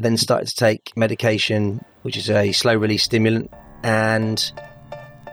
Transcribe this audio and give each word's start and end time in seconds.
Then 0.00 0.16
started 0.16 0.48
to 0.48 0.56
take 0.56 0.96
medication, 0.96 1.84
which 2.02 2.16
is 2.16 2.30
a 2.30 2.52
slow 2.52 2.74
release 2.74 3.02
stimulant, 3.02 3.50
and 3.82 4.50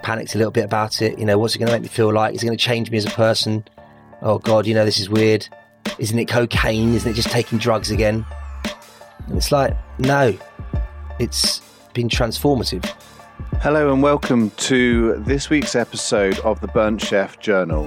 panicked 0.03 0.35
a 0.35 0.37
little 0.37 0.51
bit 0.51 0.65
about 0.65 1.01
it. 1.01 1.17
You 1.17 1.25
know, 1.25 1.37
what's 1.37 1.55
it 1.55 1.59
going 1.59 1.67
to 1.67 1.73
make 1.73 1.83
me 1.83 1.87
feel 1.87 2.11
like? 2.11 2.35
Is 2.35 2.43
it 2.43 2.47
going 2.47 2.57
to 2.57 2.63
change 2.63 2.91
me 2.91 2.97
as 2.97 3.05
a 3.05 3.11
person? 3.11 3.63
Oh 4.21 4.39
God, 4.39 4.67
you 4.67 4.73
know, 4.73 4.83
this 4.83 4.99
is 4.99 5.09
weird. 5.09 5.47
Isn't 5.99 6.19
it 6.19 6.27
cocaine? 6.27 6.93
Isn't 6.95 7.09
it 7.09 7.13
just 7.13 7.29
taking 7.29 7.59
drugs 7.59 7.91
again? 7.91 8.25
And 9.27 9.37
it's 9.37 9.53
like, 9.53 9.73
no, 9.99 10.37
it's 11.17 11.61
been 11.93 12.09
transformative. 12.09 12.83
Hello 13.61 13.93
and 13.93 14.03
welcome 14.03 14.49
to 14.51 15.15
this 15.19 15.49
week's 15.49 15.75
episode 15.75 16.39
of 16.39 16.59
the 16.59 16.67
Burnt 16.67 17.01
Chef 17.01 17.39
Journal, 17.39 17.85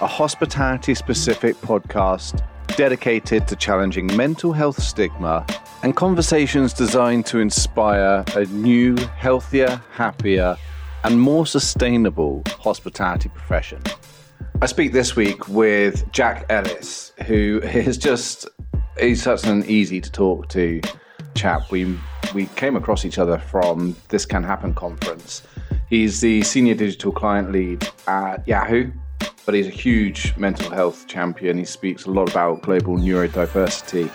a 0.00 0.06
hospitality 0.06 0.94
specific 0.94 1.56
podcast 1.56 2.42
dedicated 2.76 3.48
to 3.48 3.56
challenging 3.56 4.06
mental 4.16 4.52
health 4.52 4.82
stigma 4.82 5.46
and 5.82 5.96
conversations 5.96 6.74
designed 6.74 7.24
to 7.24 7.38
inspire 7.38 8.22
a 8.34 8.44
new, 8.46 8.96
healthier, 9.16 9.80
happier, 9.92 10.56
and 11.04 11.18
more 11.18 11.46
sustainable 11.46 12.42
hospitality 12.46 13.30
profession. 13.30 13.82
I 14.60 14.66
speak 14.66 14.92
this 14.92 15.16
week 15.16 15.48
with 15.48 16.10
Jack 16.12 16.44
Ellis, 16.50 17.12
who 17.26 17.60
is 17.64 17.96
just 17.96 18.46
he's 19.00 19.22
such 19.22 19.44
an 19.46 19.64
easy 19.64 20.00
to 20.00 20.12
talk 20.12 20.48
to 20.50 20.80
chap. 21.34 21.70
We 21.70 21.98
we 22.34 22.46
came 22.56 22.76
across 22.76 23.04
each 23.04 23.18
other 23.18 23.38
from 23.38 23.96
This 24.08 24.26
Can 24.26 24.42
Happen 24.42 24.74
conference. 24.74 25.42
He's 25.88 26.20
the 26.20 26.42
senior 26.42 26.74
digital 26.74 27.12
client 27.12 27.52
lead 27.52 27.88
at 28.06 28.46
Yahoo, 28.46 28.90
but 29.44 29.54
he's 29.54 29.66
a 29.66 29.70
huge 29.70 30.36
mental 30.36 30.70
health 30.70 31.06
champion. 31.06 31.58
He 31.58 31.64
speaks 31.64 32.04
a 32.06 32.10
lot 32.10 32.30
about 32.30 32.62
global 32.62 32.96
neurodiversity 32.96 34.10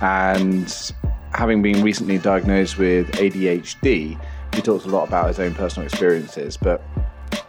and 0.00 0.92
having 1.32 1.62
been 1.62 1.82
recently 1.82 2.18
diagnosed 2.18 2.78
with 2.78 3.10
ADHD, 3.12 4.18
he 4.54 4.62
talks 4.62 4.84
a 4.84 4.88
lot 4.88 5.08
about 5.08 5.28
his 5.28 5.40
own 5.40 5.54
personal 5.54 5.86
experiences. 5.86 6.56
But 6.56 6.82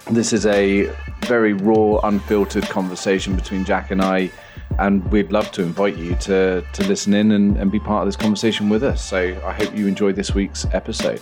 this 0.09 0.33
is 0.33 0.45
a 0.45 0.91
very 1.25 1.53
raw, 1.53 1.99
unfiltered 2.03 2.63
conversation 2.63 3.35
between 3.35 3.63
Jack 3.63 3.91
and 3.91 4.01
I, 4.01 4.31
and 4.79 5.05
we'd 5.11 5.31
love 5.31 5.51
to 5.51 5.61
invite 5.61 5.95
you 5.95 6.15
to 6.15 6.63
to 6.73 6.87
listen 6.87 7.13
in 7.13 7.31
and, 7.31 7.57
and 7.57 7.71
be 7.71 7.79
part 7.79 8.01
of 8.01 8.07
this 8.07 8.15
conversation 8.15 8.69
with 8.69 8.83
us. 8.83 9.03
So 9.03 9.39
I 9.45 9.53
hope 9.53 9.75
you 9.75 9.87
enjoyed 9.87 10.15
this 10.15 10.33
week's 10.33 10.65
episode. 10.73 11.21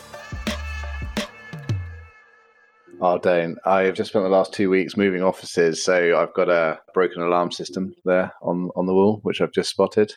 Oh, 3.06 3.18
Dane, 3.18 3.58
I 3.66 3.82
have 3.82 3.96
just 3.96 4.12
spent 4.12 4.23
the 4.23 4.30
last 4.30 4.54
two 4.54 4.70
weeks 4.70 4.96
moving 4.96 5.22
offices, 5.22 5.84
so 5.84 6.18
I've 6.18 6.34
got 6.34 6.48
a 6.48 6.80
broken 6.94 7.22
alarm 7.22 7.52
system 7.52 7.94
there 8.06 8.32
on, 8.42 8.70
on 8.78 8.86
the 8.86 8.94
wall, 8.94 9.20
which 9.23 9.42
I've 9.42 9.52
just 9.52 9.72
spotted. 9.72 10.14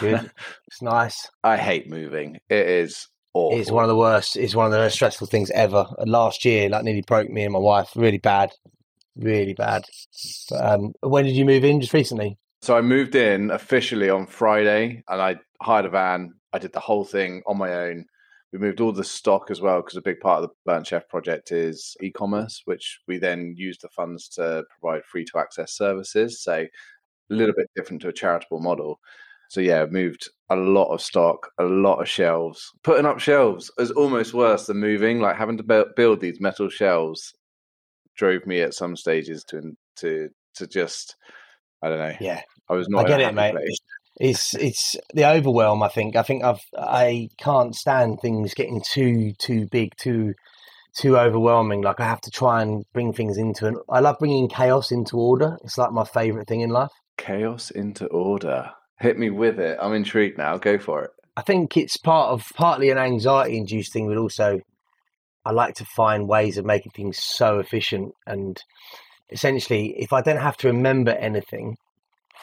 Good. 0.00 0.30
it's 0.66 0.80
nice. 0.80 1.28
I 1.42 1.58
hate 1.58 1.90
moving. 1.90 2.38
It 2.48 2.66
is 2.66 3.06
awful. 3.34 3.60
It's 3.60 3.70
one 3.70 3.84
of 3.84 3.90
the 3.90 3.96
worst. 3.96 4.34
It's 4.34 4.54
one 4.54 4.64
of 4.64 4.72
the 4.72 4.78
most 4.78 4.94
stressful 4.94 5.26
things 5.26 5.50
ever. 5.50 5.84
And 5.98 6.10
last 6.10 6.46
year, 6.46 6.70
like, 6.70 6.84
nearly 6.84 7.02
broke 7.02 7.28
me 7.28 7.44
and 7.44 7.52
my 7.52 7.58
wife. 7.58 7.90
Really 7.94 8.16
bad. 8.16 8.52
Really 9.14 9.52
bad. 9.52 9.84
But, 10.48 10.64
um, 10.64 10.94
when 11.02 11.26
did 11.26 11.36
you 11.36 11.44
move 11.44 11.64
in? 11.64 11.82
Just 11.82 11.92
recently? 11.92 12.38
So 12.62 12.78
I 12.78 12.80
moved 12.80 13.14
in 13.14 13.50
officially 13.50 14.08
on 14.08 14.26
Friday, 14.26 15.04
and 15.06 15.20
I 15.20 15.36
hired 15.60 15.84
a 15.84 15.90
van. 15.90 16.32
I 16.50 16.58
did 16.58 16.72
the 16.72 16.80
whole 16.80 17.04
thing 17.04 17.42
on 17.46 17.58
my 17.58 17.74
own. 17.74 18.06
We 18.54 18.60
moved 18.60 18.80
all 18.80 18.92
the 18.92 19.02
stock 19.02 19.50
as 19.50 19.60
well 19.60 19.82
because 19.82 19.96
a 19.96 20.00
big 20.02 20.20
part 20.20 20.44
of 20.44 20.48
the 20.48 20.54
Burnt 20.64 20.86
Chef 20.86 21.08
project 21.08 21.50
is 21.50 21.96
e-commerce, 22.00 22.62
which 22.66 23.00
we 23.08 23.18
then 23.18 23.52
use 23.56 23.78
the 23.78 23.88
funds 23.88 24.28
to 24.28 24.62
provide 24.78 25.04
free 25.04 25.24
to 25.24 25.38
access 25.38 25.72
services. 25.72 26.40
So 26.40 26.52
a 26.52 26.68
little 27.28 27.54
bit 27.56 27.68
different 27.74 28.00
to 28.02 28.08
a 28.08 28.12
charitable 28.12 28.60
model. 28.60 29.00
So 29.48 29.60
yeah, 29.60 29.84
moved 29.86 30.30
a 30.50 30.56
lot 30.56 30.94
of 30.94 31.02
stock, 31.02 31.50
a 31.58 31.64
lot 31.64 32.00
of 32.00 32.08
shelves. 32.08 32.70
Putting 32.84 33.06
up 33.06 33.18
shelves 33.18 33.72
is 33.78 33.90
almost 33.90 34.34
worse 34.34 34.66
than 34.66 34.76
moving. 34.76 35.18
Like 35.18 35.34
having 35.34 35.56
to 35.56 35.86
build 35.96 36.20
these 36.20 36.40
metal 36.40 36.68
shelves 36.68 37.34
drove 38.16 38.46
me 38.46 38.60
at 38.60 38.74
some 38.74 38.94
stages 38.94 39.42
to 39.48 39.76
to 39.96 40.28
to 40.54 40.68
just 40.68 41.16
I 41.82 41.88
don't 41.88 41.98
know. 41.98 42.16
Yeah, 42.20 42.40
I 42.68 42.74
was 42.74 42.88
not. 42.88 43.06
I 43.06 43.08
get 43.08 43.20
it, 43.20 43.34
mate. 43.34 43.50
Place. 43.50 43.80
It's 44.20 44.54
it's 44.54 44.96
the 45.12 45.28
overwhelm. 45.28 45.82
I 45.82 45.88
think. 45.88 46.16
I 46.16 46.22
think 46.22 46.44
I've 46.44 46.60
I 46.78 47.28
can't 47.38 47.74
stand 47.74 48.20
things 48.20 48.54
getting 48.54 48.80
too 48.80 49.32
too 49.38 49.66
big, 49.70 49.96
too 49.96 50.34
too 50.96 51.18
overwhelming. 51.18 51.82
Like 51.82 52.00
I 52.00 52.04
have 52.04 52.20
to 52.22 52.30
try 52.30 52.62
and 52.62 52.84
bring 52.92 53.12
things 53.12 53.36
into 53.36 53.66
an. 53.66 53.76
I 53.88 54.00
love 54.00 54.18
bringing 54.18 54.48
chaos 54.48 54.92
into 54.92 55.16
order. 55.16 55.58
It's 55.64 55.78
like 55.78 55.92
my 55.92 56.04
favorite 56.04 56.48
thing 56.48 56.60
in 56.60 56.70
life. 56.70 56.90
Chaos 57.16 57.70
into 57.70 58.06
order. 58.06 58.70
Hit 59.00 59.18
me 59.18 59.30
with 59.30 59.58
it. 59.58 59.78
I'm 59.80 59.92
intrigued 59.92 60.38
now. 60.38 60.56
Go 60.56 60.78
for 60.78 61.04
it. 61.04 61.10
I 61.36 61.42
think 61.42 61.76
it's 61.76 61.96
part 61.96 62.30
of 62.30 62.46
partly 62.54 62.90
an 62.90 62.98
anxiety 62.98 63.56
induced 63.56 63.92
thing, 63.92 64.06
but 64.06 64.16
also 64.16 64.60
I 65.44 65.50
like 65.50 65.74
to 65.76 65.84
find 65.84 66.28
ways 66.28 66.58
of 66.58 66.64
making 66.64 66.92
things 66.92 67.18
so 67.18 67.58
efficient. 67.58 68.12
And 68.26 68.56
essentially, 69.30 69.94
if 69.98 70.12
I 70.12 70.22
don't 70.22 70.40
have 70.40 70.56
to 70.58 70.68
remember 70.68 71.10
anything, 71.10 71.76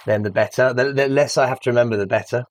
then 0.06 0.24
the 0.24 0.32
better. 0.32 0.74
The, 0.74 0.94
the 0.94 1.08
less 1.08 1.38
I 1.38 1.48
have 1.48 1.60
to 1.62 1.70
remember, 1.70 1.98
the 1.98 2.08
better. 2.08 2.46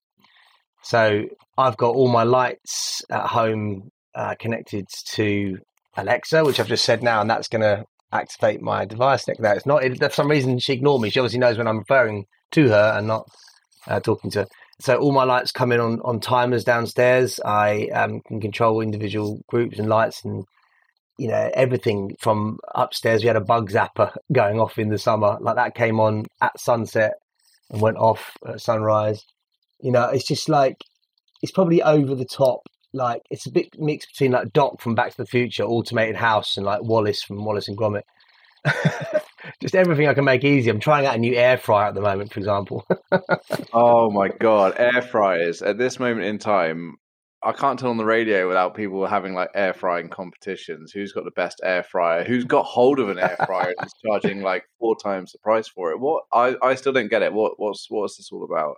So 0.82 1.24
I've 1.58 1.76
got 1.76 1.94
all 1.94 2.08
my 2.08 2.22
lights 2.22 3.02
at 3.10 3.26
home 3.26 3.90
uh, 4.14 4.34
connected 4.38 4.86
to 5.12 5.58
Alexa, 5.96 6.44
which 6.44 6.60
I've 6.60 6.68
just 6.68 6.84
said 6.84 7.02
now, 7.02 7.20
and 7.20 7.28
that's 7.28 7.48
going 7.48 7.62
to 7.62 7.84
activate 8.12 8.60
my 8.60 8.84
device. 8.84 9.26
Now 9.28 9.52
it's 9.52 9.66
not. 9.66 9.84
It, 9.84 9.98
for 9.98 10.10
some 10.10 10.30
reason, 10.30 10.58
she 10.58 10.72
ignored 10.72 11.02
me. 11.02 11.10
She 11.10 11.20
obviously 11.20 11.38
knows 11.38 11.58
when 11.58 11.68
I'm 11.68 11.78
referring 11.78 12.26
to 12.52 12.68
her 12.68 12.94
and 12.96 13.06
not 13.06 13.26
uh, 13.86 14.00
talking 14.00 14.30
to. 14.32 14.40
her. 14.40 14.46
So 14.80 14.96
all 14.96 15.12
my 15.12 15.24
lights 15.24 15.52
come 15.52 15.72
in 15.72 15.80
on, 15.80 16.00
on 16.00 16.20
timers 16.20 16.64
downstairs. 16.64 17.38
I 17.44 17.88
um, 17.88 18.20
can 18.26 18.40
control 18.40 18.80
individual 18.80 19.40
groups 19.46 19.78
and 19.78 19.88
lights 19.88 20.24
and 20.24 20.44
you 21.18 21.28
know 21.28 21.50
everything 21.52 22.16
from 22.18 22.58
upstairs. 22.74 23.22
We 23.22 23.26
had 23.26 23.36
a 23.36 23.42
bug 23.42 23.70
zapper 23.70 24.16
going 24.32 24.58
off 24.58 24.78
in 24.78 24.88
the 24.88 24.98
summer, 24.98 25.36
like 25.40 25.56
that 25.56 25.74
came 25.74 26.00
on 26.00 26.24
at 26.40 26.58
sunset 26.58 27.14
and 27.70 27.80
went 27.80 27.96
off 27.96 28.36
at 28.46 28.60
sunrise. 28.60 29.24
You 29.80 29.92
know, 29.92 30.04
it's 30.04 30.26
just 30.26 30.48
like 30.48 30.76
it's 31.42 31.52
probably 31.52 31.82
over 31.82 32.14
the 32.14 32.24
top. 32.24 32.60
Like 32.92 33.22
it's 33.30 33.46
a 33.46 33.52
bit 33.52 33.68
mixed 33.78 34.08
between 34.12 34.32
like 34.32 34.52
Doc 34.52 34.80
from 34.80 34.94
Back 34.94 35.10
to 35.12 35.16
the 35.16 35.26
Future, 35.26 35.64
Automated 35.64 36.16
House, 36.16 36.56
and 36.56 36.66
like 36.66 36.82
Wallace 36.82 37.22
from 37.22 37.44
Wallace 37.44 37.68
and 37.68 37.78
Gromit. 37.78 38.02
just 39.62 39.74
everything 39.74 40.08
I 40.08 40.14
can 40.14 40.24
make 40.24 40.44
easy. 40.44 40.70
I'm 40.70 40.80
trying 40.80 41.06
out 41.06 41.14
a 41.14 41.18
new 41.18 41.34
air 41.34 41.56
fryer 41.56 41.88
at 41.88 41.94
the 41.94 42.00
moment, 42.00 42.32
for 42.32 42.40
example. 42.40 42.86
oh 43.72 44.10
my 44.10 44.28
god, 44.28 44.74
air 44.76 45.02
fryers! 45.02 45.62
At 45.62 45.78
this 45.78 45.98
moment 45.98 46.26
in 46.26 46.38
time, 46.38 46.96
I 47.42 47.52
can't 47.52 47.78
tell 47.78 47.90
on 47.90 47.96
the 47.96 48.04
radio 48.04 48.46
without 48.46 48.74
people 48.74 49.06
having 49.06 49.32
like 49.32 49.50
air 49.54 49.72
frying 49.72 50.10
competitions. 50.10 50.92
Who's 50.92 51.12
got 51.12 51.24
the 51.24 51.30
best 51.30 51.60
air 51.64 51.82
fryer? 51.82 52.22
Who's 52.22 52.44
got 52.44 52.66
hold 52.66 53.00
of 53.00 53.08
an 53.08 53.18
air 53.18 53.36
fryer 53.46 53.74
and 53.78 53.86
is 53.86 53.94
charging 54.04 54.42
like 54.42 54.64
four 54.78 54.94
times 55.02 55.32
the 55.32 55.38
price 55.38 55.66
for 55.68 55.90
it? 55.92 56.00
What? 56.00 56.24
I, 56.32 56.56
I 56.62 56.74
still 56.74 56.92
don't 56.92 57.08
get 57.08 57.22
it. 57.22 57.32
What 57.32 57.54
what's 57.56 57.86
what's 57.88 58.18
this 58.18 58.30
all 58.30 58.44
about? 58.44 58.76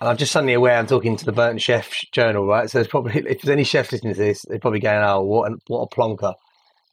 And 0.00 0.10
I'm 0.10 0.18
just 0.18 0.32
suddenly 0.32 0.52
aware 0.52 0.76
I'm 0.76 0.86
talking 0.86 1.16
to 1.16 1.24
the 1.24 1.32
Burnt 1.32 1.62
Chef 1.62 1.90
Journal, 2.12 2.46
right? 2.46 2.68
So 2.68 2.78
there's 2.78 2.88
probably 2.88 3.14
if 3.26 3.40
there's 3.40 3.52
any 3.52 3.64
chefs 3.64 3.92
listening 3.92 4.14
to 4.14 4.20
this, 4.20 4.44
they're 4.46 4.58
probably 4.58 4.80
going, 4.80 5.02
"Oh, 5.02 5.22
what 5.22 5.52
a, 5.52 5.56
what 5.68 5.88
a 5.90 5.94
plonker." 5.94 6.34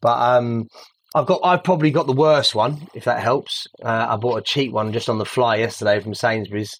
But 0.01 0.37
um, 0.37 0.67
I've 1.13 1.25
got 1.25 1.41
I've 1.43 1.63
probably 1.63 1.91
got 1.91 2.07
the 2.07 2.13
worst 2.13 2.55
one, 2.55 2.87
if 2.93 3.03
that 3.05 3.21
helps. 3.21 3.67
Uh, 3.83 4.07
I 4.09 4.15
bought 4.15 4.37
a 4.37 4.41
cheap 4.41 4.71
one 4.71 4.93
just 4.93 5.09
on 5.09 5.17
the 5.17 5.25
fly 5.25 5.57
yesterday 5.57 5.99
from 5.99 6.13
Sainsbury's. 6.13 6.79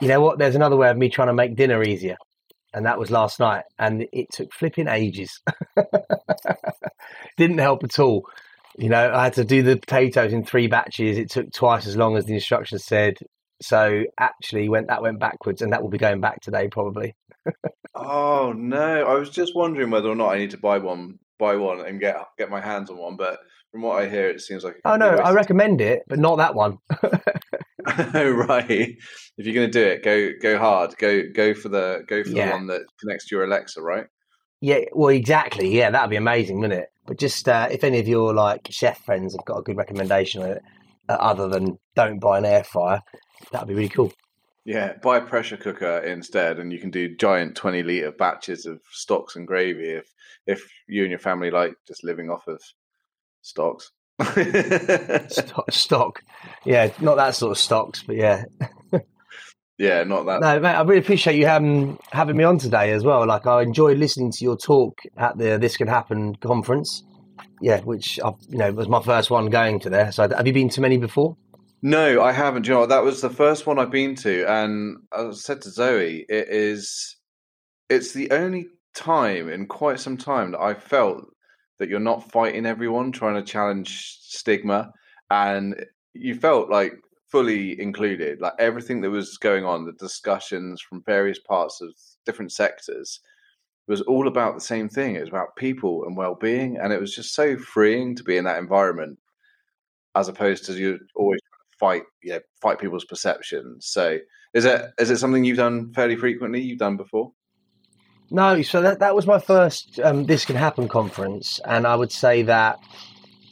You 0.00 0.08
know 0.08 0.20
what? 0.20 0.38
There's 0.38 0.56
another 0.56 0.76
way 0.76 0.90
of 0.90 0.96
me 0.96 1.08
trying 1.08 1.28
to 1.28 1.34
make 1.34 1.56
dinner 1.56 1.82
easier, 1.82 2.16
and 2.72 2.86
that 2.86 2.98
was 2.98 3.10
last 3.10 3.40
night, 3.40 3.64
and 3.78 4.06
it 4.12 4.28
took 4.32 4.52
flipping 4.52 4.88
ages. 4.88 5.40
Didn't 7.36 7.58
help 7.58 7.84
at 7.84 7.98
all. 7.98 8.26
You 8.76 8.88
know, 8.88 9.12
I 9.12 9.24
had 9.24 9.34
to 9.34 9.44
do 9.44 9.62
the 9.62 9.76
potatoes 9.76 10.32
in 10.32 10.44
three 10.44 10.66
batches. 10.66 11.18
It 11.18 11.30
took 11.30 11.52
twice 11.52 11.86
as 11.86 11.96
long 11.96 12.16
as 12.16 12.24
the 12.24 12.34
instructions 12.34 12.84
said. 12.84 13.18
So 13.60 14.04
actually, 14.18 14.68
went 14.68 14.88
that 14.88 15.02
went 15.02 15.20
backwards, 15.20 15.62
and 15.62 15.72
that 15.72 15.82
will 15.82 15.90
be 15.90 15.98
going 15.98 16.20
back 16.20 16.40
today 16.40 16.68
probably. 16.68 17.14
oh 17.94 18.52
no! 18.56 19.04
I 19.04 19.14
was 19.14 19.30
just 19.30 19.54
wondering 19.54 19.90
whether 19.90 20.08
or 20.08 20.14
not 20.14 20.32
I 20.32 20.38
need 20.38 20.50
to 20.52 20.58
buy 20.58 20.78
one, 20.78 21.18
buy 21.38 21.56
one, 21.56 21.84
and 21.84 22.00
get 22.00 22.16
get 22.38 22.50
my 22.50 22.60
hands 22.60 22.90
on 22.90 22.96
one, 22.96 23.16
but 23.16 23.40
from 23.72 23.82
what 23.82 24.02
I 24.02 24.08
hear, 24.08 24.28
it 24.28 24.40
seems 24.40 24.64
like. 24.64 24.76
Oh 24.84 24.96
no, 24.96 25.08
I 25.08 25.32
recommend 25.32 25.80
it, 25.80 26.02
but 26.08 26.18
not 26.18 26.38
that 26.38 26.54
one. 26.54 26.78
oh 27.86 28.30
right! 28.48 28.70
If 28.70 29.46
you're 29.46 29.54
going 29.54 29.70
to 29.70 29.72
do 29.72 29.86
it, 29.86 30.02
go 30.02 30.30
go 30.40 30.58
hard. 30.58 30.96
Go 30.98 31.22
go 31.34 31.54
for 31.54 31.68
the 31.68 32.04
go 32.06 32.22
for 32.22 32.30
yeah. 32.30 32.46
the 32.46 32.52
one 32.52 32.66
that 32.68 32.82
connects 33.00 33.28
to 33.28 33.36
your 33.36 33.44
Alexa, 33.44 33.80
right? 33.82 34.06
Yeah, 34.60 34.80
well, 34.92 35.08
exactly. 35.08 35.74
Yeah, 35.74 35.90
that'd 35.90 36.10
be 36.10 36.16
amazing, 36.16 36.60
wouldn't 36.60 36.80
it? 36.80 36.88
But 37.06 37.18
just 37.18 37.48
uh, 37.48 37.68
if 37.70 37.82
any 37.82 37.98
of 37.98 38.08
your 38.08 38.34
like 38.34 38.68
chef 38.70 39.02
friends 39.04 39.34
have 39.34 39.44
got 39.44 39.58
a 39.58 39.62
good 39.62 39.76
recommendation 39.76 40.42
on 40.42 40.50
it, 40.50 40.62
uh, 41.08 41.14
other 41.14 41.48
than 41.48 41.78
don't 41.96 42.18
buy 42.18 42.38
an 42.38 42.44
air 42.44 42.64
fryer, 42.64 43.00
that'd 43.52 43.68
be 43.68 43.74
really 43.74 43.88
cool. 43.88 44.12
Yeah, 44.64 44.92
buy 45.02 45.16
a 45.16 45.22
pressure 45.22 45.56
cooker 45.56 45.98
instead, 46.00 46.58
and 46.58 46.72
you 46.72 46.78
can 46.78 46.90
do 46.90 47.16
giant 47.16 47.56
twenty 47.56 47.82
liter 47.82 48.12
batches 48.12 48.66
of 48.66 48.80
stocks 48.90 49.36
and 49.36 49.46
gravy. 49.46 49.90
If 49.90 50.12
if 50.46 50.70
you 50.86 51.02
and 51.02 51.10
your 51.10 51.18
family 51.18 51.50
like 51.50 51.74
just 51.86 52.04
living 52.04 52.30
off 52.30 52.46
of 52.46 52.60
stocks. 53.42 53.90
stock, 55.28 55.72
stock, 55.72 56.22
yeah, 56.64 56.92
not 57.00 57.16
that 57.16 57.34
sort 57.34 57.52
of 57.52 57.58
stocks, 57.58 58.02
but 58.02 58.16
yeah. 58.16 58.44
Yeah, 59.78 60.04
not 60.04 60.26
that. 60.26 60.42
No, 60.42 60.60
mate, 60.60 60.74
I 60.74 60.82
really 60.82 61.00
appreciate 61.00 61.36
you 61.36 61.46
having 61.46 61.98
having 62.12 62.36
me 62.36 62.44
on 62.44 62.58
today 62.58 62.92
as 62.92 63.02
well. 63.02 63.26
Like 63.26 63.46
I 63.46 63.62
enjoyed 63.62 63.96
listening 63.96 64.30
to 64.32 64.44
your 64.44 64.58
talk 64.58 64.98
at 65.16 65.38
the 65.38 65.56
This 65.56 65.78
Can 65.78 65.88
Happen 65.88 66.34
conference. 66.34 67.02
Yeah, 67.62 67.80
which 67.80 68.20
I, 68.22 68.34
you 68.50 68.58
know 68.58 68.70
was 68.72 68.88
my 68.88 69.00
first 69.00 69.30
one 69.30 69.48
going 69.48 69.80
to 69.80 69.88
there. 69.88 70.12
So 70.12 70.28
have 70.28 70.46
you 70.46 70.52
been 70.52 70.68
to 70.68 70.82
many 70.82 70.98
before? 70.98 71.34
No, 71.82 72.22
I 72.22 72.32
haven't. 72.32 72.66
You 72.66 72.74
know, 72.74 72.86
that 72.86 73.04
was 73.04 73.22
the 73.22 73.30
first 73.30 73.66
one 73.66 73.78
I've 73.78 73.90
been 73.90 74.14
to, 74.16 74.44
and 74.46 74.98
I 75.12 75.30
said 75.32 75.62
to 75.62 75.70
Zoe, 75.70 76.26
it 76.28 76.48
is, 76.50 77.16
it's 77.88 78.12
the 78.12 78.30
only 78.32 78.66
time 78.94 79.48
in 79.48 79.66
quite 79.66 79.98
some 79.98 80.18
time 80.18 80.52
that 80.52 80.60
I 80.60 80.74
felt 80.74 81.24
that 81.80 81.88
you're 81.88 81.98
not 81.98 82.30
fighting 82.30 82.66
everyone 82.66 83.10
trying 83.10 83.34
to 83.34 83.42
challenge 83.42 84.18
stigma, 84.20 84.92
and 85.30 85.84
you 86.14 86.34
felt 86.34 86.70
like 86.70 86.92
fully 87.32 87.80
included. 87.80 88.40
Like 88.40 88.52
everything 88.58 89.00
that 89.00 89.10
was 89.10 89.38
going 89.38 89.64
on, 89.64 89.86
the 89.86 89.92
discussions 89.92 90.80
from 90.80 91.02
various 91.04 91.38
parts 91.38 91.80
of 91.80 91.92
different 92.26 92.52
sectors 92.52 93.20
was 93.88 94.02
all 94.02 94.28
about 94.28 94.54
the 94.54 94.60
same 94.60 94.88
thing. 94.88 95.16
It 95.16 95.20
was 95.20 95.30
about 95.30 95.56
people 95.56 96.04
and 96.04 96.16
well-being, 96.16 96.76
and 96.76 96.92
it 96.92 97.00
was 97.00 97.14
just 97.14 97.34
so 97.34 97.56
freeing 97.56 98.14
to 98.16 98.22
be 98.22 98.36
in 98.36 98.44
that 98.44 98.58
environment, 98.58 99.18
as 100.14 100.28
opposed 100.28 100.66
to 100.66 100.74
you 100.74 100.98
always 101.16 101.40
fight, 101.78 102.02
you 102.22 102.34
know, 102.34 102.40
fight 102.60 102.78
people's 102.78 103.06
perceptions. 103.06 103.86
So, 103.86 104.18
is 104.52 104.66
it 104.66 104.90
is 104.98 105.10
it 105.10 105.16
something 105.16 105.44
you've 105.44 105.56
done 105.56 105.92
fairly 105.94 106.16
frequently? 106.16 106.60
You've 106.60 106.78
done 106.78 106.98
before? 106.98 107.32
No, 108.30 108.62
so 108.62 108.80
that 108.82 109.00
that 109.00 109.14
was 109.14 109.26
my 109.26 109.38
first 109.38 109.98
um, 110.00 110.26
This 110.26 110.44
Can 110.44 110.56
Happen 110.56 110.88
conference, 110.88 111.60
and 111.64 111.86
I 111.86 111.96
would 111.96 112.12
say 112.12 112.42
that 112.42 112.78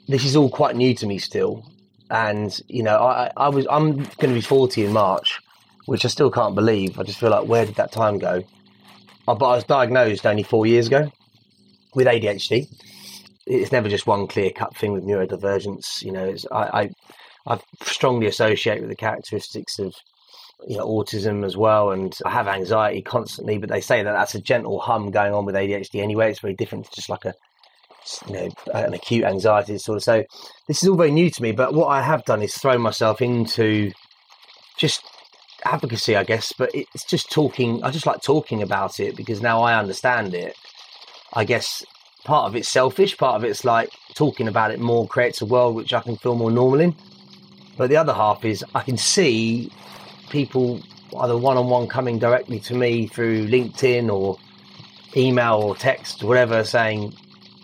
this 0.06 0.24
is 0.24 0.36
all 0.36 0.48
quite 0.48 0.76
new 0.76 0.94
to 0.94 1.06
me 1.06 1.18
still 1.18 1.64
and 2.10 2.60
you 2.68 2.82
know, 2.82 2.98
I, 2.98 3.30
I 3.36 3.48
was 3.48 3.66
I'm 3.70 3.96
going 3.96 4.06
to 4.30 4.34
be 4.34 4.40
40 4.40 4.84
in 4.84 4.92
March, 4.92 5.40
which 5.86 6.04
I 6.04 6.08
still 6.08 6.30
can't 6.30 6.54
believe. 6.54 6.98
I 6.98 7.02
just 7.02 7.18
feel 7.18 7.30
like 7.30 7.46
where 7.46 7.66
did 7.66 7.74
that 7.76 7.92
time 7.92 8.18
go? 8.18 8.42
Uh, 9.26 9.34
but 9.34 9.46
I 9.46 9.54
was 9.56 9.64
diagnosed 9.64 10.26
only 10.26 10.42
four 10.42 10.66
years 10.66 10.86
ago 10.86 11.10
with 11.94 12.06
ADHD. 12.06 12.66
It's 13.46 13.72
never 13.72 13.88
just 13.88 14.06
one 14.06 14.26
clear 14.26 14.50
cut 14.50 14.76
thing 14.76 14.92
with 14.92 15.04
neurodivergence. 15.04 16.02
You 16.02 16.12
know, 16.12 16.34
I, 16.52 16.82
I 16.82 16.90
I 17.46 17.60
strongly 17.82 18.26
associate 18.26 18.80
with 18.80 18.90
the 18.90 18.96
characteristics 18.96 19.78
of 19.78 19.94
you 20.66 20.76
know, 20.76 20.86
autism 20.86 21.44
as 21.44 21.56
well, 21.56 21.90
and 21.90 22.16
I 22.24 22.30
have 22.30 22.48
anxiety 22.48 23.02
constantly. 23.02 23.58
But 23.58 23.70
they 23.70 23.80
say 23.80 24.02
that 24.02 24.12
that's 24.12 24.34
a 24.34 24.40
gentle 24.40 24.80
hum 24.80 25.10
going 25.10 25.32
on 25.32 25.44
with 25.44 25.54
ADHD 25.54 26.02
anyway. 26.02 26.30
It's 26.30 26.40
very 26.40 26.54
different 26.54 26.86
to 26.86 26.90
just 26.92 27.08
like 27.08 27.24
a 27.24 27.34
you 28.26 28.34
know, 28.34 28.48
an 28.74 28.94
acute 28.94 29.24
anxiety 29.24 29.72
disorder. 29.72 30.00
So 30.00 30.24
this 30.66 30.82
is 30.82 30.88
all 30.88 30.96
very 30.96 31.10
new 31.10 31.30
to 31.30 31.42
me. 31.42 31.52
But 31.52 31.74
what 31.74 31.88
I 31.88 32.02
have 32.02 32.24
done 32.24 32.42
is 32.42 32.56
throw 32.56 32.78
myself 32.78 33.20
into 33.20 33.92
just 34.76 35.02
advocacy, 35.64 36.16
I 36.16 36.24
guess. 36.24 36.52
But 36.56 36.70
it's 36.74 37.04
just 37.04 37.30
talking. 37.30 37.82
I 37.82 37.90
just 37.90 38.06
like 38.06 38.22
talking 38.22 38.62
about 38.62 39.00
it 39.00 39.16
because 39.16 39.42
now 39.42 39.62
I 39.62 39.78
understand 39.78 40.34
it. 40.34 40.56
I 41.32 41.44
guess 41.44 41.84
part 42.24 42.46
of 42.46 42.56
it's 42.56 42.68
selfish, 42.68 43.16
part 43.16 43.36
of 43.36 43.44
it's 43.44 43.64
like 43.64 43.90
talking 44.14 44.48
about 44.48 44.70
it 44.70 44.80
more 44.80 45.06
creates 45.06 45.40
a 45.40 45.46
world 45.46 45.74
which 45.74 45.92
I 45.92 46.00
can 46.00 46.16
feel 46.16 46.34
more 46.34 46.50
normal 46.50 46.80
in. 46.80 46.94
But 47.76 47.90
the 47.90 47.96
other 47.96 48.14
half 48.14 48.44
is 48.44 48.64
I 48.74 48.80
can 48.80 48.96
see 48.96 49.70
people 50.30 50.80
either 51.20 51.36
one 51.36 51.56
on 51.56 51.68
one 51.68 51.88
coming 51.88 52.18
directly 52.18 52.60
to 52.60 52.74
me 52.74 53.06
through 53.06 53.46
LinkedIn 53.46 54.12
or 54.12 54.36
email 55.16 55.54
or 55.54 55.74
text, 55.74 56.22
or 56.22 56.26
whatever, 56.26 56.62
saying, 56.64 57.14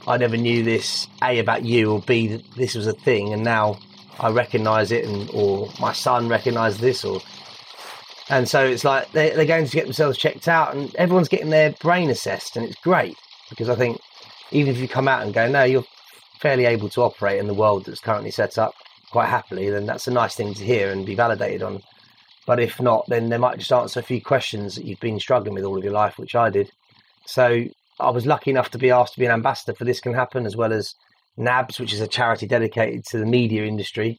I 0.07 0.17
never 0.17 0.37
knew 0.37 0.63
this 0.63 1.07
A 1.23 1.39
about 1.39 1.65
you 1.65 1.93
or 1.93 2.01
B 2.01 2.43
this 2.57 2.75
was 2.75 2.87
a 2.87 2.93
thing 2.93 3.33
and 3.33 3.43
now 3.43 3.79
I 4.21 4.31
recognise 4.31 4.93
it 4.93 5.05
and 5.05 5.31
or 5.33 5.71
my 5.81 5.93
son 5.93 6.29
recognised 6.29 6.81
this 6.81 7.05
or 7.05 7.21
and 8.29 8.49
so 8.49 8.65
it's 8.65 8.85
like 8.85 9.11
they, 9.13 9.31
they're 9.31 9.47
going 9.47 9.67
to 9.67 9.77
get 9.77 9.85
themselves 9.85 10.19
checked 10.19 10.47
out 10.47 10.75
and 10.75 10.95
everyone's 10.97 11.29
getting 11.29 11.51
their 11.51 11.73
brain 11.73 12.11
assessed 12.11 12.57
and 12.57 12.67
it's 12.67 12.81
great 12.81 13.17
because 13.49 13.69
I 13.69 13.77
think 13.77 13.99
even 14.51 14.75
if 14.75 14.81
you 14.81 14.89
come 14.89 15.09
out 15.09 15.23
and 15.23 15.33
go 15.33 15.49
no 15.49 15.65
you're 15.65 15.85
fairly 16.39 16.67
able 16.67 16.91
to 16.91 17.03
operate 17.03 17.41
in 17.41 17.47
the 17.47 17.55
world 17.55 17.87
that's 17.87 18.01
currently 18.01 18.31
set 18.31 18.59
up 18.59 18.75
quite 19.11 19.29
happily 19.29 19.71
then 19.71 19.87
that's 19.87 20.07
a 20.07 20.11
nice 20.11 20.35
thing 20.35 20.53
to 20.53 20.65
hear 20.65 20.91
and 20.91 21.07
be 21.07 21.15
validated 21.15 21.63
on 21.63 21.83
but 22.47 22.61
if 22.61 22.81
not 22.81 23.05
then 23.09 23.29
they 23.29 23.39
might 23.39 23.59
just 23.59 23.73
answer 23.73 24.01
a 24.01 24.03
few 24.03 24.21
questions 24.21 24.77
that 24.77 24.85
you've 24.85 25.01
been 25.01 25.21
struggling 25.21 25.55
with 25.55 25.65
all 25.65 25.79
of 25.79 25.85
your 25.85 25.93
life 25.93 26.19
which 26.19 26.35
I 26.35 26.51
did 26.51 26.71
so 27.27 27.65
I 28.01 28.11
was 28.11 28.27
lucky 28.27 28.51
enough 28.51 28.71
to 28.71 28.79
be 28.79 28.91
asked 28.91 29.15
to 29.15 29.21
be 29.21 29.27
an 29.27 29.33
ambassador 29.33 29.75
for 29.75 29.85
This 29.85 30.01
Can 30.01 30.15
Happen, 30.15 30.47
as 30.47 30.57
well 30.57 30.73
as 30.73 30.95
NABS, 31.37 31.79
which 31.79 31.93
is 31.93 32.01
a 32.01 32.09
charity 32.09 32.47
dedicated 32.47 33.05
to 33.07 33.19
the 33.19 33.27
media 33.27 33.65
industry, 33.65 34.19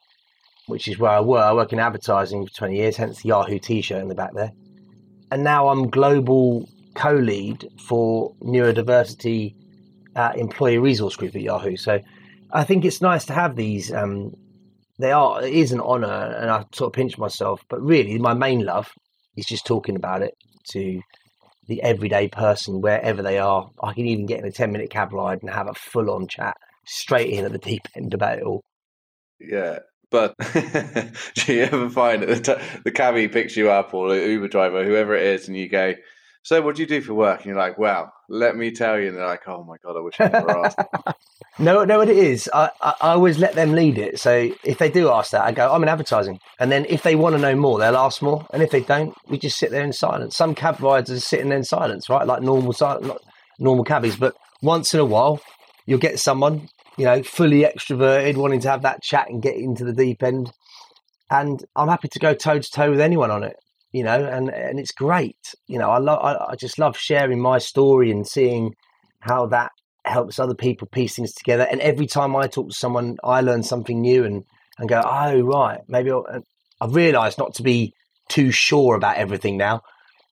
which 0.68 0.88
is 0.88 0.98
where 0.98 1.12
I 1.12 1.19
work. 1.19 1.44
I 1.44 1.54
work 1.54 1.74
in 1.74 1.80
advertising 1.80 2.45
for 2.45 2.54
20 2.54 2.75
years, 2.75 2.98
hence 2.98 3.22
the 3.22 3.30
Yahoo 3.30 3.60
t 3.60 3.81
shirt 3.81 4.01
in 4.01 4.07
the 4.07 4.16
back 4.16 4.33
there. 4.33 4.51
And 5.31 5.44
now 5.44 5.68
I'm 5.68 5.89
global 5.89 6.69
co 6.95 7.13
lead 7.13 7.68
for 7.86 8.33
neurodiversity 8.42 9.56
uh, 10.16 10.31
employee 10.36 10.78
resource 10.78 11.18
group 11.18 11.36
at 11.36 11.42
Yahoo. 11.42 11.75
So 11.75 12.00
I 12.54 12.63
think 12.63 12.86
it's 12.86 13.01
nice 13.01 13.25
to 13.25 13.33
have 13.33 13.57
these. 13.57 13.92
Um, 13.92 14.33
they 15.00 15.12
are, 15.12 15.44
it 15.44 15.53
is 15.53 15.71
an 15.71 15.81
honor, 15.81 16.36
and 16.39 16.50
I 16.50 16.65
sort 16.74 16.89
of 16.89 16.94
pinch 16.94 17.18
myself, 17.18 17.62
but 17.69 17.81
really, 17.81 18.18
my 18.18 18.33
main 18.33 18.65
love 18.65 18.92
is 19.36 19.45
just 19.45 19.65
talking 19.65 19.95
about 19.95 20.21
it 20.21 20.33
to 20.71 21.01
the 21.68 21.81
everyday 21.81 22.27
person 22.27 22.81
wherever 22.81 23.21
they 23.21 23.38
are. 23.39 23.69
I 23.81 23.94
can 23.94 24.06
even 24.06 24.25
get 24.25 24.39
in 24.39 24.45
a 24.45 24.51
10 24.51 24.71
minute 24.71 24.89
cab 24.89 25.12
ride 25.13 25.42
and 25.42 25.50
have 25.51 25.68
a 25.68 25.74
full 25.74 26.12
on 26.12 26.27
chat 26.27 26.56
straight 26.86 27.31
in 27.31 27.45
at 27.45 27.51
the 27.51 27.57
deep 27.57 27.81
end 27.95 28.13
about 28.13 28.38
it 28.38 28.44
all. 28.44 28.63
Yeah. 29.39 29.80
But 30.12 30.36
do 31.33 31.53
you 31.53 31.63
ever 31.63 31.89
find 31.89 32.24
that 32.24 32.44
the, 32.44 32.62
the 32.86 32.92
cabbie 32.92 33.27
picks 33.27 33.57
you 33.57 33.69
up 33.71 33.94
or 33.94 34.09
the 34.09 34.27
Uber 34.27 34.47
driver, 34.47 34.83
whoever 34.86 35.15
it 35.15 35.24
is, 35.24 35.47
and 35.47 35.57
you 35.57 35.68
go, 35.68 35.94
So, 36.44 36.62
what 36.62 36.75
do 36.75 36.83
you 36.83 36.88
do 36.88 37.01
for 37.01 37.13
work? 37.13 37.39
And 37.39 37.47
you're 37.47 37.57
like, 37.57 37.77
Well, 37.77 38.13
let 38.30 38.56
me 38.56 38.71
tell 38.71 39.00
you. 39.00 39.09
And 39.09 39.18
they're 39.18 39.25
like, 39.25 39.47
Oh 39.47 39.63
my 39.63 39.75
God, 39.83 39.97
I 39.97 40.01
wish 40.01 40.15
I 40.19 40.27
never 40.27 40.65
asked. 40.65 40.80
No, 41.57 41.86
no, 41.86 42.02
it 42.02 42.10
is. 42.10 42.50
I, 42.54 42.69
I, 42.81 42.94
I, 43.02 43.10
always 43.12 43.40
let 43.40 43.54
them 43.54 43.72
lead 43.72 43.98
it. 43.98 44.19
So 44.19 44.52
if 44.66 44.78
they 44.78 44.92
do 44.92 45.10
ask 45.10 45.31
that, 45.31 45.46
I 45.46 45.54
go, 45.54 45.72
I'm 45.72 45.84
in 45.84 45.90
advertising. 45.90 46.40
And 46.60 46.69
then 46.69 46.86
if 46.90 47.04
they 47.04 47.16
want 47.16 47.36
to 47.36 47.42
know 47.42 47.56
more, 47.56 47.80
they'll 47.80 47.96
ask 47.96 48.22
more. 48.22 48.46
And 48.52 48.62
if 48.62 48.72
they 48.72 48.81
don't, 48.81 49.16
we 49.30 49.38
just 49.38 49.57
sit 49.57 49.72
there 49.72 49.84
in 49.84 49.94
silence. 49.94 50.36
Some 50.36 50.54
cab 50.54 50.81
riders 50.81 51.12
are 51.12 51.19
sitting 51.22 51.48
there 51.48 51.57
in 51.57 51.63
silence, 51.63 52.10
right? 52.10 52.28
Like 52.28 52.42
normal 52.42 52.75
not 52.81 53.22
normal 53.57 53.86
cabbies. 53.86 54.18
But 54.18 54.36
once 54.62 54.94
in 54.94 55.00
a 55.00 55.06
while, 55.06 55.40
you'll 55.86 56.00
get 56.00 56.19
someone, 56.19 56.68
you 56.98 57.06
know, 57.06 57.24
fully 57.24 57.62
extroverted, 57.62 58.36
wanting 58.36 58.60
to 58.62 58.69
have 58.69 58.81
that 58.81 59.02
chat 59.02 59.30
and 59.30 59.42
get 59.42 59.56
into 59.56 59.86
the 59.86 59.94
deep 59.94 60.24
end. 60.24 60.52
And 61.31 61.63
I'm 61.74 61.88
happy 61.88 62.10
to 62.10 62.19
go 62.19 62.34
toe 62.34 62.60
to 62.60 62.69
toe 62.69 62.92
with 62.92 63.00
anyone 63.00 63.31
on 63.31 63.44
it, 63.44 63.56
you 63.94 64.04
know, 64.04 64.25
and, 64.25 64.50
and 64.50 64.78
it's 64.78 64.92
great. 64.92 65.40
You 65.68 65.80
know, 65.80 65.90
I 65.90 66.00
love, 66.00 66.19
I, 66.22 66.52
I 66.52 66.56
just 66.56 66.78
love 66.80 66.98
sharing 66.98 67.40
my 67.40 67.60
story 67.60 68.12
and 68.12 68.28
seeing 68.28 68.74
how 69.22 69.45
that 69.47 69.71
helps 70.06 70.40
other 70.40 70.56
people 70.56 70.88
piece 70.88 71.16
things 71.16 71.33
together. 71.33 71.68
And 71.69 71.81
every 71.81 72.07
time 72.07 72.35
I 72.35 72.47
talk 72.47 72.69
to 72.69 72.76
someone, 72.76 73.18
I 73.24 73.42
learn 73.42 73.64
something 73.64 74.00
new 74.00 74.24
and, 74.24 74.44
and 74.78 74.90
go, 74.90 75.02
oh, 75.04 75.42
right, 75.42 75.81
maybe 75.88 76.12
I'll, 76.12 76.26
I've 76.81 76.95
realized 76.95 77.38
not 77.38 77.56
to 77.56 77.64
be 77.64 77.94
too 78.30 78.52
sure 78.52 78.95
about 78.95 79.18
everything 79.18 79.57
now. 79.57 79.81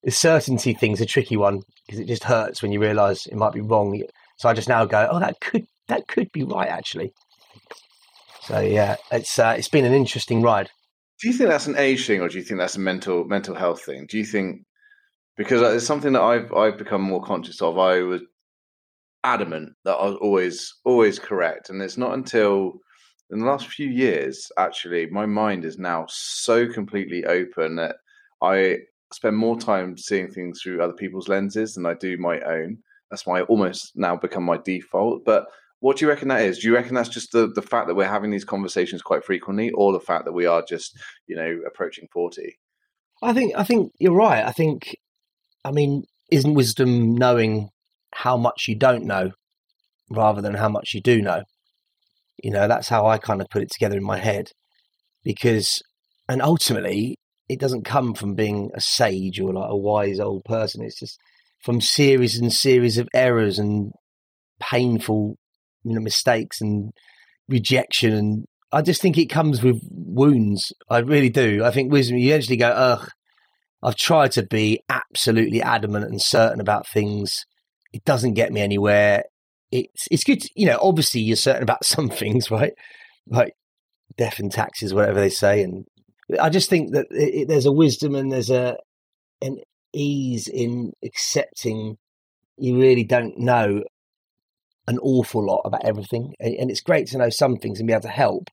The 0.02 0.10
certainty 0.10 0.74
thing's 0.74 1.00
a 1.00 1.06
tricky 1.06 1.36
one 1.36 1.62
because 1.86 2.00
it 2.00 2.06
just 2.06 2.24
hurts 2.24 2.62
when 2.62 2.72
you 2.72 2.80
realize 2.80 3.26
it 3.26 3.36
might 3.36 3.52
be 3.52 3.60
wrong. 3.60 4.00
So 4.38 4.48
I 4.48 4.54
just 4.54 4.68
now 4.68 4.84
go, 4.84 5.08
oh, 5.10 5.20
that 5.20 5.40
could 5.40 5.66
that 5.88 6.08
could 6.08 6.30
be 6.32 6.44
right 6.44 6.68
actually. 6.68 7.12
So 8.42 8.60
yeah, 8.60 8.96
it's 9.10 9.38
uh, 9.38 9.54
it's 9.56 9.68
been 9.68 9.86
an 9.86 9.94
interesting 9.94 10.42
ride. 10.42 10.70
Do 11.20 11.28
you 11.28 11.34
think 11.34 11.48
that's 11.48 11.66
an 11.66 11.78
age 11.78 12.06
thing, 12.06 12.20
or 12.20 12.28
do 12.28 12.36
you 12.36 12.44
think 12.44 12.60
that's 12.60 12.76
a 12.76 12.80
mental 12.80 13.24
mental 13.24 13.54
health 13.54 13.82
thing? 13.82 14.06
Do 14.08 14.18
you 14.18 14.24
think 14.24 14.62
because 15.36 15.62
it's 15.62 15.86
something 15.86 16.12
that 16.12 16.22
I've 16.22 16.52
I've 16.52 16.78
become 16.78 17.00
more 17.00 17.22
conscious 17.22 17.62
of. 17.62 17.78
I 17.78 18.02
was 18.02 18.20
adamant 19.24 19.72
that 19.84 19.94
I 19.94 20.06
was 20.06 20.16
always 20.20 20.74
always 20.84 21.18
correct, 21.18 21.70
and 21.70 21.82
it's 21.82 21.98
not 21.98 22.14
until 22.14 22.74
in 23.30 23.40
the 23.40 23.46
last 23.46 23.68
few 23.68 23.88
years 23.88 24.52
actually 24.58 25.06
my 25.06 25.26
mind 25.26 25.64
is 25.64 25.78
now 25.78 26.06
so 26.08 26.70
completely 26.70 27.24
open 27.24 27.76
that 27.76 27.96
I 28.42 28.78
spend 29.12 29.36
more 29.36 29.58
time 29.58 29.96
seeing 29.96 30.28
things 30.28 30.60
through 30.60 30.82
other 30.82 30.92
people's 30.92 31.28
lenses 31.28 31.74
than 31.74 31.86
I 31.86 31.94
do 31.94 32.16
my 32.18 32.40
own. 32.40 32.78
That's 33.10 33.26
why 33.26 33.40
I 33.40 33.42
almost 33.42 33.92
now 33.94 34.16
become 34.16 34.44
my 34.44 34.58
default. 34.58 35.24
But 35.24 35.46
what 35.80 35.96
do 35.96 36.04
you 36.04 36.08
reckon 36.08 36.28
that 36.28 36.42
is? 36.42 36.58
Do 36.58 36.68
you 36.68 36.74
reckon 36.74 36.94
that's 36.94 37.08
just 37.08 37.32
the, 37.32 37.46
the 37.46 37.62
fact 37.62 37.86
that 37.88 37.94
we're 37.94 38.08
having 38.08 38.30
these 38.30 38.44
conversations 38.44 39.02
quite 39.02 39.24
frequently, 39.24 39.70
or 39.70 39.92
the 39.92 40.00
fact 40.00 40.24
that 40.24 40.32
we 40.32 40.46
are 40.46 40.62
just, 40.62 40.98
you 41.26 41.36
know, 41.36 41.60
approaching 41.66 42.08
forty? 42.12 42.58
I 43.22 43.32
think 43.32 43.54
I 43.56 43.64
think 43.64 43.92
you're 43.98 44.14
right. 44.14 44.44
I 44.44 44.52
think 44.52 44.96
I 45.64 45.70
mean, 45.70 46.04
isn't 46.30 46.54
wisdom 46.54 47.14
knowing 47.14 47.70
how 48.14 48.36
much 48.36 48.66
you 48.68 48.76
don't 48.76 49.04
know 49.04 49.30
rather 50.10 50.40
than 50.40 50.54
how 50.54 50.68
much 50.68 50.94
you 50.94 51.00
do 51.00 51.20
know. 51.20 51.42
You 52.42 52.50
know, 52.50 52.68
that's 52.68 52.88
how 52.88 53.06
I 53.06 53.18
kind 53.18 53.40
of 53.40 53.48
put 53.50 53.62
it 53.62 53.70
together 53.70 53.96
in 53.96 54.04
my 54.04 54.18
head. 54.18 54.50
Because, 55.22 55.80
and 56.28 56.42
ultimately, 56.42 57.16
it 57.48 57.60
doesn't 57.60 57.84
come 57.84 58.14
from 58.14 58.34
being 58.34 58.70
a 58.74 58.80
sage 58.80 59.40
or 59.40 59.52
like 59.52 59.70
a 59.70 59.76
wise 59.76 60.20
old 60.20 60.44
person. 60.44 60.84
It's 60.84 60.98
just 60.98 61.18
from 61.62 61.80
series 61.80 62.38
and 62.38 62.52
series 62.52 62.98
of 62.98 63.08
errors 63.14 63.58
and 63.58 63.92
painful, 64.60 65.36
you 65.82 65.94
know, 65.94 66.00
mistakes 66.00 66.60
and 66.60 66.90
rejection. 67.48 68.12
And 68.12 68.44
I 68.72 68.82
just 68.82 69.00
think 69.00 69.16
it 69.16 69.26
comes 69.26 69.62
with 69.62 69.80
wounds. 69.90 70.72
I 70.90 70.98
really 70.98 71.30
do. 71.30 71.64
I 71.64 71.70
think 71.70 71.90
wisdom, 71.90 72.18
you 72.18 72.34
actually 72.34 72.56
go, 72.56 72.68
ugh, 72.68 73.08
I've 73.82 73.96
tried 73.96 74.32
to 74.32 74.42
be 74.42 74.80
absolutely 74.88 75.62
adamant 75.62 76.06
and 76.06 76.20
certain 76.20 76.60
about 76.60 76.88
things. 76.88 77.44
It 77.94 78.04
doesn't 78.04 78.34
get 78.34 78.52
me 78.52 78.60
anywhere. 78.60 79.22
It's 79.70 80.08
it's 80.10 80.24
good, 80.24 80.40
to, 80.40 80.50
you 80.56 80.66
know. 80.66 80.78
Obviously, 80.82 81.20
you're 81.20 81.36
certain 81.36 81.62
about 81.62 81.84
some 81.94 82.10
things, 82.10 82.50
right? 82.50 82.72
Like 83.28 83.54
death 84.18 84.40
and 84.40 84.50
taxes, 84.50 84.92
whatever 84.92 85.20
they 85.20 85.30
say. 85.30 85.62
And 85.62 85.86
I 86.40 86.50
just 86.50 86.68
think 86.68 86.92
that 86.92 87.06
it, 87.10 87.42
it, 87.42 87.48
there's 87.48 87.66
a 87.66 87.72
wisdom 87.72 88.16
and 88.16 88.32
there's 88.32 88.50
a 88.50 88.76
an 89.40 89.58
ease 89.92 90.48
in 90.48 90.92
accepting 91.04 91.96
you 92.56 92.78
really 92.78 93.04
don't 93.04 93.38
know 93.38 93.82
an 94.88 94.98
awful 94.98 95.46
lot 95.46 95.62
about 95.64 95.84
everything, 95.84 96.34
and, 96.40 96.54
and 96.54 96.70
it's 96.70 96.80
great 96.80 97.06
to 97.08 97.18
know 97.18 97.30
some 97.30 97.56
things 97.56 97.78
and 97.78 97.86
be 97.86 97.92
able 97.92 98.02
to 98.02 98.08
help 98.08 98.50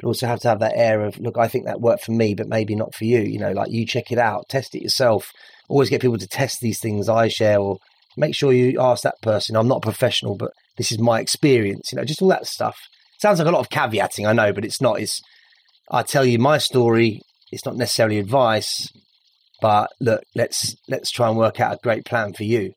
but 0.00 0.08
also 0.08 0.26
have 0.26 0.40
to 0.40 0.48
have 0.48 0.58
that 0.60 0.72
air 0.74 1.04
of 1.04 1.18
look 1.18 1.38
i 1.38 1.46
think 1.46 1.64
that 1.64 1.80
worked 1.80 2.04
for 2.04 2.12
me 2.12 2.34
but 2.34 2.48
maybe 2.48 2.74
not 2.74 2.94
for 2.94 3.04
you 3.04 3.20
you 3.20 3.38
know 3.38 3.52
like 3.52 3.70
you 3.70 3.86
check 3.86 4.10
it 4.10 4.18
out 4.18 4.48
test 4.48 4.74
it 4.74 4.82
yourself 4.82 5.30
always 5.68 5.88
get 5.88 6.00
people 6.00 6.18
to 6.18 6.26
test 6.26 6.60
these 6.60 6.80
things 6.80 7.08
i 7.08 7.28
share 7.28 7.60
or 7.60 7.78
make 8.16 8.34
sure 8.34 8.52
you 8.52 8.80
ask 8.80 9.02
that 9.02 9.20
person. 9.22 9.56
I'm 9.56 9.68
not 9.68 9.78
a 9.78 9.80
professional 9.80 10.36
but 10.36 10.52
this 10.76 10.92
is 10.92 10.98
my 10.98 11.20
experience 11.20 11.92
you 11.92 11.96
know 11.96 12.04
just 12.04 12.22
all 12.22 12.28
that 12.28 12.46
stuff. 12.46 12.78
Sounds 13.18 13.38
like 13.38 13.46
a 13.46 13.52
lot 13.52 13.60
of 13.60 13.68
caveating 13.68 14.26
i 14.26 14.32
know 14.32 14.52
but 14.52 14.64
it's 14.64 14.80
not 14.80 15.00
it's 15.00 15.20
i 15.90 16.02
tell 16.02 16.24
you 16.24 16.38
my 16.40 16.58
story 16.58 17.20
it's 17.52 17.64
not 17.64 17.76
necessarily 17.76 18.18
advice 18.18 18.88
but 19.60 19.88
look 20.00 20.22
let's 20.34 20.74
let's 20.88 21.10
try 21.10 21.28
and 21.28 21.38
work 21.38 21.60
out 21.60 21.74
a 21.74 21.78
great 21.82 22.04
plan 22.04 22.32
for 22.32 22.42
you. 22.42 22.72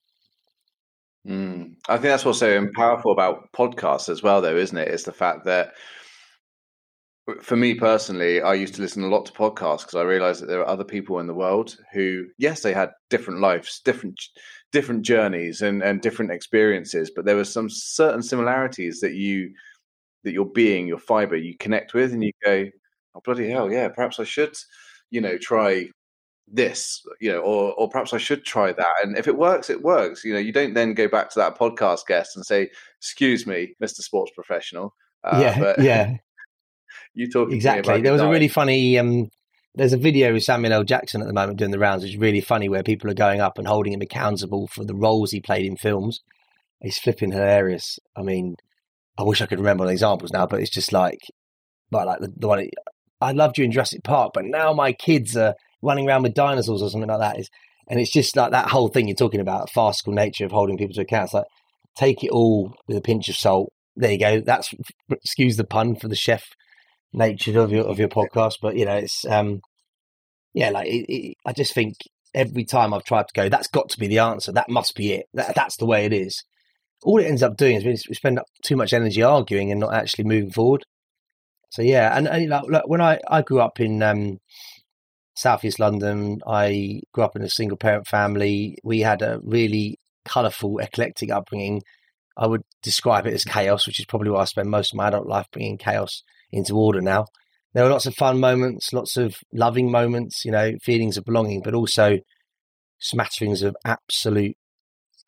Mm. 1.28 1.74
i 1.90 1.94
think 1.94 2.04
that's 2.04 2.24
what's 2.24 2.38
so 2.38 2.68
powerful 2.76 3.12
about 3.12 3.52
podcasts 3.58 4.10
as 4.10 4.22
well 4.22 4.42
though 4.42 4.56
isn't 4.56 4.78
it? 4.78 4.90
It's 4.90 5.04
the 5.04 5.12
fact 5.12 5.46
that 5.46 5.74
for 7.42 7.56
me 7.56 7.74
personally, 7.74 8.42
I 8.42 8.54
used 8.54 8.76
to 8.76 8.82
listen 8.82 9.04
a 9.04 9.08
lot 9.08 9.26
to 9.26 9.34
podcasts 9.34 9.80
because 9.80 9.96
I 9.96 10.04
realized 10.04 10.42
that 10.42 10.46
there 10.46 10.60
are 10.60 10.68
other 10.68 10.84
people 10.84 11.18
in 11.20 11.26
the 11.26 11.34
world 11.34 11.76
who, 11.92 12.26
yes, 12.38 12.62
they 12.62 12.74
had 12.74 12.92
different 13.10 13.40
lives, 13.40 13.82
different 13.84 14.20
different 14.76 15.04
journeys, 15.04 15.62
and 15.62 15.82
and 15.82 16.02
different 16.02 16.32
experiences, 16.32 17.10
but 17.16 17.24
there 17.24 17.38
were 17.38 17.46
some 17.46 17.70
certain 17.70 18.22
similarities 18.22 19.00
that 19.00 19.14
you 19.14 19.54
that 20.26 20.34
your 20.34 20.46
being, 20.46 20.86
your 20.86 21.00
fiber, 21.00 21.38
you 21.38 21.56
connect 21.58 21.94
with, 21.94 22.12
and 22.12 22.22
you 22.22 22.34
go, 22.44 22.66
"Oh 23.16 23.22
bloody 23.24 23.50
hell, 23.50 23.72
yeah, 23.72 23.88
perhaps 23.88 24.20
I 24.20 24.26
should, 24.26 24.54
you 25.12 25.22
know, 25.22 25.38
try 25.38 25.88
this, 26.46 27.02
you 27.22 27.32
know, 27.32 27.40
or 27.40 27.74
or 27.76 27.88
perhaps 27.90 28.14
I 28.14 28.18
should 28.18 28.44
try 28.44 28.74
that." 28.74 28.96
And 29.02 29.18
if 29.18 29.30
it 29.30 29.38
works, 29.38 29.70
it 29.70 29.82
works. 29.82 30.26
You 30.26 30.34
know, 30.34 30.40
you 30.40 30.52
don't 30.52 30.74
then 30.74 30.94
go 30.94 31.08
back 31.08 31.30
to 31.30 31.40
that 31.40 31.58
podcast 31.58 32.06
guest 32.06 32.36
and 32.36 32.46
say, 32.46 32.70
"Excuse 33.00 33.48
me, 33.48 33.76
Mister 33.80 34.02
Sports 34.02 34.34
Professional." 34.36 34.94
Uh, 35.24 35.40
yeah, 35.42 35.60
but, 35.60 35.80
yeah 35.80 36.18
you 37.14 37.32
talk 37.32 37.50
exactly. 37.50 38.02
There 38.02 38.12
was 38.12 38.22
a 38.22 38.30
really 38.30 38.50
funny. 38.50 39.00
Um, 39.00 39.30
there's 39.76 39.94
a 39.94 39.98
video 39.98 40.34
with 40.34 40.44
Samuel 40.44 40.74
L. 40.74 40.84
Jackson 40.84 41.22
at 41.22 41.28
the 41.28 41.34
moment 41.34 41.60
doing 41.60 41.72
the 41.72 41.80
rounds, 41.80 42.04
which 42.04 42.14
is 42.14 42.18
really 42.18 42.42
funny, 42.42 42.70
where 42.70 42.84
people 42.84 43.10
are 43.10 43.16
going 43.16 43.42
up 43.42 43.58
and 43.58 43.68
holding 43.68 43.94
him 43.94 44.02
accountable 44.02 44.68
for 44.68 44.86
the 44.86 44.96
roles 44.96 45.32
he 45.32 45.42
played 45.42 45.66
in 45.66 45.76
films. 45.76 46.22
He's 46.82 46.98
flipping 46.98 47.32
hilarious. 47.32 48.00
I 48.16 48.22
mean, 48.22 48.56
I 49.18 49.24
wish 49.24 49.42
I 49.42 49.46
could 49.46 49.60
remember 49.60 49.86
the 49.86 49.92
examples 49.92 50.32
now, 50.32 50.48
but 50.48 50.62
it's 50.62 50.72
just 50.72 50.94
like, 50.94 51.20
but 51.92 52.08
like 52.08 52.20
the, 52.20 52.32
the 52.36 52.48
one 52.48 52.70
I 53.22 53.32
loved 53.32 53.58
you 53.58 53.66
in 53.66 53.72
Jurassic 53.72 54.04
Park, 54.04 54.32
but 54.34 54.46
now 54.46 54.74
my 54.74 54.94
kids 54.94 55.36
are 55.36 55.56
running 55.82 56.08
around 56.08 56.24
with 56.24 56.34
dinosaurs 56.34 56.82
or 56.82 56.90
something 56.90 57.10
like 57.10 57.20
that. 57.20 57.40
Is 57.40 57.50
and 57.88 58.00
it's 58.00 58.12
just 58.12 58.36
like 58.36 58.52
that 58.52 58.70
whole 58.70 58.88
thing 58.88 59.08
you're 59.08 59.16
talking 59.16 59.42
about, 59.42 59.72
farcical 59.72 60.14
nature 60.14 60.46
of 60.46 60.52
holding 60.52 60.78
people 60.78 60.96
to 60.96 61.02
account. 61.02 61.26
It's 61.26 61.34
like 61.34 61.46
take 61.98 62.24
it 62.24 62.32
all 62.32 62.74
with 62.88 62.98
a 62.98 63.02
pinch 63.02 63.30
of 63.30 63.36
salt. 63.36 63.72
There 63.96 64.12
you 64.12 64.20
go. 64.20 64.42
That's 64.42 64.74
excuse 65.10 65.58
the 65.58 65.64
pun 65.64 65.96
for 65.96 66.08
the 66.08 66.16
chef 66.16 66.44
nature 67.16 67.60
of 67.60 67.72
your 67.72 67.86
of 67.86 68.00
your 68.00 68.10
podcast, 68.10 68.56
but 68.62 68.76
you 68.76 68.86
know, 68.86 68.96
it's 68.96 69.26
um, 69.26 69.62
yeah, 70.54 70.70
like 70.70 70.88
it, 70.88 71.06
it, 71.12 71.38
I 71.46 71.54
just 71.54 71.74
think 71.74 71.96
every 72.34 72.66
time 72.66 72.94
I've 72.94 73.04
tried 73.04 73.28
to 73.28 73.34
go, 73.34 73.50
that's 73.50 73.68
got 73.68 73.90
to 73.90 74.00
be 74.00 74.08
the 74.08 74.20
answer. 74.20 74.52
That 74.52 74.70
must 74.70 74.96
be 74.96 75.14
it. 75.14 75.28
That, 75.34 75.56
that's 75.56 75.78
the 75.78 75.86
way 75.86 76.06
it 76.06 76.14
is. 76.14 76.44
All 77.04 77.20
it 77.20 77.26
ends 77.26 77.44
up 77.44 77.58
doing 77.58 77.76
is 77.76 78.08
we 78.08 78.16
spend 78.16 78.40
up 78.40 78.46
too 78.64 78.76
much 78.76 78.94
energy 78.94 79.24
arguing 79.24 79.72
and 79.72 79.80
not 79.80 79.94
actually 79.94 80.26
moving 80.26 80.52
forward. 80.52 80.86
So 81.72 81.82
yeah, 81.82 82.16
and, 82.16 82.28
and 82.28 82.50
like, 82.50 82.64
look, 82.68 82.88
when 82.88 83.02
I 83.02 83.20
I 83.28 83.42
grew 83.42 83.60
up 83.60 83.80
in 83.80 84.02
um, 84.04 84.40
Southeast 85.36 85.80
London, 85.80 86.42
I 86.46 87.02
grew 87.14 87.24
up 87.24 87.36
in 87.36 87.42
a 87.42 87.50
single 87.50 87.78
parent 87.78 88.08
family. 88.08 88.78
We 88.84 89.02
had 89.02 89.22
a 89.22 89.40
really 89.44 90.00
colourful, 90.26 90.80
eclectic 90.80 91.32
upbringing. 91.32 91.84
I 92.38 92.48
would 92.48 92.64
describe 92.82 93.28
it 93.28 93.34
as 93.34 93.46
chaos, 93.46 93.88
which 93.88 94.00
is 94.00 94.06
probably 94.06 94.30
why 94.30 94.42
I 94.42 94.46
spend 94.46 94.70
most 94.70 94.94
of 94.94 94.98
my 94.98 95.08
adult 95.08 95.28
life 95.28 95.48
bringing 95.52 95.78
chaos 95.78 96.24
into 96.52 96.78
order 96.78 97.02
now. 97.02 97.26
There 97.74 97.84
were 97.84 97.90
lots 97.90 98.06
of 98.06 98.16
fun 98.16 98.40
moments, 98.40 98.94
lots 98.94 99.18
of 99.18 99.36
loving 99.52 99.92
moments, 99.92 100.46
you 100.46 100.52
know, 100.52 100.74
feelings 100.82 101.18
of 101.18 101.26
belonging, 101.26 101.62
but 101.62 101.74
also 101.74 102.20
smatterings 103.00 103.62
of 103.64 103.76
absolute 103.84 104.56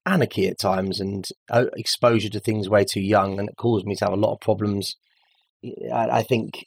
anarchy 0.05 0.47
at 0.47 0.57
times 0.57 1.01
and 1.01 1.27
uh, 1.49 1.65
exposure 1.75 2.29
to 2.29 2.39
things 2.39 2.69
way 2.69 2.85
too 2.85 3.01
young. 3.01 3.39
And 3.39 3.49
it 3.49 3.57
caused 3.57 3.85
me 3.85 3.95
to 3.95 4.05
have 4.05 4.13
a 4.13 4.17
lot 4.17 4.33
of 4.33 4.39
problems. 4.39 4.95
I, 5.93 6.09
I 6.09 6.23
think 6.23 6.65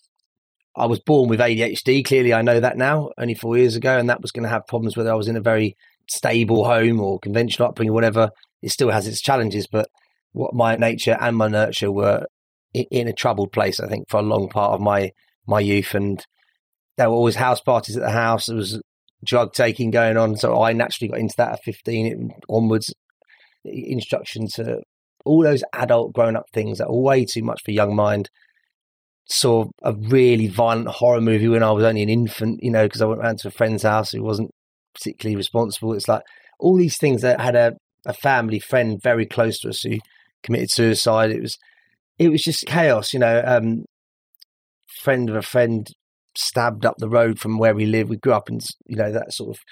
I 0.77 0.87
was 0.87 1.01
born 1.01 1.29
with 1.29 1.41
ADHD. 1.41 2.05
Clearly, 2.05 2.35
I 2.35 2.43
know 2.43 2.61
that 2.61 2.77
now, 2.77 3.11
only 3.19 3.35
four 3.35 3.57
years 3.57 3.75
ago, 3.75 3.99
and 3.99 4.09
that 4.11 4.21
was 4.21 4.33
going 4.33 4.45
to 4.45 4.51
have 4.51 4.67
problems 4.67 4.97
whether 4.97 5.11
I 5.11 5.17
was 5.17 5.29
in 5.29 5.37
a 5.37 5.41
very 5.41 5.77
stable 6.09 6.65
home 6.65 7.01
or 7.01 7.19
conventional 7.19 7.69
upbringing, 7.69 7.95
whatever. 7.95 8.31
It 8.63 8.71
still 8.71 8.91
has 8.91 9.07
its 9.07 9.21
challenges, 9.21 9.67
but 9.67 9.89
what 10.33 10.55
my 10.55 10.77
nature 10.77 11.17
and 11.19 11.37
my 11.37 11.49
nurture 11.49 11.91
were 11.91 12.27
in 12.73 13.09
a 13.09 13.13
troubled 13.13 13.53
place. 13.53 13.81
I 13.81 13.89
think 13.89 14.09
for 14.09 14.19
a 14.19 14.23
long 14.23 14.49
part 14.49 14.73
of 14.73 14.81
my 14.81 15.11
my 15.47 15.61
youth, 15.61 15.95
and 15.95 16.25
there 16.97 17.11
were 17.11 17.17
always 17.17 17.37
house 17.37 17.61
parties 17.61 17.97
at 17.97 18.03
the 18.03 18.11
house. 18.11 18.47
There 18.47 18.57
was 18.57 18.81
drug 19.25 19.53
taking 19.53 19.91
going 19.91 20.17
on, 20.17 20.37
so 20.37 20.63
I 20.63 20.73
naturally 20.73 21.11
got 21.11 21.21
into 21.21 21.35
that 21.39 21.53
at 21.53 21.65
fifteen 21.65 22.31
onwards. 22.49 22.93
Instruction 23.65 24.47
to 24.55 24.81
all 25.27 25.43
those 25.43 25.63
adult 25.75 26.15
grown 26.15 26.35
up 26.35 26.47
things 26.53 26.79
that 26.79 26.87
are 26.87 26.97
way 26.97 27.27
too 27.27 27.43
much 27.43 27.61
for 27.63 27.73
young 27.73 27.95
mind. 27.95 28.31
Saw 29.27 29.67
a 29.83 29.93
really 29.93 30.49
violent 30.49 30.89
horror 30.89 31.21
movie 31.21 31.47
when 31.47 31.63
I 31.63 31.71
was 31.73 31.85
only 31.85 32.03
an 32.03 32.09
infant, 32.09 32.61
you 32.63 32.71
know, 32.71 32.87
because 32.87 33.03
I 33.03 33.05
went 33.05 33.21
around 33.21 33.39
to 33.41 33.49
a 33.49 33.51
friend's 33.51 33.83
house 33.83 34.13
who 34.13 34.23
wasn't 34.23 34.51
particularly 34.95 35.37
responsible. 35.37 35.93
It's 35.93 36.09
like 36.09 36.23
all 36.59 36.77
these 36.77 36.97
things 36.97 37.21
that 37.23 37.41
had 37.41 37.55
a, 37.55 37.75
a 38.07 38.15
family 38.15 38.59
friend 38.59 38.99
very 39.03 39.27
close 39.27 39.61
to 39.61 39.69
us 39.69 39.83
who 39.83 39.99
committed 40.43 40.71
suicide. 40.71 41.31
It 41.31 41.43
was 41.43 41.59
it 42.21 42.29
was 42.29 42.43
just 42.43 42.67
chaos, 42.67 43.15
you 43.15 43.19
know. 43.19 43.43
Um, 43.45 43.87
friend 45.03 45.31
of 45.31 45.37
a 45.37 45.43
friend 45.43 45.89
stabbed 46.37 46.85
up 46.85 46.97
the 46.99 47.09
road 47.09 47.39
from 47.41 47.59
where 47.59 47.75
we 47.75 47.87
live. 47.87 48.11
We 48.11 48.19
grew 48.19 48.35
up 48.35 48.51
in, 48.51 48.61
you 48.87 48.97
know, 48.97 49.11
that 49.11 49.33
sort 49.33 49.57
of 49.57 49.63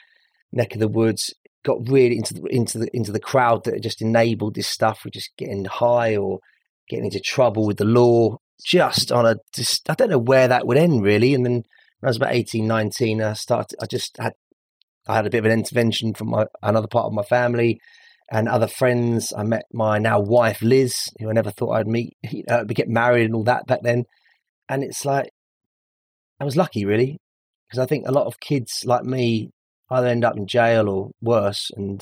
neck 0.50 0.72
of 0.72 0.80
the 0.80 0.88
woods. 0.88 1.32
Got 1.64 1.88
really 1.88 2.16
into 2.16 2.34
the 2.34 2.42
into 2.48 2.78
the 2.78 2.88
into 2.94 3.12
the 3.12 3.20
crowd 3.20 3.64
that 3.64 3.82
just 3.82 4.00
enabled 4.00 4.54
this 4.54 4.66
stuff. 4.66 5.02
We're 5.04 5.10
just 5.10 5.36
getting 5.36 5.66
high 5.66 6.16
or 6.16 6.38
getting 6.88 7.04
into 7.04 7.20
trouble 7.20 7.66
with 7.66 7.76
the 7.76 7.84
law. 7.84 8.38
Just 8.64 9.12
on 9.12 9.26
a, 9.26 9.36
just 9.52 9.88
I 9.90 9.94
don't 9.94 10.10
know 10.10 10.18
where 10.18 10.48
that 10.48 10.66
would 10.66 10.78
end 10.78 11.02
really. 11.02 11.34
And 11.34 11.44
then 11.44 11.52
when 12.00 12.06
I 12.06 12.08
was 12.08 12.16
about 12.16 12.34
18, 12.34 12.66
19, 12.66 13.20
I 13.20 13.34
started. 13.34 13.76
I 13.82 13.86
just 13.86 14.16
had 14.18 14.32
I 15.06 15.16
had 15.16 15.26
a 15.26 15.30
bit 15.30 15.40
of 15.40 15.44
an 15.44 15.52
intervention 15.52 16.14
from 16.14 16.30
my 16.30 16.46
another 16.62 16.88
part 16.88 17.06
of 17.06 17.12
my 17.12 17.24
family 17.24 17.78
and 18.30 18.48
other 18.48 18.68
friends. 18.68 19.32
I 19.36 19.42
met 19.44 19.64
my 19.72 19.98
now 19.98 20.20
wife 20.20 20.62
Liz, 20.62 21.08
who 21.18 21.30
I 21.30 21.32
never 21.32 21.50
thought 21.50 21.72
I'd 21.72 21.88
meet, 21.88 22.16
uh, 22.48 22.64
get 22.64 22.88
married 22.88 23.26
and 23.26 23.34
all 23.34 23.44
that 23.44 23.66
back 23.66 23.80
then. 23.82 24.04
And 24.68 24.84
it's 24.84 25.04
like 25.04 25.30
I 26.40 26.44
was 26.44 26.56
lucky, 26.56 26.84
really, 26.84 27.18
because 27.68 27.78
I 27.78 27.86
think 27.86 28.06
a 28.06 28.12
lot 28.12 28.26
of 28.26 28.40
kids 28.40 28.82
like 28.84 29.04
me 29.04 29.50
either 29.90 30.06
end 30.06 30.24
up 30.24 30.36
in 30.36 30.46
jail 30.46 30.88
or 30.88 31.10
worse, 31.20 31.70
and 31.76 32.00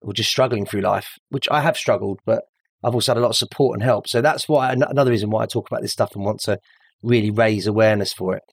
or 0.00 0.12
just 0.12 0.30
struggling 0.30 0.64
through 0.64 0.82
life, 0.82 1.08
which 1.30 1.48
I 1.50 1.60
have 1.60 1.76
struggled, 1.76 2.20
but 2.24 2.44
I've 2.84 2.94
also 2.94 3.12
had 3.12 3.18
a 3.18 3.20
lot 3.20 3.30
of 3.30 3.36
support 3.36 3.74
and 3.74 3.82
help. 3.82 4.06
So 4.08 4.20
that's 4.20 4.48
why 4.48 4.72
another 4.72 5.10
reason 5.10 5.30
why 5.30 5.42
I 5.42 5.46
talk 5.46 5.68
about 5.68 5.82
this 5.82 5.92
stuff 5.92 6.14
and 6.14 6.24
want 6.24 6.40
to 6.42 6.58
really 7.02 7.30
raise 7.30 7.66
awareness 7.66 8.12
for 8.12 8.36
it. 8.36 8.44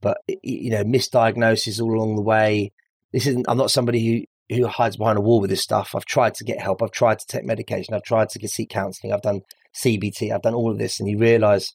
But 0.00 0.18
you 0.42 0.70
know, 0.70 0.84
misdiagnosis 0.84 1.80
all 1.80 1.94
along 1.94 2.16
the 2.16 2.22
way. 2.22 2.72
This 3.12 3.26
isn't. 3.26 3.46
I'm 3.48 3.58
not 3.58 3.70
somebody 3.70 4.06
who 4.06 4.24
who 4.50 4.66
hides 4.66 4.96
behind 4.96 5.18
a 5.18 5.20
wall 5.22 5.40
with 5.40 5.50
this 5.50 5.62
stuff. 5.62 5.94
I've 5.94 6.04
tried 6.04 6.34
to 6.34 6.44
get 6.44 6.60
help. 6.60 6.82
I've 6.82 6.90
tried 6.90 7.18
to 7.20 7.26
take 7.26 7.44
medication. 7.44 7.94
I've 7.94 8.02
tried 8.02 8.28
to 8.30 8.38
get 8.38 8.50
seek 8.50 8.70
counselling. 8.70 9.12
I've 9.12 9.22
done 9.22 9.42
CBT. 9.74 10.32
I've 10.32 10.42
done 10.42 10.54
all 10.54 10.70
of 10.70 10.78
this, 10.78 10.98
and 10.98 11.08
you 11.08 11.18
realise 11.18 11.72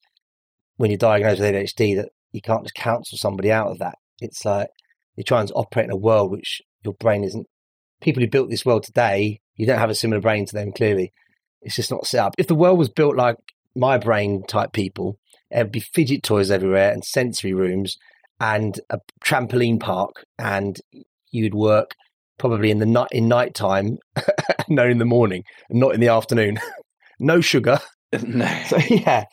when 0.78 0.92
you're 0.92 0.98
diagnosed 0.98 1.40
with 1.40 1.54
ADHD 1.54 1.96
that 1.96 2.10
you 2.32 2.42
can't 2.42 2.64
just 2.64 2.76
counsel 2.76 3.18
somebody 3.18 3.52
out 3.52 3.68
of 3.68 3.80
that. 3.80 3.96
It's 4.20 4.44
like 4.44 4.68
you're 5.16 5.24
trying 5.24 5.48
to 5.48 5.54
operate 5.54 5.86
in 5.86 5.92
a 5.92 5.98
world 5.98 6.32
which 6.32 6.62
your 6.84 6.94
brain 6.94 7.24
isn't. 7.24 7.48
People 8.02 8.22
who 8.22 8.30
built 8.30 8.50
this 8.50 8.66
world 8.66 8.84
today, 8.84 9.40
you 9.56 9.66
don't 9.66 9.80
have 9.80 9.90
a 9.90 9.96
similar 9.96 10.22
brain 10.22 10.46
to 10.46 10.54
them. 10.54 10.74
Clearly, 10.74 11.14
it's 11.62 11.76
just 11.76 11.92
not 11.92 12.06
set 12.06 12.20
up. 12.20 12.36
If 12.38 12.48
the 12.48 12.56
world 12.56 12.78
was 12.78 12.90
built 12.90 13.16
like 13.16 13.38
my 13.76 13.98
brain 13.98 14.44
type 14.48 14.74
people, 14.74 15.18
there'd 15.50 15.72
be 15.72 15.80
fidget 15.80 16.24
toys 16.24 16.52
everywhere 16.52 16.92
and 16.92 17.06
sensory 17.06 17.54
rooms 17.54 17.98
and 18.40 18.82
a 18.90 19.00
trampoline 19.24 19.80
park, 19.80 20.26
and 20.38 20.78
you'd 21.32 21.56
work 21.56 21.92
probably 22.38 22.72
in 22.72 22.80
the 22.80 22.86
night 22.86 23.10
in 23.12 23.28
night 23.28 23.54
time, 23.54 23.98
no 24.70 24.88
in 24.88 24.98
the 24.98 25.06
morning, 25.06 25.44
not 25.70 25.94
in 25.94 26.00
the 26.00 26.08
afternoon. 26.08 26.60
no 27.20 27.42
sugar. 27.42 27.80
No. 28.24 28.48
So 28.70 28.78
yeah. 28.78 29.26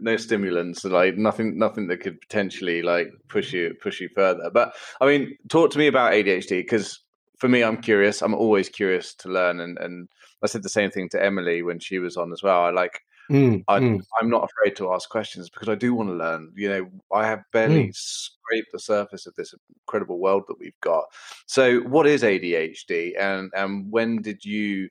no 0.00 0.16
stimulants, 0.16 0.82
like 0.84 1.18
nothing, 1.18 1.58
nothing 1.58 1.88
that 1.88 2.00
could 2.00 2.18
potentially 2.22 2.80
like 2.80 3.08
push 3.28 3.52
you 3.52 3.74
push 3.82 4.00
you 4.00 4.08
further. 4.14 4.50
But 4.50 4.72
I 4.98 5.06
mean, 5.06 5.36
talk 5.50 5.70
to 5.72 5.78
me 5.78 5.86
about 5.86 6.14
ADHD 6.14 6.60
because 6.60 7.02
for 7.38 7.48
me, 7.48 7.62
I'm 7.62 7.82
curious. 7.82 8.22
I'm 8.22 8.34
always 8.34 8.70
curious 8.70 9.14
to 9.16 9.28
learn, 9.28 9.60
and 9.60 9.76
and 9.78 10.08
I 10.42 10.46
said 10.46 10.62
the 10.62 10.70
same 10.70 10.90
thing 10.90 11.10
to 11.10 11.22
Emily 11.22 11.62
when 11.62 11.80
she 11.80 11.98
was 11.98 12.16
on 12.16 12.32
as 12.32 12.42
well. 12.42 12.62
I 12.62 12.70
like. 12.70 13.00
Mm, 13.30 13.62
I, 13.68 13.78
mm. 13.78 14.00
I'm 14.20 14.28
not 14.28 14.50
afraid 14.50 14.74
to 14.76 14.92
ask 14.92 15.08
questions 15.08 15.48
because 15.48 15.68
I 15.68 15.76
do 15.76 15.94
want 15.94 16.08
to 16.08 16.14
learn. 16.14 16.52
You 16.56 16.68
know, 16.68 16.90
I 17.12 17.26
have 17.26 17.44
barely 17.52 17.88
Mm. 17.88 17.94
scraped 17.94 18.72
the 18.72 18.80
surface 18.80 19.26
of 19.26 19.34
this 19.36 19.54
incredible 19.86 20.18
world 20.18 20.44
that 20.48 20.58
we've 20.58 20.80
got. 20.80 21.04
So, 21.46 21.78
what 21.80 22.06
is 22.08 22.22
ADHD, 22.24 23.14
and 23.18 23.52
and 23.54 23.90
when 23.92 24.20
did 24.20 24.44
you 24.44 24.88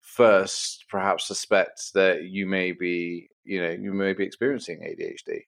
first 0.00 0.84
perhaps 0.88 1.26
suspect 1.26 1.92
that 1.94 2.24
you 2.24 2.46
may 2.46 2.72
be, 2.72 3.28
you 3.42 3.60
know, 3.60 3.70
you 3.70 3.92
may 3.92 4.12
be 4.12 4.24
experiencing 4.24 4.80
ADHD? 4.80 5.40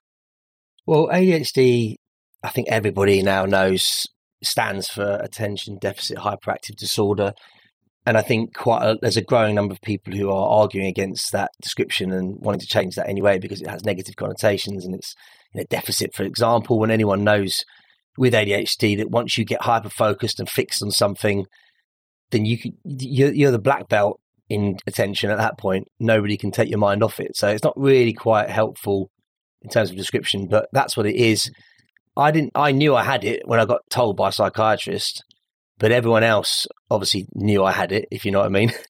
Well, 0.86 1.08
ADHD, 1.08 1.96
I 2.42 2.48
think 2.48 2.68
everybody 2.68 3.22
now 3.22 3.44
knows 3.44 4.06
stands 4.42 4.88
for 4.88 5.18
attention 5.22 5.78
deficit 5.78 6.18
hyperactive 6.18 6.76
disorder. 6.76 7.32
And 8.06 8.16
I 8.16 8.22
think 8.22 8.54
quite 8.54 8.82
a, 8.82 8.96
there's 9.02 9.16
a 9.16 9.22
growing 9.22 9.56
number 9.56 9.72
of 9.72 9.80
people 9.80 10.14
who 10.14 10.30
are 10.30 10.48
arguing 10.48 10.86
against 10.86 11.32
that 11.32 11.50
description 11.60 12.12
and 12.12 12.36
wanting 12.38 12.60
to 12.60 12.66
change 12.66 12.94
that 12.94 13.08
anyway 13.08 13.38
because 13.38 13.60
it 13.60 13.68
has 13.68 13.84
negative 13.84 14.14
connotations 14.14 14.84
and 14.84 14.94
it's 14.94 15.14
you 15.52 15.60
know, 15.60 15.66
deficit, 15.68 16.14
for 16.14 16.22
example, 16.22 16.78
when 16.78 16.92
anyone 16.92 17.24
knows 17.24 17.64
with 18.16 18.32
ADHD 18.32 18.96
that 18.98 19.10
once 19.10 19.36
you 19.36 19.44
get 19.44 19.62
hyper 19.62 19.90
focused 19.90 20.38
and 20.38 20.48
fixed 20.48 20.82
on 20.82 20.92
something, 20.92 21.46
then 22.30 22.44
you 22.44 22.58
can, 22.58 22.72
you're, 22.84 23.32
you're 23.32 23.50
the 23.50 23.58
black 23.58 23.88
belt 23.88 24.20
in 24.48 24.76
attention 24.86 25.30
at 25.30 25.38
that 25.38 25.58
point. 25.58 25.88
Nobody 25.98 26.36
can 26.36 26.52
take 26.52 26.70
your 26.70 26.78
mind 26.78 27.02
off 27.02 27.18
it. 27.18 27.36
So 27.36 27.48
it's 27.48 27.64
not 27.64 27.78
really 27.78 28.12
quite 28.12 28.48
helpful 28.48 29.10
in 29.62 29.70
terms 29.70 29.90
of 29.90 29.96
description, 29.96 30.46
but 30.46 30.68
that's 30.72 30.96
what 30.96 31.06
it 31.06 31.16
is. 31.16 31.50
I 32.16 32.30
didn't. 32.30 32.52
I 32.54 32.72
knew 32.72 32.94
I 32.94 33.02
had 33.02 33.24
it 33.24 33.42
when 33.46 33.60
I 33.60 33.64
got 33.64 33.80
told 33.90 34.16
by 34.16 34.30
a 34.30 34.32
psychiatrist, 34.32 35.22
but 35.78 35.92
everyone 35.92 36.22
else 36.22 36.66
obviously 36.90 37.26
knew 37.34 37.64
I 37.64 37.72
had 37.72 37.92
it. 37.92 38.06
If 38.10 38.24
you 38.24 38.30
know 38.30 38.40
what 38.40 38.46
I 38.46 38.50
mean. 38.50 38.72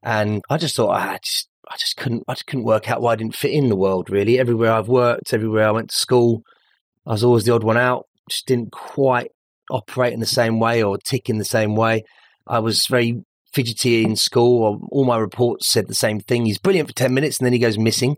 And 0.00 0.42
I 0.48 0.58
just 0.58 0.76
thought 0.76 0.90
ah, 0.90 1.14
I 1.14 1.18
just, 1.18 1.48
I 1.68 1.76
just 1.76 1.96
couldn't, 1.96 2.22
I 2.28 2.34
just 2.34 2.46
couldn't 2.46 2.64
work 2.64 2.88
out 2.88 3.02
why 3.02 3.12
I 3.12 3.16
didn't 3.16 3.34
fit 3.34 3.50
in 3.50 3.68
the 3.68 3.76
world. 3.76 4.10
Really, 4.10 4.38
everywhere 4.38 4.72
I've 4.72 4.88
worked, 4.88 5.34
everywhere 5.34 5.66
I 5.66 5.72
went 5.72 5.90
to 5.90 5.96
school, 5.96 6.42
I 7.04 7.10
was 7.10 7.24
always 7.24 7.44
the 7.44 7.52
odd 7.52 7.64
one 7.64 7.76
out. 7.76 8.06
Just 8.30 8.46
didn't 8.46 8.70
quite 8.70 9.32
operate 9.70 10.12
in 10.12 10.20
the 10.20 10.26
same 10.26 10.60
way 10.60 10.82
or 10.82 10.98
tick 10.98 11.28
in 11.28 11.38
the 11.38 11.44
same 11.44 11.74
way. 11.74 12.04
I 12.46 12.60
was 12.60 12.86
very 12.86 13.24
fidgety 13.52 14.04
in 14.04 14.14
school. 14.14 14.86
All 14.90 15.04
my 15.04 15.18
reports 15.18 15.68
said 15.68 15.88
the 15.88 15.94
same 15.94 16.20
thing. 16.20 16.46
He's 16.46 16.58
brilliant 16.58 16.88
for 16.88 16.94
ten 16.94 17.12
minutes 17.12 17.38
and 17.38 17.46
then 17.46 17.52
he 17.52 17.58
goes 17.58 17.76
missing. 17.76 18.16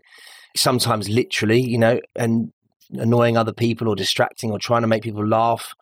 Sometimes 0.55 1.09
literally, 1.09 1.61
you 1.61 1.79
know, 1.79 1.99
and 2.15 2.51
annoying 2.93 3.37
other 3.37 3.53
people 3.53 3.87
or 3.87 3.95
distracting 3.95 4.51
or 4.51 4.59
trying 4.59 4.81
to 4.81 4.87
make 4.87 5.03
people 5.03 5.25
laugh, 5.25 5.73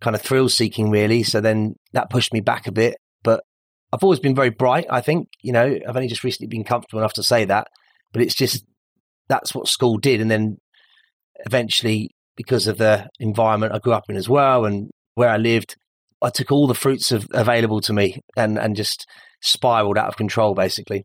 kind 0.00 0.16
of 0.16 0.22
thrill 0.22 0.48
seeking, 0.48 0.90
really. 0.90 1.22
So 1.22 1.40
then 1.40 1.74
that 1.92 2.10
pushed 2.10 2.32
me 2.32 2.40
back 2.40 2.66
a 2.66 2.72
bit. 2.72 2.96
But 3.22 3.42
I've 3.92 4.02
always 4.02 4.20
been 4.20 4.34
very 4.34 4.50
bright, 4.50 4.86
I 4.90 5.00
think. 5.00 5.28
You 5.42 5.52
know, 5.52 5.78
I've 5.88 5.96
only 5.96 6.08
just 6.08 6.24
recently 6.24 6.48
been 6.48 6.64
comfortable 6.64 7.00
enough 7.00 7.14
to 7.14 7.22
say 7.22 7.44
that. 7.46 7.68
But 8.12 8.22
it's 8.22 8.34
just 8.34 8.64
that's 9.28 9.54
what 9.54 9.68
school 9.68 9.98
did. 9.98 10.20
And 10.20 10.30
then 10.30 10.58
eventually, 11.46 12.10
because 12.36 12.66
of 12.66 12.78
the 12.78 13.08
environment 13.20 13.74
I 13.74 13.78
grew 13.78 13.92
up 13.92 14.04
in 14.08 14.16
as 14.16 14.28
well 14.28 14.64
and 14.64 14.90
where 15.14 15.30
I 15.30 15.36
lived, 15.36 15.76
I 16.22 16.30
took 16.30 16.50
all 16.50 16.66
the 16.66 16.74
fruits 16.74 17.12
of, 17.12 17.26
available 17.32 17.80
to 17.82 17.92
me 17.92 18.20
and, 18.36 18.58
and 18.58 18.76
just 18.76 19.06
spiraled 19.42 19.98
out 19.98 20.08
of 20.08 20.16
control, 20.16 20.54
basically. 20.54 21.04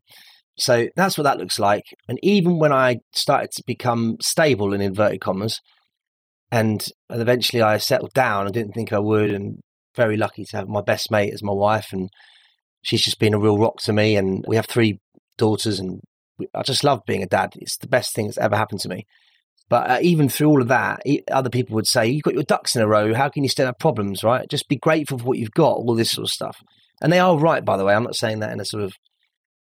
So 0.58 0.88
that's 0.96 1.18
what 1.18 1.24
that 1.24 1.38
looks 1.38 1.60
like. 1.60 1.84
And 2.08 2.20
even 2.22 2.60
when 2.60 2.74
I 2.74 2.98
started 3.14 3.52
to 3.52 3.64
become 3.66 4.18
stable 4.22 4.74
in 4.74 4.82
inverted 4.82 5.22
commas, 5.22 5.60
and, 6.52 6.86
eventually 7.10 7.62
I 7.62 7.78
settled 7.78 8.14
down, 8.14 8.48
I 8.48 8.52
didn't 8.52 8.74
think 8.74 8.94
I 8.94 9.00
would, 9.00 9.32
and 9.32 9.60
very 9.96 10.18
lucky 10.18 10.46
to 10.46 10.58
have 10.58 10.68
my 10.68 10.82
best 10.82 11.12
mate 11.12 11.34
as 11.34 11.44
my 11.44 11.54
wife, 11.54 11.92
and 11.92 12.10
she's 12.82 13.02
just 13.02 13.20
been 13.20 13.34
a 13.34 13.40
real 13.40 13.58
rock 13.58 13.78
to 13.82 13.94
me. 13.94 14.16
And 14.16 14.46
we 14.48 14.56
have 14.56 14.66
three 14.66 15.00
daughters, 15.38 15.80
and 15.80 16.02
I 16.54 16.64
just 16.64 16.84
love 16.84 17.02
being 17.06 17.24
a 17.24 17.28
dad. 17.28 17.54
It's 17.56 17.78
the 17.78 17.88
best 17.88 18.14
thing 18.14 18.26
that's 18.26 18.38
ever 18.38 18.56
happened 18.56 18.80
to 18.82 18.90
me. 18.90 19.06
But 19.70 19.90
uh, 19.90 20.00
even 20.02 20.30
through 20.30 20.50
all 20.50 20.62
of 20.62 20.70
that, 20.70 21.02
other 21.32 21.50
people 21.50 21.76
would 21.76 21.88
say, 21.88 22.08
"You've 22.08 22.24
got 22.24 22.34
your 22.34 22.44
ducks 22.44 22.76
in 22.76 22.82
a 22.82 22.88
row. 22.88 23.14
How 23.14 23.30
can 23.30 23.44
you 23.44 23.50
still 23.50 23.68
have 23.68 23.78
problems? 23.80 24.24
Right? 24.24 24.50
Just 24.50 24.68
be 24.68 24.78
grateful 24.78 25.20
for 25.20 25.26
what 25.26 25.38
you've 25.38 25.52
got. 25.52 25.74
All 25.78 25.96
this 25.96 26.12
sort 26.12 26.28
of 26.28 26.32
stuff." 26.32 26.58
And 27.02 27.14
they 27.14 27.20
are 27.20 27.38
right, 27.38 27.64
by 27.64 27.78
the 27.78 27.86
way. 27.86 27.94
I'm 27.94 28.04
not 28.04 28.16
saying 28.16 28.40
that 28.40 28.52
in 28.52 28.60
a 28.60 28.66
sort 28.66 28.84
of 28.84 28.94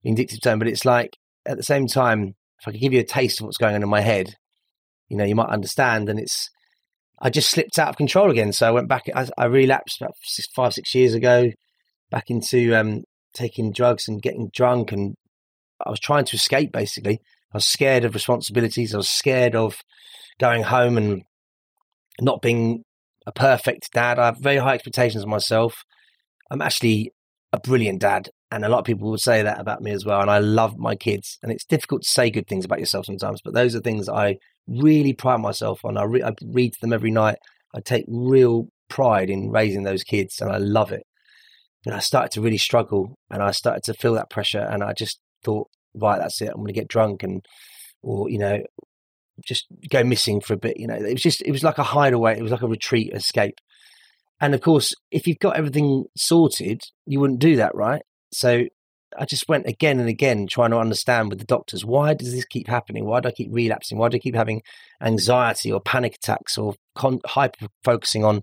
vindictive 0.05 0.41
tone, 0.41 0.59
but 0.59 0.69
it's 0.69 0.85
like 0.85 1.17
at 1.47 1.57
the 1.57 1.63
same 1.63 1.87
time, 1.87 2.35
if 2.61 2.69
I 2.69 2.73
could 2.73 2.81
give 2.81 2.93
you 2.93 3.01
a 3.01 3.05
taste 3.05 3.41
of 3.41 3.47
what's 3.47 3.57
going 3.57 3.75
on 3.75 3.83
in 3.83 3.89
my 3.89 4.01
head, 4.01 4.35
you 5.09 5.17
know, 5.17 5.25
you 5.25 5.35
might 5.35 5.49
understand. 5.49 6.09
And 6.09 6.19
it's, 6.19 6.51
I 7.23 7.31
just 7.31 7.51
slipped 7.51 7.79
out 7.79 7.89
of 7.89 7.97
control 7.97 8.31
again. 8.31 8.53
So 8.53 8.67
I 8.67 8.73
went 8.73 8.89
back, 8.89 9.05
I, 9.15 9.29
I 9.39 9.45
relapsed 9.45 10.01
about 10.01 10.15
six, 10.23 10.49
five, 10.49 10.75
six 10.75 10.93
years 10.95 11.15
ago, 11.15 11.51
back 12.11 12.25
into 12.29 12.75
um, 12.75 13.05
taking 13.33 13.73
drugs 13.73 14.09
and 14.09 14.21
getting 14.21 14.51
drunk. 14.53 14.91
And 14.91 15.15
I 15.87 15.91
was 15.91 16.01
trying 16.01 16.25
to 16.27 16.37
escape 16.37 16.73
basically. 16.73 17.21
I 17.55 17.59
was 17.59 17.65
scared 17.65 18.05
of 18.05 18.15
responsibilities. 18.15 18.93
I 18.93 18.99
was 18.99 19.09
scared 19.09 19.55
of 19.55 19.77
going 20.41 20.65
home 20.65 20.99
and 20.99 21.23
not 22.21 22.43
being 22.43 22.83
a 23.25 23.33
perfect 23.33 23.93
dad. 23.93 24.19
I 24.19 24.27
have 24.27 24.39
very 24.39 24.57
high 24.57 24.75
expectations 24.75 25.23
of 25.23 25.29
myself. 25.29 25.85
I'm 26.51 26.61
actually 26.61 27.13
a 27.53 27.61
brilliant 27.61 28.01
dad. 28.01 28.31
And 28.53 28.67
a 28.67 28.69
lot 28.69 28.81
of 28.81 28.85
people 28.85 29.11
will 29.11 29.17
say 29.17 29.43
that 29.43 29.59
about 29.59 29.81
me 29.81 29.93
as 29.93 30.05
well. 30.05 30.21
And 30.21 30.31
I 30.31 30.39
love 30.39 30.77
my 30.77 30.95
kids. 30.95 31.39
And 31.43 31.51
it's 31.51 31.65
difficult 31.65 32.03
to 32.03 32.11
say 32.11 32.29
good 32.29 32.47
things 32.47 32.67
about 32.67 32.81
yourself 32.81 33.07
sometimes, 33.07 33.41
but 33.43 33.55
those 33.55 33.75
are 33.75 33.81
things 33.81 34.11
I 34.11 34.37
really 34.69 35.15
pride 35.15 35.41
myself 35.41 35.81
on. 35.87 35.97
I, 35.97 36.05
re- 36.05 36.23
I 36.23 36.33
read 36.47 36.75
to 36.75 36.81
them 36.83 36.93
every 36.93 37.11
night. 37.11 37.39
I 37.75 37.81
take 37.81 38.05
real 38.07 38.69
pride 38.91 39.31
in 39.31 39.49
raising 39.49 39.85
those 39.85 40.05
kids 40.05 40.39
and 40.39 40.53
I 40.53 40.59
love 40.59 40.93
it. 40.93 41.05
But 41.83 41.95
I 41.95 42.01
started 42.01 42.31
to 42.33 42.43
really 42.43 42.59
struggle 42.59 43.17
and 43.31 43.43
I 43.43 43.53
started 43.53 43.85
to 43.85 43.95
feel 43.95 44.13
that 44.15 44.29
pressure. 44.29 44.61
And 44.61 44.85
I 44.85 44.93
just 44.93 45.19
thought, 45.43 45.69
right, 45.95 46.19
that's 46.19 46.43
it. 46.43 46.51
I'm 46.51 46.57
going 46.57 46.67
to 46.67 46.73
get 46.75 46.89
drunk 46.89 47.23
and, 47.23 47.43
or, 48.03 48.29
you 48.29 48.39
know, 48.39 48.59
just 49.47 49.65
go 49.91 50.05
missing 50.05 50.43
for 50.43 50.53
a 50.53 50.59
bit. 50.59 50.77
You 50.77 50.89
know, 50.89 50.95
it 50.95 51.11
was 51.11 51.23
just, 51.23 51.41
it 51.41 51.53
was 51.53 51.65
like 51.65 51.79
a 51.79 51.83
hideaway. 51.85 52.39
It 52.39 52.43
was 52.43 52.53
like 52.53 52.61
a 52.61 52.69
retreat 52.69 53.15
escape. 53.15 53.57
And 54.43 54.55
of 54.55 54.61
course, 54.61 54.93
if 55.11 55.27
you've 55.27 55.39
got 55.39 55.57
everything 55.57 56.05
sorted, 56.19 56.83
you 57.07 57.19
wouldn't 57.19 57.41
do 57.41 57.57
that, 57.57 57.75
right? 57.75 58.03
So 58.33 58.65
I 59.19 59.25
just 59.27 59.49
went 59.49 59.67
again 59.67 60.01
and 60.01 60.09
again 60.09 60.47
trying 60.47 60.71
to 60.71 60.79
understand 60.79 61.31
with 61.31 61.39
the 61.39 61.45
doctors 61.45 61.85
why 61.85 62.15
does 62.15 62.33
this 62.33 62.45
keep 62.45 62.69
happening? 62.69 63.05
Why 63.05 63.21
do 63.21 63.29
I 63.29 63.33
keep 63.33 63.49
relapsing? 63.53 63.99
Why 63.99 64.09
do 64.09 64.17
I 64.17 64.21
keep 64.21 64.35
having 64.35 64.63
anxiety 65.01 65.71
or 65.71 65.81
panic 65.81 66.17
attacks 66.17 66.57
or 66.57 66.75
con- 66.95 67.21
hyper 67.27 67.67
focusing 67.85 68.25
on 68.25 68.43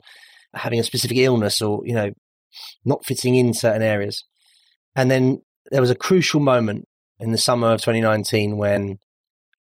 having 0.53 0.79
a 0.79 0.83
specific 0.83 1.17
illness 1.17 1.61
or 1.61 1.81
you 1.85 1.93
know 1.93 2.11
not 2.85 3.05
fitting 3.05 3.35
in 3.35 3.53
certain 3.53 3.81
areas? 3.81 4.23
And 4.95 5.09
then 5.09 5.41
there 5.71 5.81
was 5.81 5.91
a 5.91 5.95
crucial 5.95 6.39
moment 6.39 6.87
in 7.19 7.31
the 7.31 7.37
summer 7.37 7.71
of 7.71 7.81
2019 7.81 8.57
when 8.57 8.99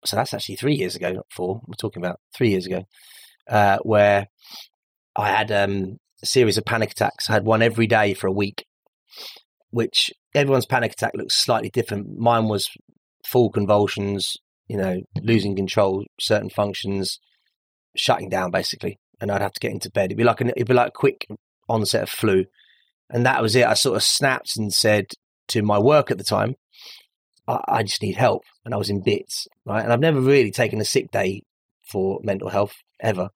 so 0.04 0.16
that's 0.16 0.34
actually 0.34 0.56
three 0.56 0.74
years 0.74 0.94
ago, 0.94 1.12
not 1.12 1.26
four. 1.30 1.60
We're 1.66 1.74
talking 1.74 2.02
about 2.02 2.20
three 2.34 2.50
years 2.50 2.66
ago, 2.66 2.84
uh, 3.48 3.78
where 3.82 4.28
I 5.16 5.28
had 5.28 5.50
um, 5.50 5.98
a 6.22 6.26
series 6.26 6.56
of 6.56 6.64
panic 6.64 6.92
attacks. 6.92 7.28
I 7.28 7.32
had 7.32 7.44
one 7.44 7.62
every 7.62 7.86
day 7.86 8.14
for 8.14 8.28
a 8.28 8.32
week, 8.32 8.64
which 9.70 10.12
everyone's 10.34 10.66
panic 10.66 10.92
attack 10.92 11.12
looks 11.14 11.34
slightly 11.34 11.70
different. 11.70 12.18
Mine 12.18 12.48
was 12.48 12.68
full 13.26 13.50
convulsions, 13.50 14.36
you 14.68 14.76
know, 14.76 15.00
losing 15.22 15.56
control, 15.56 16.04
certain 16.20 16.50
functions, 16.50 17.18
shutting 17.96 18.28
down 18.28 18.50
basically, 18.50 18.98
and 19.20 19.30
I'd 19.30 19.42
have 19.42 19.52
to 19.52 19.60
get 19.60 19.72
into 19.72 19.90
bed. 19.90 20.06
It'd 20.06 20.18
be 20.18 20.24
like 20.24 20.40
an, 20.40 20.50
it'd 20.50 20.68
be 20.68 20.74
like 20.74 20.88
a 20.88 20.92
quick 20.92 21.26
onset 21.68 22.04
of 22.04 22.10
flu, 22.10 22.44
and 23.10 23.26
that 23.26 23.42
was 23.42 23.56
it. 23.56 23.66
I 23.66 23.74
sort 23.74 23.96
of 23.96 24.02
snapped 24.02 24.56
and 24.56 24.72
said 24.72 25.06
to 25.48 25.62
my 25.62 25.78
work 25.78 26.10
at 26.10 26.18
the 26.18 26.24
time, 26.24 26.54
I, 27.46 27.60
I 27.68 27.82
just 27.82 28.02
need 28.02 28.16
help, 28.16 28.42
and 28.64 28.74
I 28.74 28.76
was 28.76 28.90
in 28.90 29.02
bits, 29.02 29.48
right? 29.64 29.82
And 29.82 29.92
I've 29.92 30.00
never 30.00 30.20
really 30.20 30.50
taken 30.50 30.80
a 30.80 30.84
sick 30.84 31.10
day 31.10 31.42
for 31.90 32.20
mental 32.22 32.50
health 32.50 32.74
ever. 33.00 33.30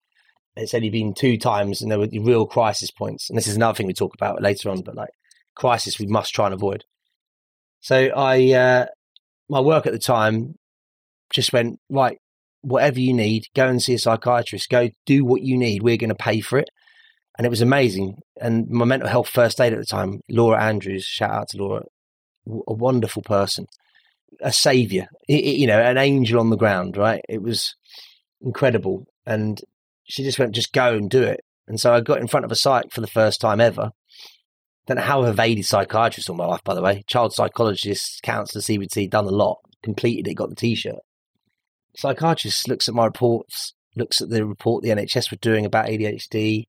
It's 0.54 0.74
only 0.74 0.90
been 0.90 1.14
two 1.14 1.38
times, 1.38 1.80
and 1.80 1.90
there 1.90 1.98
were 1.98 2.08
real 2.12 2.46
crisis 2.46 2.90
points. 2.90 3.30
And 3.30 3.38
this 3.38 3.46
is 3.46 3.56
another 3.56 3.74
thing 3.74 3.86
we 3.86 3.94
talk 3.94 4.14
about 4.14 4.42
later 4.42 4.68
on, 4.68 4.82
but 4.82 4.94
like 4.94 5.08
crisis 5.54 5.98
we 5.98 6.06
must 6.06 6.34
try 6.34 6.46
and 6.46 6.54
avoid. 6.54 6.84
So 7.80 7.96
I, 7.96 8.52
uh, 8.52 8.86
my 9.48 9.60
work 9.60 9.86
at 9.86 9.92
the 9.92 9.98
time 9.98 10.54
just 11.32 11.52
went, 11.52 11.78
right, 11.90 12.18
whatever 12.62 13.00
you 13.00 13.12
need, 13.12 13.46
go 13.54 13.66
and 13.66 13.82
see 13.82 13.94
a 13.94 13.98
psychiatrist, 13.98 14.70
go 14.70 14.90
do 15.04 15.24
what 15.24 15.42
you 15.42 15.56
need. 15.56 15.82
We're 15.82 15.96
going 15.96 16.10
to 16.10 16.14
pay 16.14 16.40
for 16.40 16.58
it. 16.58 16.70
And 17.36 17.46
it 17.46 17.50
was 17.50 17.60
amazing. 17.60 18.18
And 18.40 18.68
my 18.68 18.84
mental 18.84 19.08
health 19.08 19.28
first 19.28 19.60
aid 19.60 19.72
at 19.72 19.78
the 19.78 19.86
time, 19.86 20.20
Laura 20.28 20.62
Andrews, 20.62 21.04
shout 21.04 21.30
out 21.30 21.48
to 21.48 21.56
Laura, 21.56 21.82
a 22.46 22.72
wonderful 22.72 23.22
person, 23.22 23.66
a 24.40 24.52
savior, 24.52 25.08
you 25.28 25.66
know, 25.66 25.80
an 25.80 25.96
angel 25.96 26.40
on 26.40 26.50
the 26.50 26.56
ground, 26.56 26.96
right? 26.96 27.22
It 27.28 27.42
was 27.42 27.74
incredible. 28.42 29.06
And 29.26 29.60
she 30.04 30.22
just 30.22 30.38
went, 30.38 30.54
just 30.54 30.72
go 30.72 30.94
and 30.94 31.10
do 31.10 31.22
it. 31.22 31.40
And 31.66 31.80
so 31.80 31.94
I 31.94 32.00
got 32.00 32.20
in 32.20 32.28
front 32.28 32.44
of 32.44 32.52
a 32.52 32.56
psych 32.56 32.92
for 32.92 33.00
the 33.00 33.06
first 33.06 33.40
time 33.40 33.60
ever 33.60 33.92
don't 34.86 34.96
know 34.96 35.02
how 35.02 35.22
I've 35.22 35.28
evaded 35.28 35.64
psychiatrists 35.64 36.28
all 36.28 36.36
my 36.36 36.46
life, 36.46 36.64
by 36.64 36.74
the 36.74 36.82
way. 36.82 37.04
Child 37.06 37.32
psychologists, 37.32 38.20
counsellors, 38.20 38.66
CBT, 38.66 39.08
done 39.10 39.26
a 39.26 39.30
lot, 39.30 39.58
completed 39.82 40.28
it, 40.28 40.34
got 40.34 40.48
the 40.48 40.56
t 40.56 40.74
shirt. 40.74 40.98
psychiatrist 41.96 42.68
looks 42.68 42.88
at 42.88 42.94
my 42.94 43.04
reports, 43.04 43.74
looks 43.96 44.20
at 44.20 44.30
the 44.30 44.44
report 44.44 44.82
the 44.82 44.90
NHS 44.90 45.30
were 45.30 45.36
doing 45.36 45.64
about 45.64 45.86
ADHD, 45.86 46.64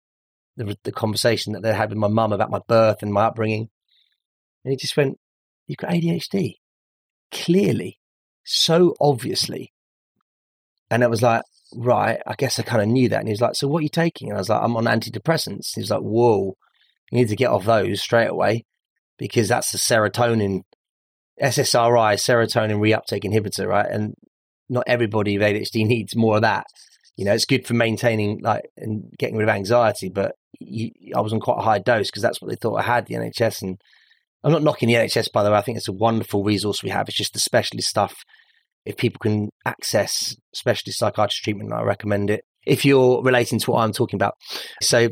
the, 0.58 0.78
the 0.84 0.91
conversation 0.91 1.54
that 1.54 1.62
they 1.62 1.74
had 1.74 1.89
with 1.89 1.98
my 1.98 2.08
mum 2.08 2.34
about 2.34 2.52
my 2.52 2.62
birth 2.67 3.02
and 3.02 3.13
my 3.13 3.26
upbringing. 3.26 3.69
And 4.63 4.72
he 4.72 4.78
just 4.78 4.98
went, 4.98 5.17
You've 5.67 5.78
got 5.78 5.91
ADHD. 5.91 6.56
Clearly, 7.32 8.00
so 8.43 8.95
obviously. 9.00 9.72
And 10.89 11.04
it 11.04 11.10
was 11.10 11.22
like, 11.22 11.43
Right, 11.76 12.19
I 12.26 12.34
guess 12.34 12.60
I 12.60 12.63
kind 12.63 12.82
of 12.82 12.88
knew 12.88 13.10
that. 13.10 13.19
And 13.19 13.28
he 13.28 13.34
was 13.34 13.41
like, 13.41 13.56
So 13.56 13.67
what 13.67 13.80
are 13.80 13.84
you 13.84 13.89
taking? 13.89 14.30
And 14.30 14.38
I 14.38 14.41
was 14.41 14.50
like, 14.50 14.63
I'm 14.63 14.76
on 14.76 14.86
antidepressants. 14.86 15.76
He 15.76 15.82
was 15.82 15.91
like, 15.91 16.02
Whoa, 16.02 16.58
you 17.12 17.19
need 17.19 17.30
to 17.30 17.36
get 17.36 17.50
off 17.50 17.65
those 17.65 18.02
straight 18.02 18.30
away 18.30 18.65
because 19.17 19.48
that's 19.48 19.72
the 19.72 19.78
serotonin, 19.78 20.62
SSRI, 21.41 22.15
serotonin 22.15 22.80
reuptake 22.80 23.24
inhibitor, 23.24 23.67
right? 23.67 23.88
And 23.89 24.13
not 24.69 24.84
everybody 24.88 25.38
with 25.38 25.48
ADHD 25.48 25.86
needs 25.88 26.15
more 26.15 26.38
of 26.38 26.41
that. 26.43 26.65
You 27.17 27.26
know, 27.26 27.34
it's 27.34 27.45
good 27.45 27.67
for 27.67 27.74
maintaining 27.74 28.39
like 28.41 28.63
and 28.78 29.12
getting 29.17 29.36
rid 29.36 29.50
of 29.50 29.54
anxiety, 29.54 30.10
but 30.10 30.36
you, 30.60 30.91
I 31.15 31.22
was 31.22 31.34
on 31.34 31.41
quite 31.41 31.58
a 31.60 31.63
high 31.63 31.80
dose 31.80 32.10
because 32.10 32.22
that's 32.22 32.41
what 32.41 32.50
they 32.50 32.56
thought 32.56 32.78
I 32.78 32.84
had 32.84 33.08
the 33.08 33.15
NHS. 33.15 33.62
And 33.62 33.78
I'm 34.43 34.54
not 34.54 34.63
knocking 34.63 34.88
the 34.88 34.95
NHS, 34.95 35.32
by 35.34 35.43
the 35.43 35.52
way. 35.52 35.58
I 35.58 35.62
think 35.62 35.78
it's 35.78 35.89
a 35.89 35.93
wonderful 35.93 36.43
resource 36.43 36.82
we 36.82 36.89
have. 36.89 37.10
It's 37.10 37.17
just 37.17 37.34
the 37.34 37.39
specialist 37.39 37.89
stuff. 37.89 38.15
If 38.86 38.95
people 38.95 39.19
can 39.19 39.50
access 39.65 40.36
specialist 40.56 41.00
psychiatrist 41.00 41.43
treatment, 41.43 41.74
I 41.74 41.82
recommend 41.84 42.30
it. 42.30 42.45
If 42.65 42.86
you're 42.86 43.22
relating 43.22 43.60
to 43.60 43.72
what 43.72 43.82
I'm 43.82 43.91
talking 43.91 44.17
about, 44.17 44.36
so 44.82 45.10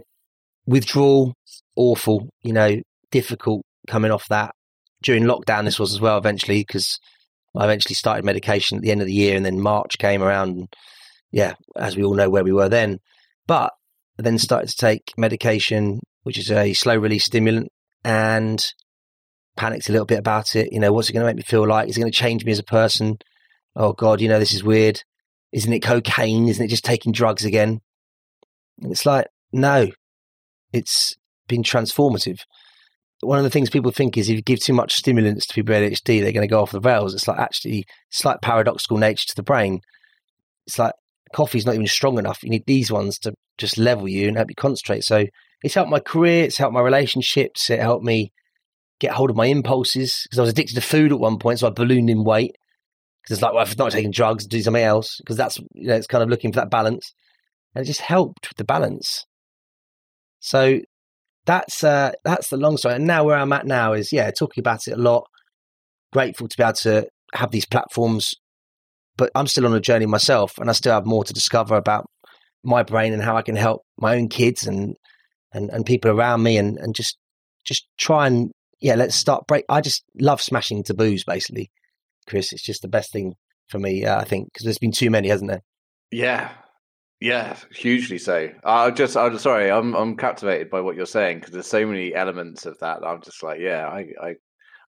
withdrawal, 0.65 1.33
awful. 1.77 2.29
You 2.41 2.53
know, 2.53 2.81
difficult 3.11 3.63
coming 3.87 4.11
off 4.11 4.27
that 4.29 4.53
during 5.01 5.23
lockdown. 5.23 5.65
This 5.65 5.79
was 5.79 5.93
as 5.93 6.01
well 6.01 6.17
eventually 6.17 6.65
because 6.67 6.99
I 7.55 7.63
eventually 7.63 7.95
started 7.95 8.25
medication 8.25 8.77
at 8.77 8.83
the 8.83 8.91
end 8.91 9.01
of 9.01 9.07
the 9.07 9.13
year, 9.13 9.35
and 9.35 9.45
then 9.45 9.61
March 9.61 9.97
came 9.97 10.21
around. 10.21 10.49
And 10.49 10.67
yeah, 11.31 11.53
as 11.75 11.95
we 11.95 12.03
all 12.03 12.15
know 12.15 12.29
where 12.29 12.43
we 12.43 12.53
were 12.53 12.69
then, 12.69 12.99
but 13.47 13.73
I 14.19 14.23
then 14.23 14.37
started 14.37 14.69
to 14.69 14.75
take 14.75 15.13
medication, 15.17 15.99
which 16.23 16.37
is 16.37 16.51
a 16.51 16.73
slow 16.73 16.97
release 16.97 17.25
stimulant, 17.25 17.69
and 18.03 18.63
panicked 19.55 19.89
a 19.89 19.91
little 19.91 20.05
bit 20.05 20.19
about 20.19 20.55
it. 20.55 20.71
You 20.71 20.79
know, 20.79 20.93
what's 20.93 21.09
it 21.09 21.13
going 21.13 21.21
to 21.21 21.27
make 21.27 21.37
me 21.37 21.43
feel 21.43 21.67
like? 21.67 21.89
Is 21.89 21.97
it 21.97 21.99
going 21.99 22.11
to 22.11 22.17
change 22.17 22.45
me 22.45 22.51
as 22.51 22.59
a 22.59 22.63
person? 22.63 23.17
Oh 23.75 23.93
God, 23.93 24.21
you 24.21 24.29
know, 24.29 24.39
this 24.39 24.53
is 24.53 24.63
weird. 24.63 25.01
Isn't 25.51 25.73
it 25.73 25.79
cocaine? 25.79 26.47
Isn't 26.47 26.65
it 26.65 26.69
just 26.69 26.85
taking 26.85 27.11
drugs 27.11 27.45
again? 27.45 27.79
And 28.81 28.91
it's 28.91 29.05
like, 29.05 29.27
no, 29.51 29.87
it's 30.73 31.15
been 31.47 31.63
transformative. 31.63 32.39
One 33.21 33.39
of 33.39 33.43
the 33.43 33.49
things 33.49 33.69
people 33.69 33.91
think 33.91 34.17
is 34.17 34.29
if 34.29 34.35
you 34.35 34.41
give 34.41 34.59
too 34.59 34.73
much 34.73 34.95
stimulants 34.95 35.47
to 35.47 35.53
people 35.53 35.73
with 35.73 35.91
ADHD, 35.91 36.21
they're 36.21 36.31
going 36.31 36.47
to 36.47 36.51
go 36.51 36.61
off 36.61 36.71
the 36.71 36.79
rails. 36.79 37.15
It's 37.15 37.27
like 37.27 37.39
actually 37.39 37.85
slight 38.11 38.41
paradoxical 38.41 38.97
nature 38.97 39.25
to 39.27 39.35
the 39.35 39.43
brain. 39.43 39.81
It's 40.67 40.77
like 40.77 40.93
coffee's 41.33 41.65
not 41.65 41.75
even 41.75 41.87
strong 41.87 42.19
enough. 42.19 42.43
You 42.43 42.49
need 42.49 42.65
these 42.67 42.91
ones 42.91 43.17
to 43.19 43.33
just 43.57 43.77
level 43.77 44.07
you 44.07 44.27
and 44.27 44.37
help 44.37 44.49
you 44.49 44.55
concentrate. 44.55 45.03
So 45.03 45.25
it's 45.63 45.73
helped 45.73 45.89
my 45.89 45.99
career, 45.99 46.43
it's 46.43 46.57
helped 46.57 46.73
my 46.73 46.81
relationships, 46.81 47.69
it 47.69 47.79
helped 47.79 48.05
me 48.05 48.31
get 48.99 49.11
hold 49.11 49.29
of 49.29 49.35
my 49.35 49.45
impulses 49.45 50.21
because 50.23 50.39
I 50.39 50.43
was 50.43 50.51
addicted 50.51 50.75
to 50.75 50.81
food 50.81 51.11
at 51.11 51.19
one 51.19 51.39
point, 51.39 51.59
so 51.59 51.67
I 51.67 51.71
ballooned 51.71 52.09
in 52.09 52.23
weight. 52.23 52.55
Because 53.23 53.37
it's 53.37 53.43
like, 53.43 53.53
well, 53.53 53.63
if 53.63 53.71
I'm 53.71 53.77
not 53.77 53.91
taking 53.91 54.11
drugs, 54.11 54.47
do 54.47 54.61
something 54.61 54.83
else. 54.83 55.17
Because 55.17 55.37
that's 55.37 55.57
you 55.73 55.87
know, 55.87 55.95
it's 55.95 56.07
kind 56.07 56.23
of 56.23 56.29
looking 56.29 56.53
for 56.53 56.59
that 56.59 56.69
balance, 56.69 57.13
and 57.73 57.83
it 57.83 57.87
just 57.87 58.01
helped 58.01 58.49
with 58.49 58.57
the 58.57 58.63
balance. 58.63 59.25
So 60.39 60.79
that's 61.47 61.83
uh, 61.83 62.11
that's 62.23 62.49
the 62.49 62.57
long 62.57 62.77
story. 62.77 62.95
And 62.95 63.07
now 63.07 63.23
where 63.23 63.37
I'm 63.37 63.53
at 63.53 63.65
now 63.65 63.93
is 63.93 64.11
yeah, 64.11 64.29
talking 64.29 64.61
about 64.61 64.87
it 64.87 64.91
a 64.91 65.01
lot. 65.01 65.25
Grateful 66.13 66.47
to 66.47 66.57
be 66.57 66.63
able 66.63 66.73
to 66.73 67.07
have 67.33 67.51
these 67.51 67.65
platforms, 67.65 68.35
but 69.17 69.31
I'm 69.33 69.47
still 69.47 69.65
on 69.65 69.73
a 69.73 69.79
journey 69.79 70.05
myself, 70.05 70.57
and 70.59 70.69
I 70.69 70.73
still 70.73 70.93
have 70.93 71.05
more 71.05 71.23
to 71.23 71.33
discover 71.33 71.75
about 71.75 72.05
my 72.63 72.83
brain 72.83 73.13
and 73.13 73.23
how 73.23 73.35
I 73.35 73.41
can 73.41 73.55
help 73.55 73.81
my 73.97 74.15
own 74.15 74.29
kids 74.29 74.67
and 74.67 74.95
and, 75.53 75.69
and 75.71 75.85
people 75.85 76.11
around 76.11 76.43
me, 76.43 76.57
and 76.57 76.77
and 76.77 76.93
just 76.93 77.17
just 77.65 77.87
try 77.97 78.27
and 78.27 78.51
yeah, 78.81 78.95
let's 78.95 79.15
start 79.15 79.47
break. 79.47 79.65
I 79.69 79.81
just 79.81 80.03
love 80.19 80.41
smashing 80.41 80.83
taboos, 80.83 81.23
basically, 81.23 81.71
Kris. 82.27 82.53
It's 82.53 82.63
just 82.63 82.81
the 82.81 82.87
best 82.87 83.11
thing 83.11 83.33
for 83.69 83.79
me, 83.79 84.05
uh, 84.05 84.19
I 84.19 84.23
think, 84.23 84.47
because 84.51 84.65
there's 84.65 84.77
been 84.77 84.91
too 84.91 85.09
many, 85.09 85.29
hasn't 85.29 85.49
there? 85.49 85.61
Yeah, 86.11 86.51
yeah, 87.19 87.57
hugely 87.73 88.19
so. 88.19 88.49
I 88.63 88.91
just, 88.91 89.17
I'm 89.17 89.37
sorry, 89.39 89.71
I'm 89.71 89.95
I'm 89.95 90.15
captivated 90.15 90.69
by 90.69 90.81
what 90.81 90.95
you're 90.95 91.05
saying 91.05 91.39
because 91.39 91.53
there's 91.53 91.67
so 91.67 91.85
many 91.85 92.13
elements 92.13 92.65
of 92.65 92.77
that. 92.79 93.03
I'm 93.03 93.21
just 93.21 93.41
like, 93.41 93.59
yeah, 93.59 93.87
I, 93.87 94.07
I, 94.21 94.35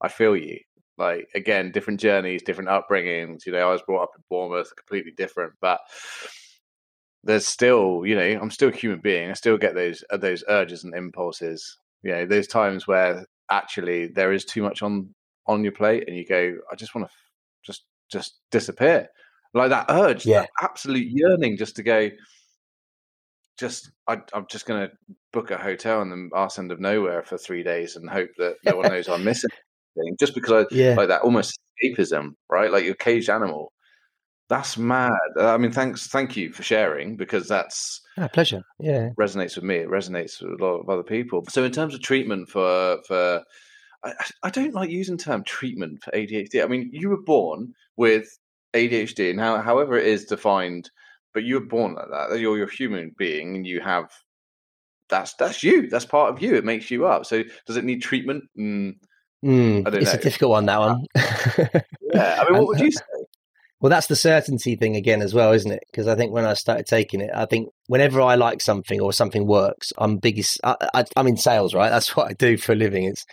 I 0.01 0.07
feel 0.09 0.35
you. 0.35 0.59
Like 0.97 1.27
again, 1.33 1.71
different 1.71 1.99
journeys, 1.99 2.43
different 2.43 2.69
upbringings. 2.69 3.45
You 3.45 3.53
know, 3.53 3.69
I 3.69 3.71
was 3.71 3.81
brought 3.81 4.03
up 4.03 4.11
in 4.17 4.23
Bournemouth, 4.29 4.75
completely 4.75 5.13
different, 5.17 5.53
but 5.61 5.79
there's 7.23 7.47
still, 7.47 8.03
you 8.05 8.15
know, 8.15 8.39
I'm 8.41 8.51
still 8.51 8.69
a 8.69 8.73
human 8.73 8.99
being. 8.99 9.29
I 9.29 9.33
still 9.33 9.57
get 9.57 9.75
those 9.75 10.03
uh, 10.11 10.17
those 10.17 10.43
urges 10.47 10.83
and 10.83 10.93
impulses. 10.93 11.77
You 12.03 12.11
know, 12.11 12.25
those 12.25 12.47
times 12.47 12.85
where 12.85 13.25
actually 13.49 14.07
there 14.07 14.33
is 14.33 14.45
too 14.45 14.61
much 14.61 14.83
on 14.83 15.15
on 15.47 15.63
your 15.63 15.71
plate, 15.71 16.03
and 16.07 16.15
you 16.15 16.25
go, 16.27 16.57
I 16.71 16.75
just 16.75 16.93
want 16.93 17.07
to 17.07 17.13
just 17.65 17.85
just 18.11 18.39
disappear 18.51 19.09
like 19.53 19.69
that 19.69 19.85
urge, 19.89 20.25
yeah. 20.25 20.41
that 20.41 20.49
absolute 20.61 21.07
yearning 21.09 21.57
just 21.57 21.75
to 21.77 21.83
go. 21.83 22.09
Just, 23.57 23.91
I, 24.07 24.21
am 24.33 24.45
just 24.49 24.65
going 24.65 24.87
to 24.87 24.95
book 25.33 25.51
a 25.51 25.57
hotel 25.57 26.01
in 26.01 26.09
the 26.09 26.29
arse 26.33 26.57
end 26.57 26.71
of 26.71 26.79
nowhere 26.79 27.23
for 27.23 27.37
three 27.37 27.61
days 27.61 27.97
and 27.97 28.09
hope 28.09 28.29
that 28.37 28.55
no 28.63 28.77
one 28.77 28.89
knows 28.89 29.09
I'm 29.09 29.25
missing 29.25 29.49
anything. 29.97 30.15
Just 30.19 30.33
because, 30.33 30.65
I, 30.65 30.73
yeah. 30.73 30.95
like 30.95 31.09
that, 31.09 31.21
almost 31.21 31.59
escapism, 31.83 32.31
right? 32.49 32.71
Like 32.71 32.85
your 32.85 32.95
caged 32.95 33.29
animal. 33.29 33.73
That's 34.49 34.77
mad. 34.77 35.11
I 35.39 35.57
mean, 35.57 35.71
thanks, 35.71 36.07
thank 36.07 36.35
you 36.35 36.51
for 36.51 36.63
sharing 36.63 37.17
because 37.17 37.47
that's 37.47 38.01
ah, 38.17 38.27
pleasure. 38.27 38.63
Yeah, 38.79 39.09
resonates 39.19 39.55
with 39.55 39.63
me. 39.63 39.75
It 39.75 39.89
resonates 39.89 40.41
with 40.41 40.59
a 40.59 40.63
lot 40.63 40.79
of 40.79 40.89
other 40.89 41.03
people. 41.03 41.43
So, 41.49 41.63
in 41.63 41.71
terms 41.71 41.93
of 41.93 42.01
treatment 42.01 42.49
for 42.49 42.97
for, 43.07 43.43
I, 44.03 44.13
I 44.41 44.49
don't 44.49 44.73
like 44.73 44.89
using 44.89 45.17
the 45.17 45.23
term 45.23 45.43
treatment 45.43 46.03
for 46.03 46.09
ADHD. 46.11 46.63
I 46.63 46.67
mean, 46.67 46.89
you 46.91 47.09
were 47.09 47.21
born 47.21 47.73
with 47.95 48.27
ADHD 48.73 49.31
and 49.31 49.39
how, 49.39 49.61
however 49.61 49.97
it 49.97 50.07
is 50.07 50.25
defined, 50.25 50.89
but 51.33 51.43
you 51.43 51.55
were 51.55 51.65
born 51.65 51.95
like 51.95 52.09
that. 52.11 52.39
You're, 52.39 52.57
you're 52.57 52.67
a 52.67 52.73
human 52.73 53.13
being 53.17 53.55
and 53.55 53.65
you 53.65 53.81
have 53.81 54.09
that's 55.09 55.33
that's 55.35 55.63
you. 55.63 55.89
That's 55.89 56.05
part 56.05 56.31
of 56.31 56.41
you. 56.41 56.55
It 56.55 56.63
makes 56.63 56.89
you 56.91 57.07
up. 57.07 57.25
So 57.25 57.43
does 57.65 57.77
it 57.77 57.83
need 57.83 58.01
treatment? 58.01 58.43
Mm, 58.57 58.95
mm, 59.43 59.95
it's 59.95 60.13
know. 60.13 60.19
a 60.19 60.21
difficult 60.21 60.51
one. 60.51 60.65
That 60.67 60.79
one. 60.79 61.05
yeah. 61.15 62.43
I 62.43 62.49
mean, 62.49 62.53
what 62.59 62.67
would 62.67 62.79
you 62.79 62.91
say? 62.91 63.03
Well, 63.81 63.89
that's 63.89 64.07
the 64.07 64.15
certainty 64.15 64.75
thing 64.75 64.95
again 64.95 65.21
as 65.21 65.33
well, 65.33 65.53
isn't 65.53 65.71
it? 65.71 65.83
Because 65.89 66.07
I 66.07 66.15
think 66.15 66.33
when 66.33 66.45
I 66.45 66.53
started 66.53 66.85
taking 66.85 67.21
it, 67.21 67.31
I 67.33 67.45
think 67.45 67.69
whenever 67.87 68.21
I 68.21 68.35
like 68.35 68.61
something 68.61 68.99
or 68.99 69.13
something 69.13 69.47
works, 69.47 69.93
I'm 69.97 70.17
biggest. 70.17 70.59
I, 70.63 70.75
I, 70.93 71.05
I'm 71.15 71.27
in 71.27 71.37
sales, 71.37 71.73
right? 71.73 71.89
That's 71.89 72.15
what 72.15 72.29
I 72.29 72.33
do 72.33 72.57
for 72.57 72.73
a 72.73 72.75
living. 72.75 73.05
It's 73.05 73.25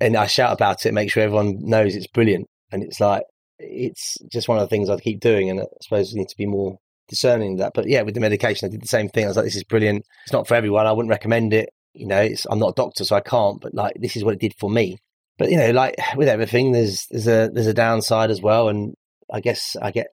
and 0.00 0.16
I 0.16 0.26
shout 0.26 0.52
about 0.52 0.86
it, 0.86 0.94
make 0.94 1.10
sure 1.10 1.22
everyone 1.22 1.58
knows 1.60 1.94
it's 1.94 2.06
brilliant. 2.06 2.46
And 2.70 2.82
it's 2.82 3.00
like 3.00 3.22
it's 3.58 4.16
just 4.30 4.48
one 4.48 4.58
of 4.58 4.62
the 4.62 4.68
things 4.68 4.88
I 4.88 4.98
keep 4.98 5.20
doing, 5.20 5.50
and 5.50 5.60
I 5.60 5.64
suppose 5.82 6.12
you 6.12 6.18
need 6.18 6.28
to 6.28 6.36
be 6.36 6.46
more 6.46 6.78
discerning 7.08 7.56
that. 7.56 7.72
But 7.74 7.88
yeah, 7.88 8.02
with 8.02 8.14
the 8.14 8.20
medication, 8.20 8.66
I 8.66 8.70
did 8.70 8.82
the 8.82 8.88
same 8.88 9.08
thing. 9.08 9.24
I 9.24 9.28
was 9.28 9.36
like, 9.36 9.46
this 9.46 9.56
is 9.56 9.64
brilliant. 9.64 10.04
It's 10.24 10.32
not 10.32 10.46
for 10.46 10.54
everyone. 10.54 10.86
I 10.86 10.92
wouldn't 10.92 11.10
recommend 11.10 11.52
it. 11.52 11.70
You 11.94 12.06
know, 12.06 12.28
I'm 12.50 12.58
not 12.58 12.70
a 12.70 12.74
doctor, 12.74 13.04
so 13.04 13.16
I 13.16 13.20
can't. 13.20 13.60
But 13.60 13.74
like, 13.74 13.94
this 13.98 14.16
is 14.16 14.24
what 14.24 14.34
it 14.34 14.40
did 14.40 14.54
for 14.58 14.70
me. 14.70 14.98
But 15.38 15.50
you 15.50 15.56
know, 15.56 15.70
like 15.70 15.96
with 16.16 16.28
everything, 16.28 16.72
there's 16.72 17.06
there's 17.10 17.26
a 17.26 17.50
there's 17.52 17.66
a 17.66 17.74
downside 17.74 18.30
as 18.30 18.42
well, 18.42 18.68
and 18.68 18.94
I 19.32 19.40
guess 19.40 19.76
I 19.80 19.90
get 19.90 20.08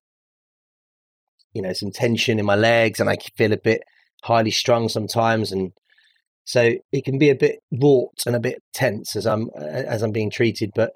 you 1.54 1.62
know 1.62 1.74
some 1.74 1.92
tension 1.92 2.40
in 2.40 2.46
my 2.46 2.56
legs, 2.56 3.00
and 3.00 3.10
I 3.10 3.18
feel 3.36 3.54
a 3.54 3.58
bit 3.58 3.84
highly 4.24 4.52
strung 4.52 4.90
sometimes, 4.90 5.52
and 5.52 5.72
so 6.46 6.74
it 6.92 7.06
can 7.06 7.18
be 7.18 7.30
a 7.30 7.36
bit 7.36 7.60
wrought 7.72 8.24
and 8.26 8.36
a 8.36 8.40
bit 8.40 8.62
tense 8.74 9.16
as 9.16 9.28
I'm 9.28 9.50
as 9.58 10.02
I'm 10.02 10.12
being 10.12 10.30
treated. 10.30 10.72
But 10.76 10.94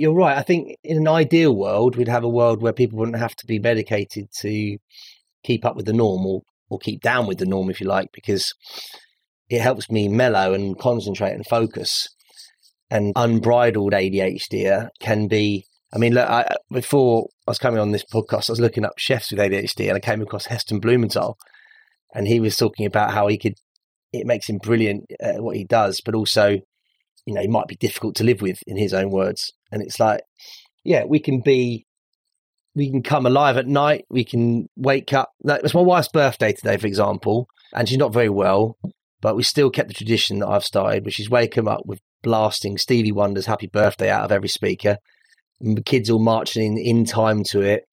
you're 0.00 0.14
right. 0.14 0.36
I 0.36 0.42
think 0.42 0.76
in 0.82 0.96
an 0.96 1.08
ideal 1.08 1.54
world, 1.54 1.94
we'd 1.94 2.08
have 2.08 2.24
a 2.24 2.28
world 2.28 2.62
where 2.62 2.72
people 2.72 2.98
wouldn't 2.98 3.18
have 3.18 3.36
to 3.36 3.46
be 3.46 3.58
medicated 3.58 4.28
to 4.40 4.78
keep 5.44 5.64
up 5.64 5.76
with 5.76 5.86
the 5.86 5.92
norm 5.92 6.24
or, 6.24 6.42
or 6.70 6.78
keep 6.78 7.02
down 7.02 7.26
with 7.26 7.38
the 7.38 7.46
norm, 7.46 7.70
if 7.70 7.80
you 7.80 7.86
like, 7.86 8.08
because 8.12 8.54
it 9.50 9.60
helps 9.60 9.90
me 9.90 10.08
mellow 10.08 10.54
and 10.54 10.78
concentrate 10.78 11.34
and 11.34 11.46
focus. 11.46 12.08
And 12.90 13.12
unbridled 13.14 13.92
ADHD 13.92 14.88
can 15.00 15.28
be. 15.28 15.66
I 15.92 15.98
mean, 15.98 16.14
look, 16.14 16.28
I, 16.28 16.56
before 16.70 17.28
I 17.46 17.50
was 17.50 17.58
coming 17.58 17.78
on 17.78 17.92
this 17.92 18.04
podcast, 18.04 18.48
I 18.48 18.52
was 18.52 18.60
looking 18.60 18.84
up 18.84 18.98
chefs 18.98 19.30
with 19.30 19.40
ADHD, 19.40 19.88
and 19.88 19.96
I 19.96 20.00
came 20.00 20.22
across 20.22 20.46
Heston 20.46 20.80
Blumenthal, 20.80 21.36
and 22.14 22.26
he 22.26 22.40
was 22.40 22.56
talking 22.56 22.86
about 22.86 23.12
how 23.12 23.28
he 23.28 23.38
could. 23.38 23.54
It 24.12 24.26
makes 24.26 24.48
him 24.48 24.58
brilliant 24.58 25.04
at 25.20 25.40
what 25.40 25.56
he 25.56 25.64
does, 25.64 26.00
but 26.00 26.16
also 26.16 26.58
you 27.26 27.34
know, 27.34 27.42
he 27.42 27.48
might 27.48 27.68
be 27.68 27.76
difficult 27.76 28.16
to 28.16 28.24
live 28.24 28.40
with 28.40 28.60
in 28.66 28.76
his 28.76 28.94
own 28.94 29.10
words. 29.10 29.52
And 29.72 29.82
it's 29.82 30.00
like, 30.00 30.22
yeah, 30.84 31.04
we 31.04 31.20
can 31.20 31.40
be, 31.40 31.86
we 32.74 32.90
can 32.90 33.02
come 33.02 33.26
alive 33.26 33.56
at 33.56 33.66
night. 33.66 34.04
We 34.10 34.24
can 34.24 34.68
wake 34.76 35.12
up. 35.12 35.30
Like, 35.42 35.62
it's 35.64 35.74
my 35.74 35.80
wife's 35.80 36.08
birthday 36.08 36.52
today, 36.52 36.76
for 36.76 36.86
example, 36.86 37.46
and 37.74 37.88
she's 37.88 37.98
not 37.98 38.12
very 38.12 38.28
well, 38.28 38.76
but 39.20 39.36
we 39.36 39.42
still 39.42 39.70
kept 39.70 39.88
the 39.88 39.94
tradition 39.94 40.38
that 40.38 40.48
I've 40.48 40.64
started, 40.64 41.04
which 41.04 41.20
is 41.20 41.28
wake 41.28 41.54
them 41.54 41.68
up 41.68 41.82
with 41.84 42.00
blasting 42.22 42.78
Stevie 42.78 43.12
Wonder's 43.12 43.46
happy 43.46 43.66
birthday 43.66 44.10
out 44.10 44.24
of 44.24 44.32
every 44.32 44.48
speaker. 44.48 44.96
And 45.60 45.76
the 45.76 45.82
kids 45.82 46.08
all 46.08 46.18
marching 46.18 46.78
in, 46.78 46.98
in 46.98 47.04
time 47.04 47.44
to 47.44 47.60
it. 47.60 47.84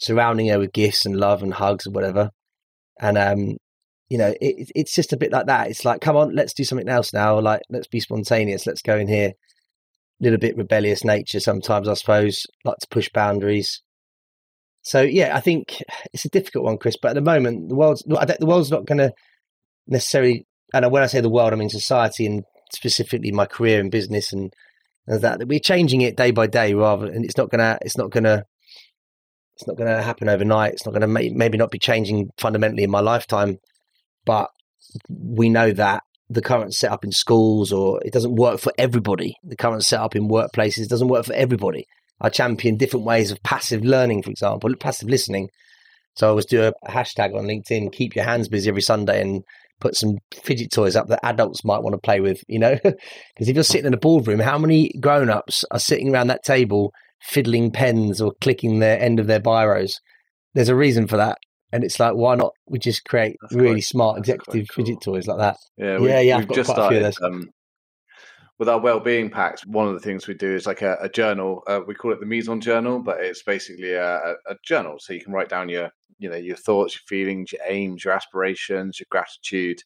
surrounding 0.00 0.48
her 0.48 0.58
with 0.58 0.72
gifts 0.72 1.06
and 1.06 1.16
love 1.16 1.42
and 1.42 1.54
hugs 1.54 1.86
and 1.86 1.94
whatever. 1.94 2.30
And 3.00 3.18
um, 3.18 3.56
you 4.08 4.18
know, 4.18 4.34
it, 4.40 4.70
it's 4.74 4.94
just 4.94 5.12
a 5.12 5.16
bit 5.16 5.32
like 5.32 5.46
that. 5.46 5.68
It's 5.68 5.84
like, 5.84 6.00
come 6.00 6.16
on, 6.16 6.34
let's 6.34 6.54
do 6.54 6.64
something 6.64 6.88
else 6.88 7.12
now. 7.12 7.38
Like, 7.40 7.62
let's 7.68 7.88
be 7.88 8.00
spontaneous. 8.00 8.66
Let's 8.66 8.82
go 8.82 8.96
in 8.96 9.08
here. 9.08 9.32
Little 10.20 10.38
bit 10.38 10.56
rebellious 10.56 11.04
nature 11.04 11.40
sometimes, 11.40 11.88
I 11.88 11.94
suppose. 11.94 12.46
Like 12.64 12.78
to 12.78 12.88
push 12.90 13.08
boundaries. 13.08 13.82
So 14.82 15.02
yeah, 15.02 15.36
I 15.36 15.40
think 15.40 15.82
it's 16.12 16.24
a 16.24 16.30
difficult 16.30 16.64
one, 16.64 16.78
Kris. 16.78 16.96
But 17.00 17.10
at 17.10 17.14
the 17.14 17.20
moment, 17.20 17.68
the 17.68 17.74
world's 17.74 18.02
the 18.02 18.36
world's 18.46 18.70
not 18.70 18.86
going 18.86 18.98
to 18.98 19.12
necessarily. 19.86 20.46
And 20.74 20.90
when 20.90 21.02
I 21.02 21.06
say 21.06 21.20
the 21.20 21.30
world, 21.30 21.52
I 21.52 21.56
mean 21.56 21.68
society 21.68 22.26
and 22.26 22.42
specifically 22.72 23.32
my 23.32 23.46
career 23.46 23.80
and 23.80 23.90
business 23.90 24.32
and, 24.32 24.52
and 25.06 25.22
that. 25.22 25.46
We're 25.46 25.60
changing 25.60 26.02
it 26.02 26.16
day 26.16 26.30
by 26.30 26.46
day, 26.46 26.74
rather, 26.74 27.06
and 27.06 27.24
it's 27.24 27.36
not 27.36 27.50
gonna. 27.50 27.78
It's 27.82 27.96
not 27.96 28.10
gonna. 28.10 28.44
It's 29.54 29.66
not 29.66 29.76
going 29.76 29.88
to 29.88 30.00
happen 30.00 30.28
overnight. 30.28 30.74
It's 30.74 30.86
not 30.86 30.92
going 30.92 31.00
to 31.00 31.32
maybe 31.34 31.58
not 31.58 31.72
be 31.72 31.80
changing 31.80 32.30
fundamentally 32.38 32.84
in 32.84 32.92
my 32.92 33.00
lifetime, 33.00 33.58
but 34.24 34.50
we 35.08 35.48
know 35.48 35.72
that 35.72 36.04
the 36.30 36.42
current 36.42 36.74
setup 36.74 37.04
in 37.04 37.12
schools 37.12 37.72
or 37.72 38.00
it 38.04 38.12
doesn't 38.12 38.36
work 38.36 38.60
for 38.60 38.72
everybody. 38.78 39.34
The 39.42 39.56
current 39.56 39.84
setup 39.84 40.14
in 40.14 40.28
workplaces 40.28 40.88
doesn't 40.88 41.08
work 41.08 41.24
for 41.24 41.32
everybody. 41.32 41.86
I 42.20 42.28
champion 42.28 42.76
different 42.76 43.06
ways 43.06 43.30
of 43.30 43.42
passive 43.42 43.84
learning, 43.84 44.22
for 44.22 44.30
example, 44.30 44.74
passive 44.76 45.08
listening. 45.08 45.48
So 46.14 46.26
I 46.26 46.30
always 46.30 46.46
do 46.46 46.64
a, 46.64 46.72
hashtag 46.90 47.36
on 47.36 47.46
LinkedIn, 47.46 47.92
keep 47.92 48.16
your 48.16 48.24
hands 48.24 48.48
busy 48.48 48.68
every 48.68 48.82
Sunday 48.82 49.22
and 49.22 49.42
put 49.80 49.94
some 49.94 50.18
fidget 50.32 50.72
toys 50.72 50.96
up 50.96 51.06
that 51.08 51.24
adults 51.24 51.64
might 51.64 51.82
want 51.82 51.94
to 51.94 51.98
play 51.98 52.20
with, 52.20 52.42
you 52.48 52.58
know? 52.58 52.76
Because 52.84 53.48
if 53.48 53.54
you're 53.54 53.62
sitting 53.62 53.86
in 53.86 53.94
a 53.94 53.98
boardroom, 53.98 54.40
how 54.40 54.58
many 54.58 54.90
grown 55.00 55.30
ups 55.30 55.64
are 55.70 55.78
sitting 55.78 56.12
around 56.12 56.26
that 56.26 56.42
table 56.42 56.92
fiddling 57.20 57.70
pens 57.70 58.20
or 58.20 58.32
clicking 58.40 58.80
the 58.80 59.00
end 59.00 59.20
of 59.20 59.28
their 59.28 59.40
biros? 59.40 59.92
There's 60.54 60.68
a 60.68 60.74
reason 60.74 61.06
for 61.06 61.16
that. 61.16 61.38
And 61.72 61.84
it's 61.84 62.00
like, 62.00 62.14
why 62.14 62.34
not? 62.34 62.52
We 62.66 62.78
just 62.78 63.04
create 63.04 63.36
that's 63.42 63.54
really 63.54 63.74
quite, 63.74 63.84
smart 63.84 64.18
executive 64.18 64.68
cool. 64.68 64.84
fidget 64.84 65.02
toys 65.02 65.26
like 65.26 65.38
that. 65.38 65.56
Yeah, 65.76 65.98
yeah, 66.00 66.20
yeah. 66.20 66.38
We've 66.38 66.48
got 66.48 66.54
just 66.54 66.70
started 66.70 67.14
um, 67.22 67.50
with 68.58 68.68
our 68.68 68.80
well-being 68.80 69.30
packs. 69.30 69.66
One 69.66 69.86
of 69.86 69.94
the 69.94 70.00
things 70.00 70.26
we 70.26 70.34
do 70.34 70.54
is 70.54 70.66
like 70.66 70.82
a, 70.82 70.96
a 71.00 71.08
journal. 71.08 71.62
Uh, 71.66 71.80
we 71.86 71.94
call 71.94 72.12
it 72.12 72.20
the 72.20 72.26
Mise 72.26 72.48
en 72.48 72.60
Journal, 72.60 73.00
but 73.00 73.20
it's 73.20 73.42
basically 73.42 73.92
a, 73.92 74.16
a, 74.16 74.34
a, 74.48 74.56
journal. 74.64 74.96
So 74.98 75.12
you 75.12 75.20
can 75.20 75.32
write 75.32 75.48
down 75.48 75.68
your, 75.68 75.90
you 76.18 76.28
know, 76.28 76.36
your 76.36 76.56
thoughts, 76.56 76.94
your 76.94 77.02
feelings, 77.06 77.52
your 77.52 77.62
aims, 77.66 78.04
your 78.04 78.14
aspirations, 78.14 78.98
your 78.98 79.06
gratitude. 79.10 79.82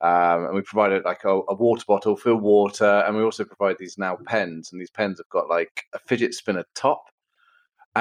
Um, 0.00 0.46
and 0.46 0.54
we 0.54 0.62
provided 0.62 1.04
like 1.04 1.24
a, 1.24 1.40
a, 1.48 1.54
water 1.54 1.84
bottle, 1.86 2.16
fill 2.16 2.36
water, 2.36 3.04
and 3.06 3.16
we 3.16 3.22
also 3.22 3.44
provide 3.44 3.76
these 3.78 3.98
now 3.98 4.16
pens. 4.26 4.70
And 4.72 4.80
these 4.80 4.90
pens 4.90 5.18
have 5.18 5.28
got 5.28 5.48
like 5.48 5.84
a 5.94 5.98
fidget 5.98 6.34
spinner 6.34 6.64
top. 6.74 7.02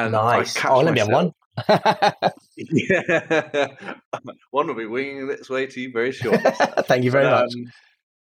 And 0.04 0.12
nice. 0.14 0.66
Oh, 0.66 0.80
let 0.80 0.94
me 0.94 1.00
have 1.00 1.10
one 1.10 1.34
yeah. 2.58 3.68
One 4.52 4.68
will 4.68 4.76
be 4.76 4.86
winging 4.86 5.30
its 5.30 5.50
way 5.50 5.66
to 5.66 5.82
you 5.82 5.92
very 5.92 6.12
shortly. 6.12 6.52
Thank 6.82 7.04
you 7.04 7.12
very 7.12 7.26
um, 7.26 7.42
much. 7.42 7.54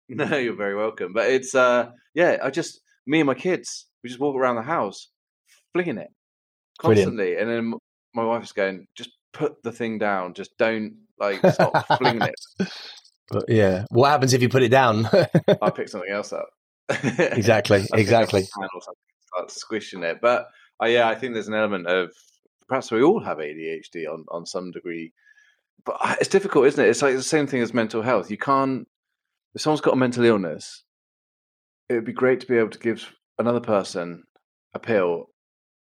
No, 0.08 0.36
you're 0.36 0.56
very 0.56 0.76
welcome. 0.76 1.12
But 1.12 1.30
it's 1.30 1.54
uh 1.54 1.90
yeah, 2.14 2.38
I 2.42 2.50
just 2.50 2.80
me 3.06 3.20
and 3.20 3.26
my 3.26 3.34
kids, 3.34 3.86
we 4.02 4.08
just 4.08 4.20
walk 4.20 4.36
around 4.36 4.56
the 4.56 4.62
house 4.62 5.08
flinging 5.72 5.98
it 5.98 6.08
constantly. 6.78 7.34
Brilliant. 7.34 7.40
And 7.40 7.50
then 7.50 7.78
my 8.14 8.24
wife's 8.24 8.52
going, 8.52 8.86
just 8.96 9.10
put 9.32 9.62
the 9.62 9.72
thing 9.72 9.98
down, 9.98 10.34
just 10.34 10.56
don't 10.58 10.96
like 11.18 11.40
stop 11.52 11.86
flinging 11.98 12.22
it. 12.22 12.68
But 13.30 13.44
yeah. 13.48 13.86
What 13.90 14.10
happens 14.10 14.34
if 14.34 14.42
you 14.42 14.50
put 14.50 14.62
it 14.62 14.68
down? 14.68 15.06
I 15.62 15.70
pick 15.70 15.88
something 15.88 16.10
else 16.10 16.34
up. 16.34 16.48
exactly. 17.18 17.86
exactly. 17.94 18.42
Start 18.42 19.50
squishing 19.50 20.02
it. 20.02 20.18
But 20.20 20.48
uh, 20.82 20.86
yeah, 20.86 21.08
I 21.08 21.14
think 21.14 21.34
there's 21.34 21.48
an 21.48 21.54
element 21.54 21.86
of 21.86 22.12
perhaps 22.68 22.90
we 22.90 23.02
all 23.02 23.22
have 23.22 23.38
ADHD 23.38 24.06
on 24.08 24.24
on 24.30 24.46
some 24.46 24.70
degree. 24.70 25.12
But 25.84 25.96
it's 26.20 26.28
difficult, 26.28 26.66
isn't 26.66 26.84
it? 26.84 26.88
It's 26.88 27.02
like 27.02 27.14
the 27.14 27.22
same 27.22 27.46
thing 27.46 27.62
as 27.62 27.74
mental 27.74 28.02
health. 28.02 28.30
You 28.30 28.38
can't. 28.38 28.86
If 29.54 29.60
someone's 29.60 29.80
got 29.80 29.94
a 29.94 29.98
mental 29.98 30.24
illness, 30.24 30.84
it 31.88 31.94
would 31.94 32.04
be 32.04 32.12
great 32.12 32.40
to 32.40 32.46
be 32.46 32.56
able 32.56 32.70
to 32.70 32.78
give 32.78 33.12
another 33.38 33.60
person 33.60 34.22
a 34.74 34.78
pill 34.78 35.26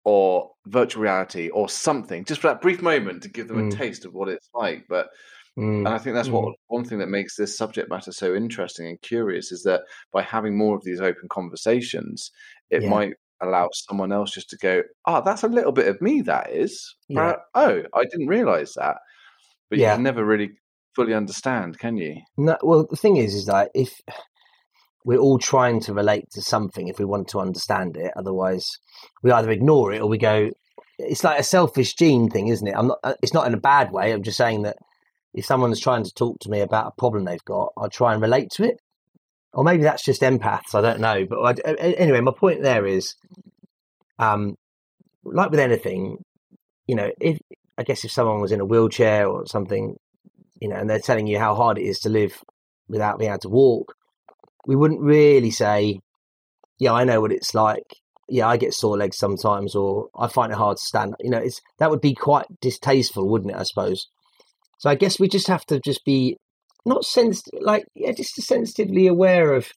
or 0.05 0.51
virtual 0.65 1.03
reality 1.03 1.49
or 1.49 1.67
something, 1.67 2.23
just 2.23 2.41
for 2.41 2.47
that 2.47 2.61
brief 2.61 2.81
moment 2.81 3.23
to 3.23 3.29
give 3.29 3.47
them 3.47 3.69
mm. 3.69 3.73
a 3.73 3.77
taste 3.77 4.05
of 4.05 4.13
what 4.13 4.29
it's 4.29 4.49
like. 4.53 4.85
But 4.87 5.09
mm. 5.57 5.79
and 5.79 5.87
I 5.87 5.97
think 5.97 6.15
that's 6.15 6.29
mm. 6.29 6.33
what 6.33 6.55
one 6.67 6.85
thing 6.85 6.99
that 6.99 7.09
makes 7.09 7.35
this 7.35 7.57
subject 7.57 7.89
matter 7.89 8.11
so 8.11 8.33
interesting 8.33 8.87
and 8.87 9.01
curious 9.01 9.51
is 9.51 9.63
that 9.63 9.81
by 10.13 10.21
having 10.21 10.57
more 10.57 10.75
of 10.75 10.83
these 10.83 11.01
open 11.01 11.27
conversations, 11.29 12.31
it 12.69 12.83
yeah. 12.83 12.89
might 12.89 13.13
allow 13.41 13.69
someone 13.73 14.11
else 14.11 14.31
just 14.31 14.49
to 14.49 14.57
go, 14.57 14.83
oh, 15.05 15.21
that's 15.23 15.43
a 15.43 15.47
little 15.47 15.71
bit 15.71 15.87
of 15.87 16.01
me, 16.01 16.21
that 16.21 16.51
is. 16.51 16.95
Yeah. 17.07 17.35
oh, 17.55 17.83
I 17.93 18.03
didn't 18.05 18.27
realize 18.27 18.73
that. 18.75 18.97
But 19.69 19.79
yeah. 19.79 19.91
you 19.91 19.95
can 19.95 20.03
never 20.03 20.25
really 20.25 20.51
fully 20.95 21.13
understand, 21.13 21.79
can 21.79 21.97
you? 21.97 22.15
No, 22.37 22.57
well, 22.61 22.85
the 22.89 22.95
thing 22.95 23.17
is, 23.17 23.33
is 23.33 23.45
that 23.45 23.69
if 23.73 24.01
we're 25.05 25.19
all 25.19 25.39
trying 25.39 25.79
to 25.81 25.93
relate 25.93 26.25
to 26.31 26.41
something, 26.41 26.87
if 26.87 26.99
we 26.99 27.05
want 27.05 27.27
to 27.29 27.39
understand 27.39 27.97
it, 27.97 28.11
otherwise 28.15 28.67
we 29.23 29.31
either 29.31 29.51
ignore 29.51 29.93
it 29.93 30.01
or 30.01 30.09
we 30.09 30.17
go, 30.17 30.49
it's 30.97 31.23
like 31.23 31.39
a 31.39 31.43
selfish 31.43 31.93
gene 31.95 32.29
thing, 32.29 32.47
isn't 32.47 32.67
it? 32.67 32.75
I'm 32.75 32.87
not, 32.87 32.99
uh, 33.03 33.13
it's 33.23 33.33
not 33.33 33.47
in 33.47 33.53
a 33.53 33.59
bad 33.59 33.91
way. 33.91 34.11
I'm 34.11 34.23
just 34.23 34.37
saying 34.37 34.63
that 34.63 34.77
if 35.33 35.45
someone's 35.45 35.79
trying 35.79 36.03
to 36.03 36.13
talk 36.13 36.39
to 36.39 36.49
me 36.49 36.59
about 36.59 36.87
a 36.87 36.99
problem 36.99 37.23
they've 37.23 37.43
got, 37.45 37.71
I 37.77 37.87
try 37.87 38.13
and 38.13 38.21
relate 38.21 38.49
to 38.51 38.63
it 38.63 38.77
or 39.53 39.63
maybe 39.63 39.83
that's 39.83 40.05
just 40.05 40.21
empaths. 40.21 40.75
I 40.75 40.81
don't 40.81 40.99
know. 40.99 41.25
But 41.25 41.65
I, 41.65 41.71
anyway, 41.73 42.21
my 42.21 42.33
point 42.37 42.61
there 42.61 42.85
is, 42.85 43.15
um, 44.17 44.55
like 45.23 45.51
with 45.51 45.59
anything, 45.59 46.17
you 46.87 46.95
know, 46.95 47.11
if 47.19 47.39
I 47.77 47.83
guess 47.83 48.03
if 48.03 48.11
someone 48.11 48.41
was 48.41 48.51
in 48.51 48.59
a 48.59 48.65
wheelchair 48.65 49.27
or 49.27 49.45
something, 49.45 49.95
you 50.59 50.67
know, 50.69 50.75
and 50.75 50.89
they're 50.89 50.99
telling 50.99 51.27
you 51.27 51.39
how 51.39 51.55
hard 51.55 51.77
it 51.77 51.83
is 51.83 51.99
to 51.99 52.09
live 52.09 52.37
without 52.87 53.19
being 53.19 53.31
able 53.31 53.39
to 53.39 53.49
walk, 53.49 53.93
we 54.65 54.75
wouldn't 54.75 55.01
really 55.01 55.51
say, 55.51 55.99
"Yeah, 56.79 56.93
I 56.93 57.03
know 57.03 57.21
what 57.21 57.31
it's 57.31 57.53
like." 57.53 57.95
Yeah, 58.27 58.47
I 58.47 58.57
get 58.57 58.75
sore 58.75 58.97
legs 58.97 59.17
sometimes, 59.17 59.73
or 59.75 60.09
I 60.15 60.27
find 60.27 60.51
it 60.51 60.57
hard 60.57 60.77
to 60.77 60.83
stand. 60.83 61.15
You 61.19 61.31
know, 61.31 61.39
it's 61.39 61.61
that 61.79 61.89
would 61.89 62.01
be 62.01 62.13
quite 62.13 62.45
distasteful, 62.61 63.27
wouldn't 63.27 63.51
it? 63.51 63.57
I 63.57 63.63
suppose. 63.63 64.07
So 64.77 64.89
I 64.89 64.95
guess 64.95 65.19
we 65.19 65.27
just 65.27 65.47
have 65.47 65.65
to 65.67 65.79
just 65.79 66.05
be 66.05 66.37
not 66.85 67.05
sensitive, 67.05 67.61
like 67.61 67.85
yeah, 67.95 68.11
just 68.11 68.41
sensitively 68.41 69.07
aware 69.07 69.53
of, 69.53 69.69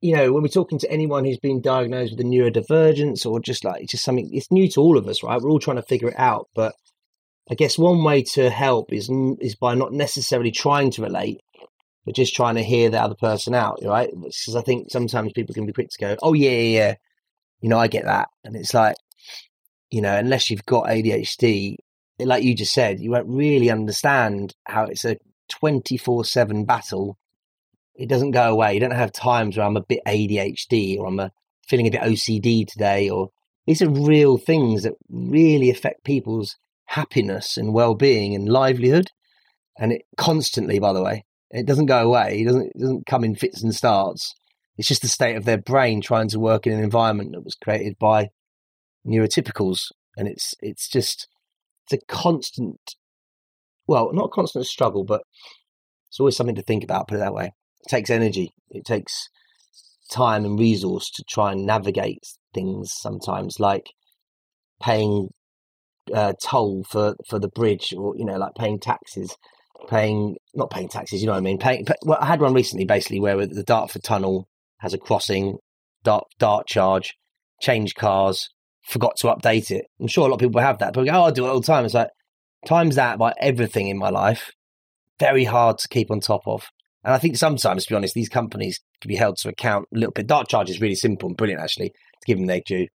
you 0.00 0.16
know, 0.16 0.32
when 0.32 0.42
we're 0.42 0.48
talking 0.48 0.78
to 0.78 0.90
anyone 0.90 1.24
who's 1.24 1.38
been 1.38 1.60
diagnosed 1.60 2.12
with 2.12 2.20
a 2.20 2.28
neurodivergence 2.28 3.26
or 3.26 3.40
just 3.40 3.64
like 3.64 3.82
it's 3.82 3.92
just 3.92 4.04
something, 4.04 4.28
it's 4.32 4.50
new 4.50 4.68
to 4.70 4.80
all 4.80 4.98
of 4.98 5.08
us, 5.08 5.22
right? 5.22 5.40
We're 5.40 5.50
all 5.50 5.58
trying 5.58 5.76
to 5.76 5.82
figure 5.82 6.08
it 6.08 6.18
out, 6.18 6.48
but 6.54 6.74
I 7.50 7.54
guess 7.54 7.78
one 7.78 8.04
way 8.04 8.22
to 8.34 8.50
help 8.50 8.92
is 8.92 9.10
is 9.40 9.56
by 9.56 9.74
not 9.74 9.92
necessarily 9.92 10.50
trying 10.50 10.90
to 10.92 11.02
relate, 11.02 11.40
but 12.04 12.14
just 12.14 12.34
trying 12.34 12.56
to 12.56 12.62
hear 12.62 12.90
the 12.90 13.00
other 13.02 13.14
person 13.14 13.54
out, 13.54 13.80
right? 13.82 14.10
Because 14.12 14.56
I 14.56 14.62
think 14.62 14.90
sometimes 14.90 15.32
people 15.32 15.54
can 15.54 15.66
be 15.66 15.72
quick 15.72 15.88
to 15.90 16.00
go, 16.00 16.16
"Oh 16.22 16.34
yeah, 16.34 16.50
yeah, 16.50 16.78
yeah," 16.78 16.94
you 17.60 17.68
know, 17.68 17.78
I 17.78 17.88
get 17.88 18.04
that, 18.04 18.28
and 18.44 18.54
it's 18.56 18.74
like, 18.74 18.96
you 19.90 20.02
know, 20.02 20.14
unless 20.16 20.50
you've 20.50 20.66
got 20.66 20.88
ADHD, 20.88 21.76
like 22.20 22.42
you 22.44 22.54
just 22.54 22.72
said, 22.72 23.00
you 23.00 23.10
won't 23.10 23.28
really 23.28 23.70
understand 23.70 24.54
how 24.66 24.84
it's 24.84 25.04
a 25.04 25.16
24 25.48 26.24
7 26.24 26.64
battle, 26.64 27.18
it 27.94 28.08
doesn't 28.08 28.30
go 28.30 28.50
away. 28.50 28.74
You 28.74 28.80
don't 28.80 28.92
have 28.92 29.12
times 29.12 29.56
where 29.56 29.66
I'm 29.66 29.76
a 29.76 29.82
bit 29.82 30.00
ADHD 30.06 30.98
or 30.98 31.06
I'm 31.06 31.20
a, 31.20 31.32
feeling 31.66 31.86
a 31.86 31.90
bit 31.90 32.00
OCD 32.00 32.66
today, 32.66 33.10
or 33.10 33.30
these 33.66 33.82
are 33.82 33.90
real 33.90 34.38
things 34.38 34.84
that 34.84 34.94
really 35.10 35.70
affect 35.70 36.04
people's 36.04 36.56
happiness 36.86 37.56
and 37.56 37.74
well 37.74 37.94
being 37.94 38.34
and 38.34 38.48
livelihood. 38.48 39.10
And 39.78 39.92
it 39.92 40.02
constantly, 40.16 40.78
by 40.78 40.92
the 40.92 41.02
way, 41.02 41.24
it 41.50 41.66
doesn't 41.66 41.86
go 41.86 42.04
away. 42.04 42.40
It 42.40 42.44
doesn't, 42.46 42.66
it 42.74 42.80
doesn't 42.80 43.06
come 43.06 43.24
in 43.24 43.36
fits 43.36 43.62
and 43.62 43.74
starts. 43.74 44.34
It's 44.76 44.88
just 44.88 45.02
the 45.02 45.08
state 45.08 45.36
of 45.36 45.44
their 45.44 45.58
brain 45.58 46.00
trying 46.00 46.28
to 46.28 46.40
work 46.40 46.66
in 46.66 46.72
an 46.72 46.82
environment 46.82 47.32
that 47.32 47.44
was 47.44 47.56
created 47.56 47.98
by 47.98 48.30
neurotypicals. 49.06 49.90
And 50.16 50.28
it's 50.28 50.54
it's 50.60 50.88
just 50.88 51.28
it's 51.84 52.02
a 52.02 52.06
constant 52.06 52.94
well, 53.88 54.12
not 54.12 54.26
a 54.26 54.28
constant 54.28 54.66
struggle, 54.66 55.02
but 55.02 55.22
it's 56.08 56.20
always 56.20 56.36
something 56.36 56.54
to 56.54 56.62
think 56.62 56.84
about, 56.84 57.08
put 57.08 57.16
it 57.16 57.18
that 57.18 57.34
way. 57.34 57.46
It 57.46 57.88
takes 57.88 58.10
energy, 58.10 58.52
it 58.70 58.84
takes 58.84 59.28
time 60.12 60.44
and 60.44 60.58
resource 60.58 61.10
to 61.14 61.24
try 61.28 61.52
and 61.52 61.66
navigate 61.66 62.22
things 62.54 62.92
sometimes, 62.92 63.58
like 63.58 63.86
paying 64.80 65.28
uh, 66.14 66.34
toll 66.42 66.84
for, 66.88 67.14
for 67.28 67.38
the 67.38 67.48
bridge 67.48 67.92
or, 67.96 68.14
you 68.16 68.24
know, 68.24 68.36
like 68.36 68.54
paying 68.56 68.78
taxes, 68.78 69.36
paying, 69.88 70.36
not 70.54 70.70
paying 70.70 70.88
taxes, 70.88 71.20
you 71.20 71.26
know 71.26 71.32
what 71.32 71.38
I 71.38 71.42
mean? 71.42 71.58
Paying, 71.58 71.84
pay, 71.84 71.94
well, 72.02 72.18
I 72.20 72.26
had 72.26 72.40
one 72.40 72.54
recently 72.54 72.84
basically 72.84 73.20
where 73.20 73.46
the 73.46 73.64
Dartford 73.64 74.04
Tunnel 74.04 74.48
has 74.78 74.94
a 74.94 74.98
crossing, 74.98 75.58
dart, 76.04 76.24
dart 76.38 76.66
charge, 76.66 77.14
change 77.60 77.94
cars, 77.94 78.48
forgot 78.86 79.16
to 79.18 79.28
update 79.28 79.70
it. 79.70 79.86
I'm 80.00 80.08
sure 80.08 80.26
a 80.26 80.30
lot 80.30 80.36
of 80.36 80.40
people 80.40 80.60
have 80.60 80.78
that, 80.78 80.94
but 80.94 81.04
go, 81.04 81.12
oh, 81.12 81.24
I 81.24 81.30
do 81.30 81.46
it 81.46 81.48
all 81.48 81.60
the 81.60 81.66
time. 81.66 81.84
It's 81.84 81.94
like, 81.94 82.08
times 82.66 82.96
that 82.96 83.18
by 83.18 83.32
everything 83.40 83.88
in 83.88 83.98
my 83.98 84.10
life, 84.10 84.52
very 85.18 85.44
hard 85.44 85.78
to 85.78 85.88
keep 85.88 86.10
on 86.10 86.20
top 86.20 86.42
of. 86.46 86.68
And 87.04 87.14
I 87.14 87.18
think 87.18 87.36
sometimes, 87.36 87.84
to 87.84 87.92
be 87.92 87.96
honest, 87.96 88.14
these 88.14 88.28
companies 88.28 88.80
can 89.00 89.08
be 89.08 89.16
held 89.16 89.36
to 89.38 89.48
account 89.48 89.86
a 89.94 89.98
little 89.98 90.12
bit. 90.12 90.26
Dart 90.26 90.48
charge 90.48 90.70
is 90.70 90.80
really 90.80 90.94
simple 90.94 91.28
and 91.28 91.36
brilliant, 91.36 91.62
actually, 91.62 91.90
to 91.90 92.26
give 92.26 92.38
them 92.38 92.46
their 92.46 92.60
due. 92.64 92.88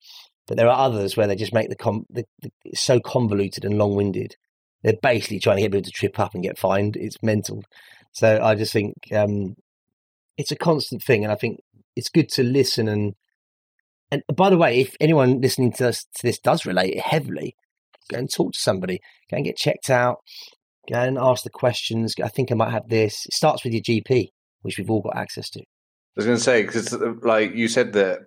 But 0.48 0.58
there 0.58 0.68
are 0.68 0.78
others 0.78 1.16
where 1.16 1.28
they 1.28 1.36
just 1.36 1.54
make 1.54 1.70
the, 1.70 1.76
com- 1.76 2.06
the, 2.10 2.26
the 2.42 2.52
so 2.74 3.00
convoluted 3.00 3.64
and 3.66 3.78
long 3.78 3.96
winded. 3.96 4.36
They're 4.84 4.94
basically 5.02 5.40
trying 5.40 5.58
to 5.58 5.62
get 5.62 5.72
people 5.72 5.84
to 5.84 5.92
trip 5.92 6.20
up 6.20 6.34
and 6.34 6.44
get 6.44 6.60
fined. 6.60 6.98
It's 6.98 7.24
mental. 7.24 7.64
So 8.12 8.42
I 8.44 8.56
just 8.56 8.74
think 8.74 8.96
um, 9.14 9.56
it's 10.38 10.52
a 10.52 10.58
constant 10.58 11.02
thing, 11.02 11.24
and 11.24 11.32
I 11.32 11.36
think 11.36 11.60
it's 11.96 12.10
good 12.10 12.30
to 12.30 12.44
listen 12.44 12.88
and 12.88 13.14
and 14.14 14.22
by 14.36 14.52
the 14.52 14.58
way, 14.58 14.80
if 14.80 14.96
anyone 15.00 15.42
listening 15.42 15.72
to, 15.74 15.92
to 15.92 16.22
this 16.22 16.38
does 16.38 16.68
relate 16.68 17.00
heavily, 17.00 17.56
go 18.10 18.18
and 18.18 18.30
talk 18.32 18.54
to 18.54 18.60
somebody, 18.60 19.00
go 19.30 19.38
and 19.38 19.46
get 19.46 19.58
checked 19.58 19.90
out, 19.90 20.18
go 20.92 21.00
and 21.00 21.18
ask 21.18 21.44
the 21.44 21.50
questions. 21.50 22.14
I 22.24 22.28
think 22.28 22.52
I 22.52 22.56
might 22.56 22.72
have 22.72 22.90
this. 22.90 23.26
It 23.26 23.34
starts 23.34 23.64
with 23.64 23.74
your 23.74 23.82
GP, 23.82 24.30
which 24.62 24.78
we've 24.78 24.90
all 24.90 25.02
got 25.02 25.18
access 25.18 25.50
to. 25.52 25.60
I 25.60 25.66
was 26.16 26.26
going 26.26 26.38
to 26.38 26.44
say 26.44 26.62
because, 26.64 26.94
uh, 26.94 27.14
like 27.24 27.56
you 27.56 27.68
said, 27.68 27.94
that 27.94 28.20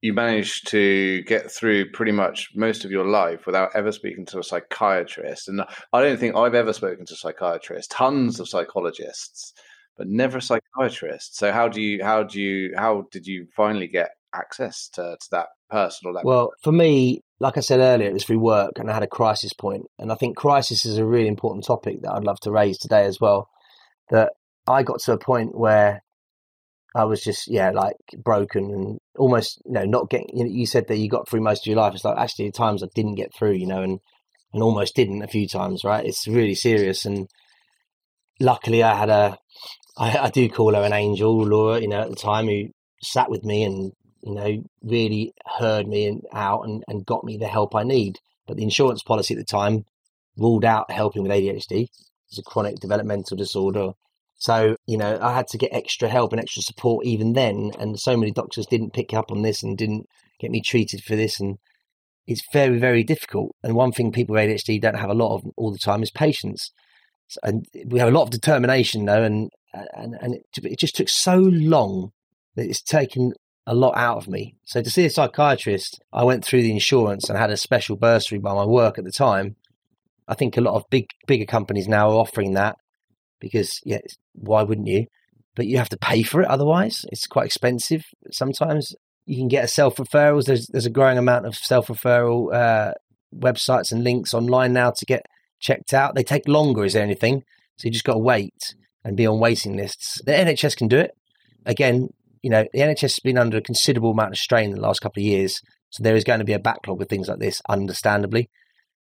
you 0.00 0.12
managed 0.12 0.68
to 0.68 1.22
get 1.22 1.50
through 1.50 1.90
pretty 1.90 2.12
much 2.12 2.50
most 2.54 2.84
of 2.84 2.90
your 2.90 3.06
life 3.06 3.46
without 3.46 3.70
ever 3.74 3.92
speaking 3.92 4.24
to 4.26 4.38
a 4.38 4.42
psychiatrist, 4.42 5.48
and 5.48 5.62
I 5.92 6.00
don't 6.00 6.18
think 6.18 6.36
I've 6.36 6.54
ever 6.54 6.72
spoken 6.72 7.04
to 7.06 7.14
a 7.14 7.16
psychiatrist. 7.16 7.90
Tons 7.90 8.40
of 8.40 8.48
psychologists, 8.48 9.52
but 9.96 10.06
never 10.06 10.38
a 10.38 10.42
psychiatrist. 10.42 11.36
So 11.36 11.52
how 11.52 11.68
do 11.68 11.82
you 11.82 12.02
how 12.02 12.22
do 12.22 12.40
you 12.40 12.72
how 12.76 13.04
did 13.10 13.26
you 13.26 13.46
finally 13.54 13.88
get 13.88 14.10
access 14.34 14.88
to, 14.94 15.16
to 15.20 15.28
that 15.32 15.48
person 15.70 16.08
or 16.08 16.14
that? 16.14 16.24
Well, 16.24 16.52
for 16.62 16.72
me, 16.72 17.20
like 17.38 17.56
I 17.56 17.60
said 17.60 17.80
earlier, 17.80 18.08
it 18.08 18.14
was 18.14 18.24
through 18.24 18.38
work, 18.38 18.72
and 18.76 18.90
I 18.90 18.94
had 18.94 19.02
a 19.02 19.08
crisis 19.08 19.52
point. 19.52 19.86
and 19.98 20.10
I 20.10 20.14
think 20.14 20.36
crisis 20.36 20.84
is 20.84 20.98
a 20.98 21.04
really 21.04 21.28
important 21.28 21.64
topic 21.64 22.02
that 22.02 22.12
I'd 22.12 22.24
love 22.24 22.40
to 22.40 22.50
raise 22.50 22.78
today 22.78 23.04
as 23.04 23.20
well. 23.20 23.48
That 24.10 24.32
I 24.66 24.82
got 24.82 25.00
to 25.00 25.12
a 25.12 25.18
point 25.18 25.56
where 25.56 26.02
I 26.94 27.04
was 27.04 27.22
just 27.22 27.48
yeah 27.48 27.70
like 27.70 27.96
broken 28.16 28.70
and 28.70 28.98
almost 29.18 29.60
you 29.66 29.72
know 29.72 29.84
not 29.84 30.10
getting. 30.10 30.30
You, 30.32 30.44
know, 30.44 30.50
you 30.50 30.66
said 30.66 30.88
that 30.88 30.96
you 30.96 31.08
got 31.08 31.28
through 31.28 31.42
most 31.42 31.62
of 31.62 31.66
your 31.66 31.76
life. 31.76 31.94
It's 31.94 32.04
like 32.04 32.18
actually 32.18 32.48
at 32.48 32.54
times 32.54 32.82
I 32.82 32.88
didn't 32.94 33.16
get 33.16 33.34
through, 33.34 33.52
you 33.52 33.66
know, 33.66 33.82
and 33.82 34.00
and 34.52 34.62
almost 34.62 34.96
didn't 34.96 35.22
a 35.22 35.28
few 35.28 35.46
times. 35.46 35.84
Right, 35.84 36.06
it's 36.06 36.26
really 36.26 36.54
serious, 36.54 37.04
and 37.04 37.28
luckily 38.40 38.82
I 38.82 38.94
had 38.94 39.10
a 39.10 39.38
I, 39.98 40.18
I 40.18 40.30
do 40.30 40.48
call 40.48 40.74
her 40.74 40.82
an 40.82 40.92
angel, 40.92 41.36
Laura, 41.44 41.80
you 41.80 41.88
know, 41.88 42.00
at 42.00 42.10
the 42.10 42.16
time 42.16 42.46
who 42.46 42.68
sat 43.02 43.30
with 43.30 43.44
me 43.44 43.62
and 43.64 43.92
you 44.26 44.34
know, 44.34 44.64
really 44.82 45.32
heard 45.58 45.86
me 45.86 46.20
out 46.32 46.62
and, 46.66 46.82
and 46.88 47.06
got 47.06 47.22
me 47.22 47.36
the 47.36 47.46
help 47.46 47.76
I 47.76 47.84
need. 47.84 48.18
But 48.48 48.56
the 48.56 48.64
insurance 48.64 49.02
policy 49.04 49.34
at 49.34 49.38
the 49.38 49.44
time 49.44 49.84
ruled 50.36 50.64
out 50.64 50.90
helping 50.90 51.22
with 51.22 51.30
ADHD. 51.30 51.86
It's 52.28 52.38
a 52.38 52.42
chronic 52.42 52.80
developmental 52.80 53.36
disorder. 53.36 53.92
So, 54.34 54.76
you 54.84 54.98
know, 54.98 55.16
I 55.22 55.32
had 55.32 55.46
to 55.48 55.58
get 55.58 55.72
extra 55.72 56.08
help 56.08 56.32
and 56.32 56.40
extra 56.40 56.60
support 56.62 57.06
even 57.06 57.34
then. 57.34 57.70
And 57.78 58.00
so 58.00 58.16
many 58.16 58.32
doctors 58.32 58.66
didn't 58.66 58.94
pick 58.94 59.14
up 59.14 59.30
on 59.30 59.42
this 59.42 59.62
and 59.62 59.78
didn't 59.78 60.08
get 60.40 60.50
me 60.50 60.60
treated 60.60 61.04
for 61.04 61.14
this. 61.14 61.38
And 61.38 61.58
it's 62.26 62.42
very, 62.52 62.80
very 62.80 63.04
difficult. 63.04 63.54
And 63.62 63.76
one 63.76 63.92
thing 63.92 64.10
people 64.10 64.34
with 64.34 64.50
ADHD 64.50 64.80
don't 64.80 64.98
have 64.98 65.10
a 65.10 65.14
lot 65.14 65.36
of 65.36 65.44
all 65.56 65.70
the 65.70 65.78
time 65.78 66.02
is 66.02 66.10
patience. 66.10 66.72
And 67.44 67.64
we 67.86 68.00
have 68.00 68.08
a 68.08 68.12
lot 68.12 68.24
of 68.24 68.30
determination, 68.30 69.04
though. 69.04 69.22
And, 69.22 69.50
and, 69.72 70.16
and 70.20 70.34
it, 70.34 70.46
it 70.64 70.80
just 70.80 70.96
took 70.96 71.08
so 71.08 71.36
long 71.36 72.10
that 72.56 72.66
it's 72.66 72.82
taken 72.82 73.32
a 73.66 73.74
lot 73.74 73.96
out 73.96 74.18
of 74.18 74.28
me. 74.28 74.54
So 74.64 74.80
to 74.80 74.90
see 74.90 75.04
a 75.04 75.10
psychiatrist, 75.10 76.00
I 76.12 76.24
went 76.24 76.44
through 76.44 76.62
the 76.62 76.70
insurance 76.70 77.28
and 77.28 77.38
had 77.38 77.50
a 77.50 77.56
special 77.56 77.96
bursary 77.96 78.38
by 78.38 78.54
my 78.54 78.64
work 78.64 78.98
at 78.98 79.04
the 79.04 79.12
time. 79.12 79.56
I 80.28 80.34
think 80.34 80.56
a 80.56 80.60
lot 80.60 80.74
of 80.74 80.84
big 80.90 81.10
bigger 81.26 81.46
companies 81.46 81.88
now 81.88 82.10
are 82.10 82.16
offering 82.16 82.54
that 82.54 82.76
because 83.40 83.80
yeah, 83.84 84.00
why 84.34 84.62
wouldn't 84.62 84.88
you? 84.88 85.06
But 85.54 85.66
you 85.66 85.78
have 85.78 85.88
to 85.90 85.98
pay 85.98 86.22
for 86.22 86.42
it 86.42 86.48
otherwise. 86.48 87.04
It's 87.10 87.26
quite 87.26 87.46
expensive. 87.46 88.04
Sometimes 88.30 88.94
you 89.24 89.36
can 89.36 89.48
get 89.48 89.64
a 89.64 89.68
self 89.68 89.96
referrals. 89.96 90.44
There's 90.44 90.66
there's 90.68 90.86
a 90.86 90.90
growing 90.90 91.18
amount 91.18 91.46
of 91.46 91.56
self 91.56 91.88
referral 91.88 92.54
uh, 92.54 92.92
websites 93.34 93.92
and 93.92 94.04
links 94.04 94.34
online 94.34 94.72
now 94.72 94.90
to 94.90 95.04
get 95.06 95.26
checked 95.58 95.92
out. 95.92 96.14
They 96.14 96.24
take 96.24 96.48
longer. 96.48 96.84
Is 96.84 96.92
there 96.92 97.02
anything? 97.02 97.42
So 97.76 97.86
you 97.86 97.92
just 97.92 98.04
got 98.04 98.14
to 98.14 98.18
wait 98.18 98.74
and 99.04 99.16
be 99.16 99.26
on 99.26 99.38
waiting 99.38 99.76
lists. 99.76 100.20
The 100.24 100.32
NHS 100.32 100.76
can 100.76 100.88
do 100.88 100.98
it. 100.98 101.12
Again, 101.64 102.08
you 102.46 102.50
know, 102.50 102.64
the 102.72 102.78
NHS 102.78 103.00
has 103.00 103.18
been 103.18 103.38
under 103.38 103.56
a 103.56 103.60
considerable 103.60 104.12
amount 104.12 104.30
of 104.30 104.38
strain 104.38 104.70
in 104.70 104.76
the 104.76 104.80
last 104.80 105.00
couple 105.00 105.20
of 105.20 105.26
years. 105.26 105.60
So 105.90 106.04
there 106.04 106.14
is 106.14 106.22
going 106.22 106.38
to 106.38 106.44
be 106.44 106.52
a 106.52 106.60
backlog 106.60 107.02
of 107.02 107.08
things 107.08 107.26
like 107.26 107.40
this, 107.40 107.60
understandably. 107.68 108.50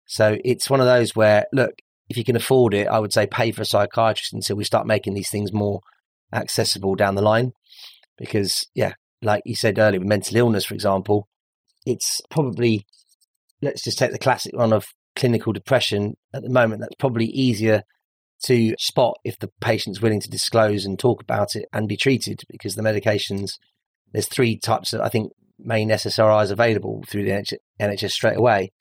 So 0.06 0.38
it's 0.45 0.69
one 0.69 0.80
of 0.80 0.86
those 0.86 1.15
where, 1.15 1.47
look, 1.51 1.71
if 2.08 2.17
you 2.17 2.23
can 2.23 2.36
afford 2.36 2.75
it, 2.75 2.88
I 2.88 2.99
would 2.99 3.12
say 3.12 3.25
pay 3.25 3.51
for 3.51 3.63
a 3.63 3.65
psychiatrist 3.65 4.32
until 4.32 4.58
we 4.58 4.63
start 4.63 4.86
making 4.86 5.15
these 5.15 5.32
things 5.32 5.51
more 5.51 5.82
accessible 6.32 6.93
down 6.93 7.15
the 7.15 7.23
line. 7.23 7.54
Because, 8.15 8.67
yeah, 8.75 8.93
like 9.23 9.41
you 9.43 9.56
said 9.56 9.80
earlier, 9.80 9.99
with 9.99 10.08
mental 10.08 10.38
illness, 10.38 10.65
for 10.65 10.75
example, 10.75 11.27
it's 11.84 12.21
probably, 12.30 12.86
let's 13.63 13.84
just 13.84 13.97
take 13.97 14.12
the 14.12 14.19
classic 14.19 14.56
one 14.56 14.71
of 14.71 14.86
clinical 15.15 15.51
depression. 15.51 16.15
At 16.32 16.43
the 16.43 16.49
moment, 16.49 16.82
that's 16.82 16.93
probably 16.99 17.25
easier 17.25 17.86
to 18.45 18.75
spot 18.80 19.15
if 19.23 19.38
the 19.39 19.49
patient's 19.62 20.01
willing 20.01 20.19
to 20.21 20.30
disclose 20.30 20.86
and 20.86 20.97
talk 20.97 21.21
about 21.21 21.56
it 21.56 21.65
and 21.73 21.88
be 21.88 21.97
treated 21.97 22.41
because 22.49 22.75
the 22.75 22.82
medications, 22.82 23.54
there's 24.12 24.27
three 24.27 24.58
types 24.58 24.93
of, 24.93 25.01
I 25.01 25.10
think, 25.10 25.32
main 25.60 25.89
SSRIs 25.89 26.51
available 26.51 27.04
through 27.08 27.25
the 27.25 27.45
NHS 27.80 28.12
straight 28.12 28.38
away. 28.38 28.71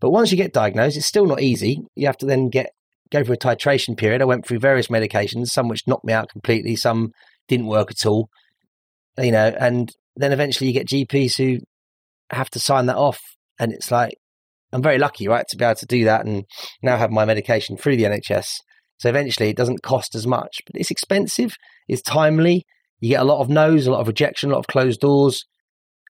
But 0.00 0.10
once 0.10 0.30
you 0.30 0.36
get 0.36 0.52
diagnosed, 0.52 0.96
it's 0.96 1.06
still 1.06 1.26
not 1.26 1.40
easy. 1.40 1.80
You 1.94 2.06
have 2.06 2.18
to 2.18 2.26
then 2.26 2.48
get 2.48 2.70
go 3.10 3.22
through 3.22 3.34
a 3.34 3.38
titration 3.38 3.96
period. 3.96 4.22
I 4.22 4.26
went 4.26 4.46
through 4.46 4.58
various 4.58 4.88
medications, 4.88 5.48
some 5.48 5.68
which 5.68 5.86
knocked 5.86 6.04
me 6.04 6.12
out 6.12 6.30
completely, 6.30 6.76
some 6.76 7.12
didn't 7.46 7.66
work 7.66 7.90
at 7.90 8.06
all. 8.06 8.28
You 9.18 9.32
know, 9.32 9.54
and 9.58 9.90
then 10.16 10.32
eventually 10.32 10.68
you 10.68 10.74
get 10.74 10.88
GPs 10.88 11.36
who 11.36 11.58
have 12.30 12.50
to 12.50 12.58
sign 12.58 12.86
that 12.86 12.96
off, 12.96 13.20
and 13.58 13.72
it's 13.72 13.90
like 13.90 14.14
I'm 14.72 14.82
very 14.82 14.98
lucky, 14.98 15.28
right, 15.28 15.46
to 15.48 15.56
be 15.56 15.64
able 15.64 15.74
to 15.76 15.86
do 15.86 16.04
that 16.04 16.24
and 16.24 16.44
now 16.82 16.96
have 16.96 17.10
my 17.10 17.24
medication 17.24 17.76
through 17.76 17.96
the 17.96 18.04
NHS. 18.04 18.60
So 19.02 19.08
eventually 19.08 19.48
it 19.48 19.56
doesn't 19.56 19.82
cost 19.82 20.14
as 20.14 20.28
much, 20.28 20.62
but 20.64 20.76
it's 20.76 20.92
expensive, 20.92 21.56
it's 21.88 22.02
timely. 22.02 22.64
You 23.00 23.08
get 23.08 23.20
a 23.20 23.24
lot 23.24 23.40
of 23.40 23.48
no's, 23.48 23.88
a 23.88 23.90
lot 23.90 24.00
of 24.00 24.06
rejection, 24.06 24.50
a 24.50 24.52
lot 24.52 24.60
of 24.60 24.68
closed 24.68 25.00
doors. 25.00 25.44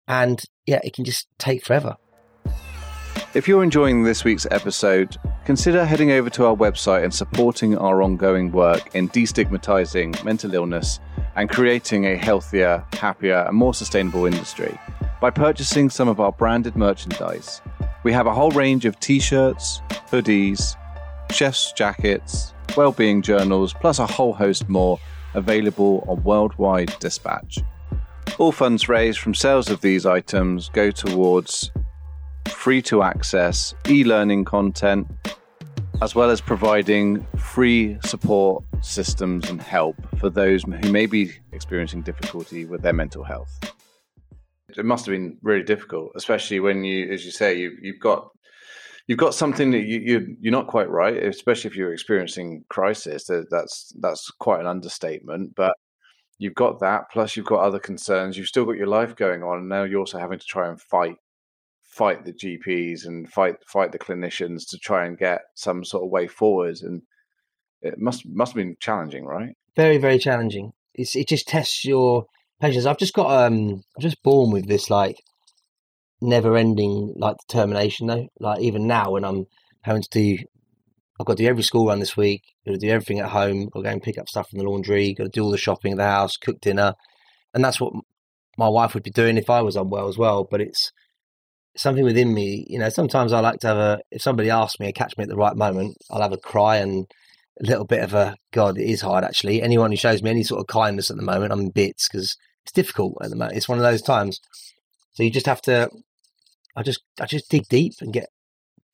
And 0.06 0.38
yeah, 0.66 0.78
it 0.84 0.92
can 0.92 1.06
just 1.06 1.26
take 1.38 1.64
forever. 1.64 1.96
If 3.32 3.48
you're 3.48 3.62
enjoying 3.62 4.04
this 4.04 4.24
week's 4.24 4.46
episode, 4.50 5.16
consider 5.46 5.86
heading 5.86 6.10
over 6.10 6.28
to 6.28 6.44
our 6.44 6.54
website 6.54 7.02
and 7.02 7.14
supporting 7.14 7.78
our 7.78 8.02
ongoing 8.02 8.52
work 8.52 8.94
in 8.94 9.08
destigmatizing 9.08 10.22
mental 10.22 10.52
illness 10.52 11.00
and 11.34 11.48
creating 11.48 12.04
a 12.04 12.14
healthier, 12.14 12.84
happier, 12.92 13.46
and 13.48 13.56
more 13.56 13.72
sustainable 13.72 14.26
industry 14.26 14.78
by 15.18 15.30
purchasing 15.30 15.88
some 15.88 16.08
of 16.08 16.20
our 16.20 16.32
branded 16.32 16.76
merchandise. 16.76 17.62
We 18.04 18.12
have 18.12 18.26
a 18.26 18.34
whole 18.34 18.50
range 18.50 18.84
of 18.84 19.00
t 19.00 19.18
shirts, 19.18 19.80
hoodies, 20.10 20.76
chef's 21.30 21.72
jackets, 21.72 22.52
well-being 22.76 23.22
journals, 23.22 23.74
plus 23.74 23.98
a 23.98 24.06
whole 24.06 24.32
host 24.32 24.68
more 24.68 24.98
available 25.34 26.04
on 26.08 26.22
Worldwide 26.22 26.94
Dispatch. 27.00 27.58
All 28.38 28.52
funds 28.52 28.88
raised 28.88 29.18
from 29.18 29.34
sales 29.34 29.68
of 29.70 29.80
these 29.80 30.06
items 30.06 30.68
go 30.70 30.90
towards 30.90 31.70
free 32.48 32.82
to 32.82 33.02
access 33.02 33.74
e 33.88 34.04
learning 34.04 34.44
content, 34.44 35.06
as 36.00 36.14
well 36.14 36.30
as 36.30 36.40
providing 36.40 37.26
free 37.36 37.98
support 38.04 38.64
systems 38.80 39.48
and 39.48 39.60
help 39.60 39.96
for 40.18 40.30
those 40.30 40.62
who 40.62 40.92
may 40.92 41.06
be 41.06 41.32
experiencing 41.52 42.02
difficulty 42.02 42.64
with 42.64 42.82
their 42.82 42.92
mental 42.92 43.22
health. 43.22 43.72
It 44.68 44.84
must 44.84 45.06
have 45.06 45.12
been 45.12 45.38
really 45.42 45.62
difficult, 45.62 46.12
especially 46.16 46.58
when 46.60 46.82
you, 46.82 47.12
as 47.12 47.24
you 47.24 47.30
say, 47.30 47.58
you, 47.58 47.76
you've 47.82 48.00
got 48.00 48.30
you've 49.12 49.18
got 49.18 49.34
something 49.34 49.72
that 49.72 49.82
you, 49.82 50.00
you 50.00 50.36
you're 50.40 50.52
not 50.52 50.68
quite 50.68 50.88
right, 50.88 51.22
especially 51.22 51.68
if 51.68 51.76
you're 51.76 51.92
experiencing 51.92 52.64
crisis. 52.70 53.28
That's 53.50 53.92
that's 54.00 54.30
quite 54.30 54.60
an 54.60 54.66
understatement, 54.66 55.54
but 55.54 55.74
you've 56.38 56.54
got 56.54 56.80
that. 56.80 57.10
Plus, 57.12 57.36
you've 57.36 57.44
got 57.44 57.60
other 57.60 57.78
concerns. 57.78 58.38
You've 58.38 58.46
still 58.46 58.64
got 58.64 58.78
your 58.78 58.86
life 58.86 59.14
going 59.14 59.42
on, 59.42 59.58
and 59.58 59.68
now 59.68 59.84
you're 59.84 60.00
also 60.00 60.18
having 60.18 60.38
to 60.38 60.46
try 60.46 60.66
and 60.66 60.80
fight 60.80 61.16
fight 61.82 62.24
the 62.24 62.32
GPs 62.32 63.04
and 63.04 63.30
fight 63.30 63.56
fight 63.66 63.92
the 63.92 63.98
clinicians 63.98 64.66
to 64.70 64.78
try 64.78 65.04
and 65.04 65.18
get 65.18 65.42
some 65.56 65.84
sort 65.84 66.04
of 66.04 66.08
way 66.08 66.26
forward. 66.26 66.78
And 66.80 67.02
it 67.82 67.98
must 67.98 68.24
must 68.26 68.52
have 68.52 68.64
been 68.64 68.76
challenging, 68.80 69.26
right? 69.26 69.54
Very 69.76 69.98
very 69.98 70.18
challenging. 70.18 70.72
It's, 70.94 71.14
it 71.16 71.28
just 71.28 71.48
tests 71.48 71.84
your 71.84 72.24
patience. 72.62 72.86
I've 72.86 72.96
just 72.96 73.12
got 73.12 73.30
um 73.44 73.84
I'm 73.94 74.00
just 74.00 74.22
born 74.22 74.52
with 74.52 74.68
this 74.68 74.88
like 74.88 75.18
never 76.22 76.56
ending 76.56 77.14
like 77.16 77.36
determination 77.46 78.06
though. 78.06 78.28
Like 78.40 78.60
even 78.60 78.86
now 78.86 79.10
when 79.10 79.24
I'm 79.24 79.46
having 79.82 80.02
to 80.02 80.08
do 80.10 80.38
I've 81.20 81.26
got 81.26 81.36
to 81.36 81.42
do 81.42 81.48
every 81.48 81.62
school 81.62 81.86
run 81.86 82.00
this 82.00 82.16
week, 82.16 82.42
got 82.66 82.72
to 82.72 82.78
do 82.78 82.88
everything 82.88 83.20
at 83.20 83.28
home, 83.28 83.66
got 83.66 83.80
to 83.80 83.84
go 83.84 83.90
and 83.90 84.02
pick 84.02 84.18
up 84.18 84.28
stuff 84.28 84.48
from 84.48 84.58
the 84.58 84.64
laundry, 84.64 85.14
got 85.14 85.24
to 85.24 85.30
do 85.30 85.44
all 85.44 85.50
the 85.50 85.58
shopping 85.58 85.92
at 85.92 85.98
the 85.98 86.04
house, 86.04 86.36
cook 86.36 86.60
dinner. 86.60 86.94
And 87.54 87.64
that's 87.64 87.80
what 87.80 87.92
my 88.56 88.68
wife 88.68 88.94
would 88.94 89.02
be 89.02 89.10
doing 89.10 89.36
if 89.36 89.50
I 89.50 89.60
was 89.60 89.76
unwell 89.76 90.08
as 90.08 90.18
well. 90.18 90.46
But 90.50 90.60
it's 90.60 90.90
something 91.76 92.04
within 92.04 92.34
me, 92.34 92.66
you 92.68 92.78
know, 92.78 92.88
sometimes 92.88 93.32
I 93.32 93.40
like 93.40 93.60
to 93.60 93.68
have 93.68 93.76
a 93.76 94.00
if 94.10 94.22
somebody 94.22 94.50
asks 94.50 94.80
me 94.80 94.86
and 94.86 94.94
catch 94.94 95.16
me 95.16 95.22
at 95.22 95.28
the 95.28 95.36
right 95.36 95.56
moment, 95.56 95.96
I'll 96.10 96.22
have 96.22 96.32
a 96.32 96.38
cry 96.38 96.76
and 96.78 97.06
a 97.60 97.66
little 97.66 97.84
bit 97.84 98.02
of 98.02 98.14
a 98.14 98.36
God, 98.52 98.78
it 98.78 98.88
is 98.88 99.02
hard 99.02 99.24
actually. 99.24 99.62
Anyone 99.62 99.90
who 99.90 99.96
shows 99.96 100.22
me 100.22 100.30
any 100.30 100.42
sort 100.42 100.60
of 100.60 100.66
kindness 100.66 101.10
at 101.10 101.16
the 101.16 101.22
moment, 101.22 101.52
I'm 101.52 101.60
in 101.60 101.70
bits 101.70 102.08
because 102.08 102.36
it's 102.64 102.72
difficult 102.72 103.16
at 103.22 103.30
the 103.30 103.36
moment. 103.36 103.56
It's 103.56 103.68
one 103.68 103.78
of 103.78 103.84
those 103.84 104.02
times. 104.02 104.40
So 105.12 105.22
you 105.22 105.30
just 105.30 105.46
have 105.46 105.62
to 105.62 105.90
I 106.74 106.82
just 106.82 107.02
I 107.20 107.26
just 107.26 107.50
dig 107.50 107.68
deep 107.68 107.94
and 108.00 108.12
get 108.12 108.28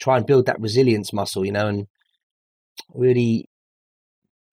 try 0.01 0.17
and 0.17 0.27
build 0.27 0.47
that 0.47 0.61
resilience 0.61 1.13
muscle, 1.13 1.45
you 1.45 1.53
know, 1.53 1.69
and 1.69 1.87
really 2.95 3.49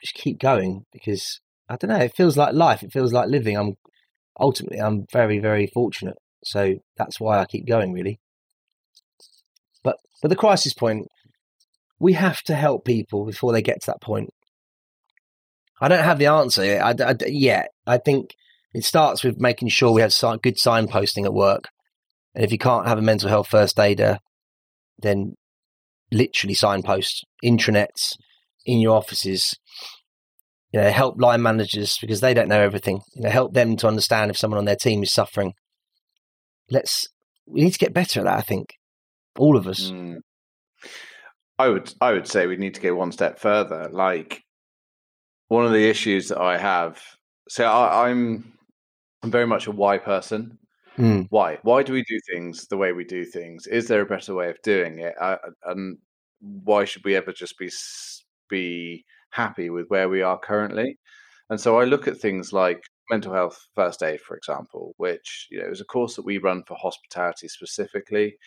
just 0.02 0.16
keep 0.16 0.40
going 0.40 0.86
because 0.92 1.40
I 1.70 1.78
don't 1.78 1.90
know, 1.90 1.98
it 1.98 2.16
feels 2.16 2.38
like 2.38 2.54
life, 2.54 2.84
it 2.84 2.92
feels 2.92 3.14
like 3.14 3.30
living. 3.30 3.58
I'm 3.58 3.76
ultimately 4.40 4.80
I'm 4.80 5.06
very 5.12 5.40
very 5.40 5.68
fortunate, 5.68 6.18
so 6.44 6.76
that's 6.98 7.20
why 7.20 7.40
I 7.40 7.46
keep 7.46 7.68
going 7.68 7.94
really. 7.94 8.20
But 9.84 9.98
but 10.22 10.30
the 10.30 10.36
crisis 10.36 10.74
point, 10.74 11.08
we 12.00 12.14
have 12.14 12.42
to 12.44 12.56
help 12.56 12.86
people 12.86 13.26
before 13.26 13.52
they 13.52 13.62
get 13.62 13.82
to 13.82 13.88
that 13.88 14.02
point. 14.02 14.30
I 15.82 15.88
don't 15.88 16.04
have 16.04 16.20
the 16.20 16.28
answer 16.28 16.62
I, 16.82 16.96
I, 17.04 17.16
yet. 17.28 17.70
I 17.86 17.98
think 17.98 18.32
it 18.74 18.86
starts 18.86 19.24
with 19.24 19.40
making 19.40 19.70
sure 19.70 19.92
we 19.92 20.02
have 20.02 20.12
good 20.42 20.58
signposting 20.58 21.26
at 21.26 21.34
work. 21.34 21.66
And 22.36 22.44
if 22.44 22.52
you 22.52 22.58
can't 22.58 22.88
have 22.88 22.98
a 22.98 23.02
mental 23.02 23.30
health 23.30 23.48
first 23.48 23.80
aider, 23.80 24.20
then 25.00 25.36
literally 26.12 26.54
signpost 26.54 27.26
intranets 27.44 28.18
in 28.66 28.80
your 28.80 28.96
offices. 28.96 29.58
You 30.72 30.82
know, 30.82 30.92
help 30.92 31.20
line 31.20 31.42
managers 31.42 31.98
because 32.02 32.20
they 32.20 32.34
don't 32.34 32.50
know 32.50 32.60
everything. 32.60 33.00
You 33.16 33.24
know, 33.24 33.30
help 33.30 33.54
them 33.54 33.78
to 33.78 33.88
understand 33.88 34.30
if 34.30 34.38
someone 34.38 34.58
on 34.58 34.66
their 34.66 34.76
team 34.76 35.02
is 35.02 35.14
suffering. 35.14 35.54
Let's 36.70 37.08
we 37.46 37.62
need 37.62 37.72
to 37.72 37.80
get 37.80 37.94
better 37.94 38.20
at 38.20 38.26
that. 38.26 38.38
I 38.38 38.42
think 38.42 38.74
all 39.38 39.56
of 39.56 39.68
us. 39.68 39.90
Mm. 39.90 40.18
I 41.58 41.70
would 41.70 41.94
I 42.02 42.12
would 42.12 42.28
say 42.28 42.48
we 42.48 42.58
need 42.58 42.76
to 42.76 42.82
go 42.82 42.96
one 42.96 43.14
step 43.14 43.40
further. 43.40 43.88
Like 43.90 44.42
one 45.48 45.66
of 45.66 45.72
the 45.72 45.90
issues 45.90 46.28
that 46.30 46.42
I 46.42 46.58
have. 46.58 47.02
So 47.48 47.66
I, 47.66 48.10
I'm 48.10 48.54
I'm 49.24 49.32
very 49.32 49.48
much 49.48 49.68
a 49.68 49.72
why 49.72 49.98
person. 49.98 50.58
Mm. 50.98 51.28
Why? 51.30 51.58
Why 51.64 51.84
do 51.84 51.94
we 51.94 52.04
do 52.04 52.20
things 52.32 52.68
the 52.68 52.78
way 52.78 52.92
we 52.94 53.04
do 53.04 53.26
things? 53.26 53.68
Is 53.68 53.88
there 53.88 54.02
a 54.02 54.06
better 54.06 54.34
way 54.34 54.50
of 54.50 54.62
doing 54.62 55.00
it? 55.00 55.14
I, 55.20 55.38
and 55.66 55.98
why 56.40 56.86
should 56.86 57.04
we 57.04 57.16
ever 57.16 57.32
just 57.34 57.58
be 57.58 57.70
be 58.50 59.06
happy 59.32 59.70
with 59.70 59.88
where 59.90 60.08
we 60.10 60.22
are 60.22 60.40
currently? 60.40 60.98
And 61.50 61.60
so 61.60 61.80
I 61.80 61.86
look 61.86 62.08
at 62.08 62.18
things 62.18 62.54
like 62.54 62.82
mental 63.12 63.34
health 63.34 63.60
first 63.76 64.02
aid, 64.04 64.22
for 64.22 64.38
example, 64.38 64.94
which 64.98 65.48
you 65.52 65.60
know 65.62 65.70
is 65.70 65.82
a 65.82 65.86
course 65.86 66.16
that 66.16 66.26
we 66.26 66.38
run 66.38 66.64
for 66.68 66.78
hospitality 66.78 67.48
specifically, 67.50 68.38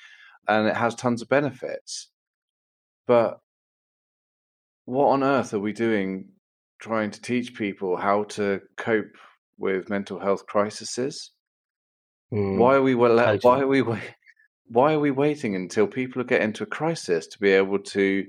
and 0.49 0.69
it 0.69 0.77
has 0.77 0.95
tons 0.95 1.23
of 1.23 1.29
benefits. 1.29 2.11
But 3.07 3.41
what 4.87 5.09
on 5.09 5.23
earth 5.23 5.55
are 5.55 5.61
we 5.61 5.73
doing 5.73 6.31
trying 6.81 7.11
to 7.13 7.21
teach 7.21 7.55
people 7.55 7.97
how 7.97 8.25
to 8.25 8.61
cope 8.77 9.17
with 9.59 9.89
mental 9.91 10.19
health 10.19 10.47
crises? 10.47 11.31
Mm, 12.33 12.59
why 12.59 12.75
are 12.75 12.83
we 12.83 12.95
why 12.95 13.61
are 13.61 13.67
we 13.67 13.83
why 14.67 14.93
are 14.93 15.01
we 15.01 15.11
waiting 15.11 15.55
until 15.57 15.87
people 15.87 16.23
get 16.25 16.43
into 16.43 16.65
a 16.65 16.67
crisis 16.67 17.27
to 17.29 17.39
be 17.39 17.51
able 17.51 17.79
to 17.79 18.25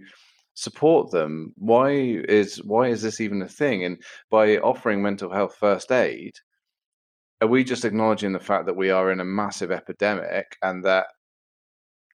support 0.53 1.11
them? 1.11 1.53
Why 1.57 1.91
is 1.91 2.57
why 2.63 2.87
is 2.87 3.01
this 3.01 3.19
even 3.19 3.41
a 3.41 3.47
thing? 3.47 3.83
And 3.83 4.01
by 4.29 4.57
offering 4.57 5.01
mental 5.01 5.31
health 5.33 5.55
first 5.59 5.91
aid, 5.91 6.33
are 7.41 7.47
we 7.47 7.63
just 7.63 7.85
acknowledging 7.85 8.33
the 8.33 8.39
fact 8.39 8.65
that 8.65 8.75
we 8.75 8.89
are 8.89 9.11
in 9.11 9.19
a 9.19 9.25
massive 9.25 9.71
epidemic 9.71 10.57
and 10.61 10.83
that 10.85 11.07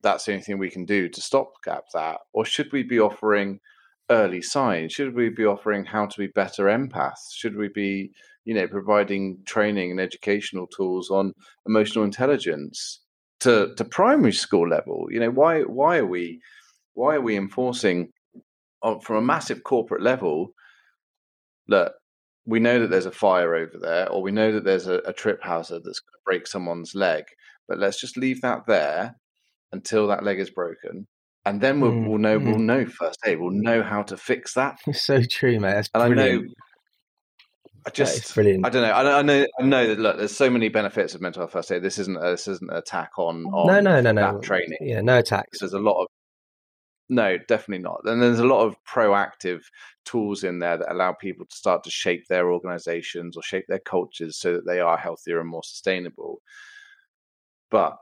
that's 0.04 0.26
the 0.26 0.34
only 0.34 0.44
thing 0.44 0.58
we 0.60 0.70
can 0.70 0.86
do 0.86 1.10
to 1.10 1.22
stop 1.22 1.52
that? 1.66 2.18
Or 2.34 2.46
should 2.46 2.72
we 2.72 2.84
be 2.84 3.00
offering 3.00 3.60
early 4.10 4.42
signs? 4.42 4.94
Should 4.94 5.16
we 5.16 5.30
be 5.30 5.46
offering 5.46 5.86
how 5.86 6.06
to 6.06 6.18
be 6.18 6.28
better 6.28 6.66
empaths? 6.66 7.34
Should 7.34 7.58
we 7.58 7.70
be, 7.70 8.12
you 8.46 8.54
know, 8.54 8.68
providing 8.68 9.40
training 9.46 9.92
and 9.92 10.00
educational 10.00 10.68
tools 10.68 11.10
on 11.10 11.34
emotional 11.68 12.06
intelligence 12.06 13.02
to, 13.42 13.74
to 13.76 13.86
primary 13.86 14.34
school 14.34 14.68
level? 14.68 15.08
You 15.10 15.20
know, 15.20 15.32
why 15.32 15.62
why 15.62 15.98
are 15.98 16.06
we 16.06 16.40
why 16.94 17.16
are 17.16 17.22
we 17.22 17.36
enforcing 17.36 18.10
uh, 18.82 19.00
from 19.00 19.18
a 19.18 19.22
massive 19.22 19.64
corporate 19.64 20.02
level 20.02 20.50
that 21.68 21.94
we 22.46 22.60
know 22.60 22.80
that 22.80 22.92
there's 22.92 23.08
a 23.08 23.12
fire 23.12 23.56
over 23.56 23.78
there, 23.82 24.10
or 24.10 24.22
we 24.22 24.32
know 24.32 24.52
that 24.52 24.64
there's 24.64 24.88
a, 24.88 25.00
a 25.06 25.14
trip 25.14 25.40
hazard 25.44 25.82
that's 25.84 26.00
going 26.00 26.14
to 26.14 26.26
break 26.26 26.48
someone's 26.48 26.94
leg, 26.96 27.24
but 27.68 27.80
let's 27.80 28.00
just 28.00 28.18
leave 28.18 28.42
that 28.42 28.68
there 28.68 29.16
until 29.72 30.08
that 30.08 30.24
leg 30.24 30.40
is 30.40 30.52
broken 30.52 31.08
and 31.46 31.62
then 31.62 31.80
we'll, 31.80 31.92
mm, 31.92 32.08
we'll 32.08 32.18
know 32.18 32.40
mm. 32.40 32.46
we'll 32.46 32.60
know 32.60 32.86
first 32.86 33.20
aid. 33.26 33.40
We'll 33.40 33.52
know 33.52 33.84
how 33.84 34.02
to 34.04 34.18
fix 34.18 34.54
that. 34.56 34.80
It's 34.88 35.02
so 35.06 35.22
true, 35.22 35.60
mate. 35.60 35.74
That's 35.74 35.90
and 35.94 36.16
brilliant. 36.16 36.42
I 36.42 36.46
know. 36.46 36.54
I 37.86 37.92
just 37.92 38.34
brilliant. 38.34 38.66
I 38.66 38.70
don't 38.70 38.82
know. 38.82 38.92
I, 38.92 39.20
I, 39.20 39.22
know. 39.22 39.46
I 39.60 39.64
know 39.64 39.88
that 39.88 40.00
look. 40.00 40.18
There's 40.18 40.36
so 40.36 40.50
many 40.50 40.70
benefits 40.70 41.14
of 41.14 41.22
mental 41.22 41.42
health 41.42 41.52
first 41.52 41.72
aid. 41.72 41.84
This 41.84 42.00
isn't. 42.00 42.18
A, 42.18 42.32
this 42.32 42.48
isn't 42.48 42.72
an 42.72 42.78
attack 42.78 43.12
on. 43.18 43.46
on 43.46 43.68
no, 43.68 43.80
no, 43.80 44.02
no, 44.02 44.12
no. 44.12 44.40
training. 44.40 44.80
Yeah, 44.82 45.02
no 45.02 45.20
attacks. 45.20 45.60
There's 45.60 45.74
a 45.74 45.80
lot 45.80 46.02
of. 46.02 46.08
No, 47.08 47.38
definitely 47.48 47.84
not. 47.84 48.02
And 48.06 48.20
there's 48.20 48.40
a 48.40 48.48
lot 48.48 48.66
of 48.66 48.76
proactive 48.84 49.62
tools 50.06 50.44
in 50.44 50.58
there 50.58 50.78
that 50.78 50.92
allow 50.92 51.14
people 51.14 51.46
to 51.46 51.56
start 51.56 51.84
to 51.84 51.92
shape 51.92 52.24
their 52.28 52.52
organizations 52.52 53.38
or 53.38 53.44
shape 53.44 53.66
their 53.68 53.80
cultures 53.80 54.40
so 54.40 54.54
that 54.54 54.66
they 54.66 54.80
are 54.80 54.98
healthier 54.98 55.40
and 55.40 55.48
more 55.48 55.64
sustainable. 55.64 56.42
But 57.70 57.98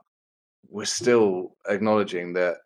we're 0.70 0.86
still 0.86 1.56
acknowledging 1.68 2.32
that 2.32 2.56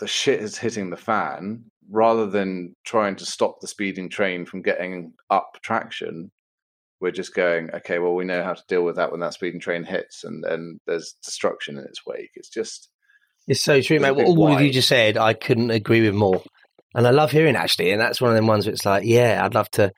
the 0.00 0.06
shit 0.06 0.40
is 0.40 0.58
hitting 0.58 0.90
the 0.90 0.98
fan 0.98 1.64
rather 1.90 2.26
than 2.26 2.76
trying 2.84 3.16
to 3.16 3.24
stop 3.24 3.60
the 3.60 3.66
speeding 3.66 4.10
train 4.10 4.44
from 4.44 4.60
getting 4.60 5.14
up 5.30 5.56
traction 5.62 6.30
we're 7.00 7.10
just 7.10 7.34
going 7.34 7.70
okay 7.74 7.98
well 7.98 8.14
we 8.14 8.24
know 8.24 8.42
how 8.42 8.54
to 8.54 8.62
deal 8.68 8.82
with 8.82 8.96
that 8.96 9.10
when 9.10 9.20
that 9.20 9.34
speeding 9.34 9.60
train 9.60 9.84
hits 9.84 10.24
and 10.24 10.44
and 10.44 10.80
there's 10.86 11.14
destruction 11.24 11.78
in 11.78 11.84
its 11.84 12.04
wake 12.06 12.30
it's 12.34 12.48
just 12.48 12.88
it's 13.46 13.62
so 13.62 13.80
true 13.80 13.98
mate 13.98 14.10
all 14.10 14.36
why. 14.36 14.54
of 14.54 14.60
you 14.60 14.70
just 14.70 14.88
said 14.88 15.16
i 15.16 15.32
couldn't 15.32 15.70
agree 15.70 16.02
with 16.02 16.14
more 16.14 16.42
and 16.94 17.06
i 17.06 17.10
love 17.10 17.30
hearing 17.30 17.56
actually 17.56 17.90
and 17.90 18.00
that's 18.00 18.20
one 18.20 18.30
of 18.30 18.36
them 18.36 18.46
ones 18.46 18.66
where 18.66 18.72
it's 18.72 18.86
like 18.86 19.04
yeah 19.04 19.40
i'd 19.44 19.54
love 19.54 19.70
to 19.70 19.92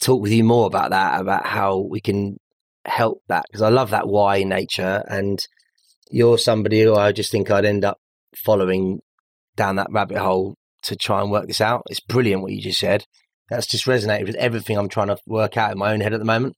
talk 0.00 0.22
with 0.22 0.32
you 0.32 0.44
more 0.44 0.66
about 0.66 0.90
that 0.90 1.20
about 1.20 1.46
how 1.46 1.78
we 1.78 2.00
can 2.00 2.36
help 2.84 3.22
that 3.28 3.44
because 3.48 3.62
i 3.62 3.68
love 3.68 3.90
that 3.90 4.06
why 4.06 4.42
nature 4.42 5.02
and 5.08 5.44
you're 6.10 6.38
somebody 6.38 6.82
who 6.82 6.94
i 6.94 7.12
just 7.12 7.32
think 7.32 7.50
i'd 7.50 7.64
end 7.64 7.84
up 7.84 7.98
following 8.36 9.00
down 9.56 9.76
that 9.76 9.88
rabbit 9.90 10.18
hole 10.18 10.54
to 10.82 10.96
try 10.96 11.20
and 11.20 11.30
work 11.30 11.46
this 11.46 11.60
out. 11.60 11.82
It's 11.90 12.00
brilliant 12.00 12.42
what 12.42 12.52
you 12.52 12.62
just 12.62 12.80
said. 12.80 13.04
That's 13.48 13.66
just 13.66 13.86
resonated 13.86 14.26
with 14.26 14.36
everything 14.36 14.76
I'm 14.76 14.88
trying 14.88 15.08
to 15.08 15.18
work 15.26 15.56
out 15.56 15.72
in 15.72 15.78
my 15.78 15.92
own 15.92 16.00
head 16.00 16.12
at 16.12 16.18
the 16.18 16.26
moment. 16.26 16.56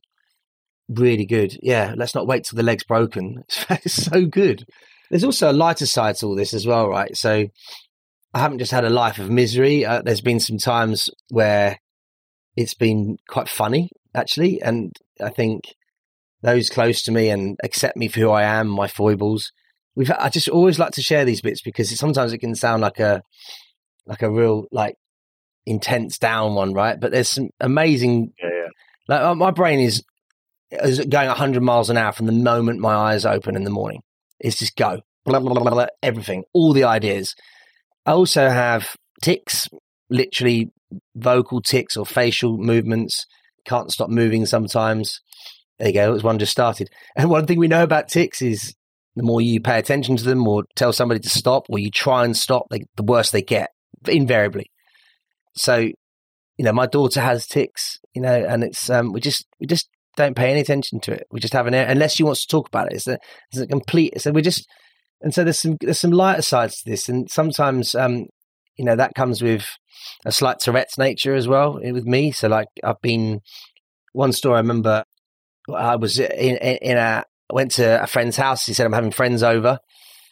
Really 0.89 1.27
good. 1.27 1.57
Yeah, 1.63 1.95
let's 1.97 2.15
not 2.15 2.27
wait 2.27 2.45
till 2.45 2.57
the 2.57 2.63
leg's 2.63 2.85
broken. 2.85 3.45
It's, 3.71 4.05
so 4.05 4.27
good. 4.27 4.67
There's 5.11 5.25
also 5.25 5.51
a 5.51 5.53
lighter 5.53 5.87
side 5.87 6.17
to 6.17 6.27
all 6.27 6.37
this 6.37 6.55
as 6.55 6.67
well, 6.67 6.89
right? 6.89 7.17
So 7.17 7.47
I 8.35 8.39
haven't 8.39 8.59
just 8.59 8.73
had 8.73 8.85
a 8.85 8.91
life 8.91 9.19
of 9.19 9.31
misery. 9.31 9.85
Uh, 9.85 10.03
there's 10.03 10.21
been 10.21 10.41
some 10.41 10.59
times 10.59 11.09
where 11.31 11.79
it's 12.57 12.75
been 12.75 13.19
quite 13.29 13.49
funny, 13.49 13.91
actually. 14.15 14.61
And 14.61 14.97
I 15.21 15.31
think 15.31 15.65
those 16.43 16.71
close 16.71 17.03
to 17.03 17.13
me 17.13 17.29
and 17.29 17.57
accept 17.63 17.97
me 17.97 18.09
for 18.09 18.21
who 18.21 18.31
I 18.31 18.43
am, 18.43 18.69
my 18.69 18.89
foibles, 18.89 19.53
we've 19.95 20.11
I 20.11 20.29
just 20.29 20.49
always 20.49 20.79
like 20.79 20.93
to 20.93 21.03
share 21.03 21.25
these 21.25 21.41
bits 21.41 21.61
because 21.63 21.97
sometimes 21.99 22.33
it 22.33 22.39
can 22.39 22.55
sound 22.55 22.83
like 22.83 22.99
a 22.99 23.23
like 24.07 24.23
a 24.23 24.31
real 24.31 24.67
like 24.73 24.97
intense 25.71 26.19
down 26.19 26.55
one, 26.55 26.75
right? 26.75 26.99
But 26.99 27.13
there's 27.13 27.29
some 27.29 27.51
amazing. 27.61 28.33
Yeah, 28.43 28.49
yeah. 28.49 28.69
Like 29.09 29.21
uh, 29.23 29.35
my 29.35 29.51
brain 29.51 29.81
is 29.81 30.03
is 30.71 31.01
going 31.01 31.27
100 31.27 31.63
miles 31.63 31.91
an 31.91 31.97
hour 31.97 32.13
from 32.13 32.27
the 32.27 32.33
moment 32.33 32.81
my 32.81 32.95
eyes 32.95 33.25
open 33.25 33.57
in 33.57 33.65
the 33.65 33.71
morning. 33.71 34.03
It's 34.39 34.59
just 34.59 34.77
go 34.77 35.01
blah, 35.25 35.41
blah, 35.41 35.53
blah, 35.53 35.63
blah, 35.63 35.73
blah 35.73 35.87
everything, 36.03 36.45
all 36.53 36.73
the 36.73 36.85
ideas. 36.85 37.35
I 38.07 38.13
also 38.13 38.49
have 38.49 38.97
tics, 39.23 39.69
literally 40.09 40.71
vocal 41.15 41.61
tics 41.61 41.97
or 41.97 42.07
facial 42.07 42.59
movements. 42.59 43.27
Can't 43.65 43.91
stop 43.91 44.09
moving 44.09 44.47
sometimes. 44.47 45.21
There 45.79 45.89
you 45.89 45.95
go. 45.95 46.11
It 46.11 46.15
was 46.15 46.23
one 46.23 46.39
just 46.39 46.53
started. 46.53 46.89
And 47.17 47.31
one 47.31 47.47
thing 47.47 47.59
we 47.59 47.69
know 47.69 47.83
about 47.83 48.09
tics 48.09 48.43
is 48.43 48.75
the 49.17 49.23
more 49.23 49.41
you 49.41 49.61
pay 49.61 49.79
attention 49.79 50.17
to 50.17 50.25
them 50.25 50.47
or 50.47 50.65
tell 50.77 50.93
somebody 50.93 51.21
to 51.21 51.29
stop 51.29 51.65
or 51.69 51.79
you 51.79 51.91
try 51.91 52.25
and 52.25 52.37
stop, 52.37 52.67
they, 52.71 52.85
the 52.97 53.03
worse 53.03 53.31
they 53.31 53.43
get, 53.43 53.71
invariably. 54.07 54.71
So, 55.55 55.77
you 55.77 56.65
know, 56.65 56.73
my 56.73 56.87
daughter 56.87 57.21
has 57.21 57.47
tics, 57.47 57.99
you 58.15 58.23
know, 58.23 58.35
and 58.35 58.63
it's, 58.65 58.91
um, 58.91 59.13
we 59.13 59.21
just, 59.21 59.47
we 59.61 59.67
just 59.67 59.89
don't 60.17 60.37
pay 60.37 60.51
any 60.51 60.61
attention 60.61 61.01
to 61.01 61.13
it. 61.13 61.27
We 61.31 61.41
just 61.41 61.55
have 61.55 61.67
an, 61.67 61.75
unless 61.75 62.15
she 62.15 62.23
wants 62.23 62.43
to 62.43 62.49
talk 62.49 62.69
about 62.69 62.89
it. 62.89 62.97
It's 62.97 63.07
a, 63.07 63.19
it's 63.51 63.61
a 63.61 63.67
complete, 63.67 64.21
so 64.21 64.31
we 64.31 64.43
just, 64.43 64.67
and 65.23 65.35
so 65.35 65.45
there's 65.45 65.59
some, 65.59 65.77
there's 65.81 66.01
some 66.01 66.11
lighter 66.11 66.43
sides 66.43 66.83
to 66.83 66.91
this. 66.91 67.09
And 67.09 67.31
sometimes, 67.31 67.95
um, 67.95 68.27
you 68.77 68.85
know, 68.85 68.97
that 68.97 69.15
comes 69.15 69.43
with 69.43 69.67
a 70.25 70.33
slight 70.33 70.59
Tourette's 70.61 70.99
nature 70.99 71.35
as 71.35 71.47
well 71.47 71.79
eh, 71.83 71.91
with 71.91 72.05
me. 72.05 72.33
So 72.33 72.49
like 72.49 72.69
I've 72.83 73.01
been, 73.03 73.41
one 74.13 74.33
story 74.33 74.57
I 74.57 74.61
remember 74.61 75.05
I 75.75 75.97
was 75.97 76.19
in, 76.19 76.57
in, 76.57 76.79
in 76.83 76.97
a, 76.97 77.25
went 77.53 77.73
to 77.73 78.03
a 78.03 78.07
friend's 78.07 78.37
house. 78.37 78.67
He 78.67 78.73
said, 78.73 78.87
I'm 78.87 78.93
having 78.93 79.11
friends 79.11 79.43
over. 79.43 79.79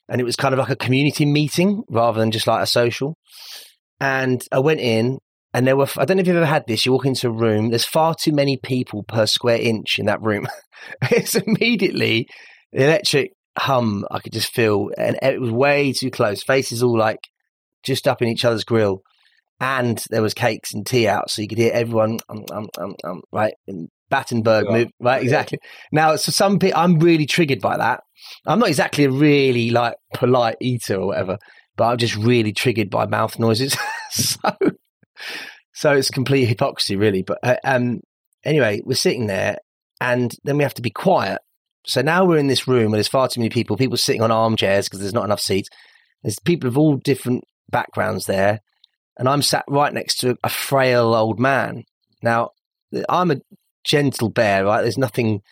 And 0.09 0.21
it 0.21 0.25
was 0.25 0.37
kind 0.37 0.55
of 0.55 0.59
like 0.59 0.71
a 0.71 0.77
community 0.77 1.27
meeting 1.27 1.83
rather 1.91 2.19
than 2.19 2.31
just 2.31 2.47
like 2.47 2.62
a 2.62 2.66
social. 2.66 3.14
And 4.01 4.44
I 4.53 4.61
went 4.61 4.80
in 4.80 5.18
and 5.55 5.66
there 5.66 5.76
were, 5.76 5.88
I 5.96 6.05
don't 6.05 6.16
know 6.16 6.20
if 6.20 6.26
you've 6.26 6.36
ever 6.36 6.46
had 6.46 6.66
this. 6.66 6.86
You 6.86 6.92
walk 6.92 7.07
into 7.07 7.28
a 7.28 7.32
room, 7.32 7.70
there's 7.70 7.84
far 7.84 8.14
too 8.14 8.32
many 8.32 8.57
people 8.57 9.03
per 9.03 9.26
square 9.26 9.59
inch 9.61 9.99
in 9.99 10.07
that 10.07 10.22
room. 10.22 10.46
it's 11.11 11.34
immediately 11.34 12.28
the 12.72 12.84
electric 12.84 13.32
hum 13.57 14.05
I 14.11 14.20
could 14.20 14.32
just 14.32 14.53
feel, 14.55 14.90
and 14.96 15.18
it 15.22 15.40
was 15.40 15.51
way 15.51 15.92
too 15.92 16.11
close. 16.11 16.42
Faces 16.42 16.82
all 16.82 16.96
like 16.96 17.18
just 17.82 18.07
up 18.07 18.22
in 18.22 18.28
each 18.28 18.44
other's 18.44 18.64
grill, 18.64 19.03
and 19.61 20.03
there 20.11 20.22
was 20.22 20.34
cakes 20.34 20.72
and 20.74 20.86
tea 20.86 21.09
out, 21.09 21.30
so 21.30 21.42
you 21.42 21.49
could 21.49 21.59
hear 21.59 21.72
everyone 21.72 22.18
um, 22.28 22.44
um, 22.53 22.68
um, 22.78 22.94
um, 23.05 23.22
right 23.32 23.55
in 23.66 23.88
Battenberg 24.11 24.66
Yeah. 24.68 24.76
move, 24.76 24.88
right? 25.01 25.22
Exactly. 25.22 25.59
Now, 25.92 26.16
so 26.16 26.30
some 26.30 26.59
people, 26.59 26.78
I'm 26.78 26.99
really 26.99 27.26
triggered 27.26 27.61
by 27.61 27.76
that. 27.78 28.01
I'm 28.46 28.59
not 28.59 28.68
exactly 28.68 29.05
a 29.05 29.11
really 29.11 29.70
like 29.70 29.94
polite 30.14 30.57
eater 30.61 30.96
or 30.96 31.09
whatever, 31.09 31.38
but 31.79 31.85
I'm 31.85 31.97
just 31.97 32.16
really 32.16 32.53
triggered 32.53 32.91
by 32.91 33.07
mouth 33.07 33.39
noises. 33.39 33.74
so, 34.11 34.37
so 35.72 35.93
it's 35.93 36.11
complete 36.11 36.47
hypocrisy, 36.47 36.97
really. 36.97 37.22
But 37.22 37.39
uh, 37.43 37.57
um, 37.64 38.01
anyway, 38.45 38.83
we're 38.85 38.95
sitting 38.95 39.29
there, 39.29 39.59
and 40.01 40.35
then 40.45 40.59
we 40.59 40.64
have 40.64 40.74
to 40.74 40.83
be 40.83 40.91
quiet. 40.91 41.41
So 41.87 42.03
now 42.03 42.24
we're 42.24 42.39
in 42.39 42.49
this 42.49 42.68
room 42.68 42.91
where 42.91 42.99
there's 42.99 43.09
far 43.09 43.29
too 43.29 43.41
many 43.41 43.49
people. 43.49 43.76
People 43.76 43.97
sitting 43.97 44.20
on 44.22 44.33
armchairs 44.33 44.87
because 44.87 45.01
there's 45.01 45.14
not 45.14 45.24
enough 45.24 45.41
seats. 45.41 45.70
There's 46.22 46.39
people 46.41 46.68
of 46.68 46.76
all 46.76 46.97
different 46.97 47.45
backgrounds 47.70 48.26
there, 48.26 48.61
and 49.16 49.29
I'm 49.29 49.41
sat 49.41 49.64
right 49.68 49.95
next 49.95 50.16
to 50.16 50.37
a 50.43 50.49
frail 50.49 51.14
old 51.14 51.39
man. 51.39 51.85
Now, 52.22 52.51
I'm 53.09 53.31
a 53.31 53.41
gentle 53.85 54.31
bear, 54.31 54.64
right? 54.64 54.83
There's 54.83 54.99
nothing 54.99 55.43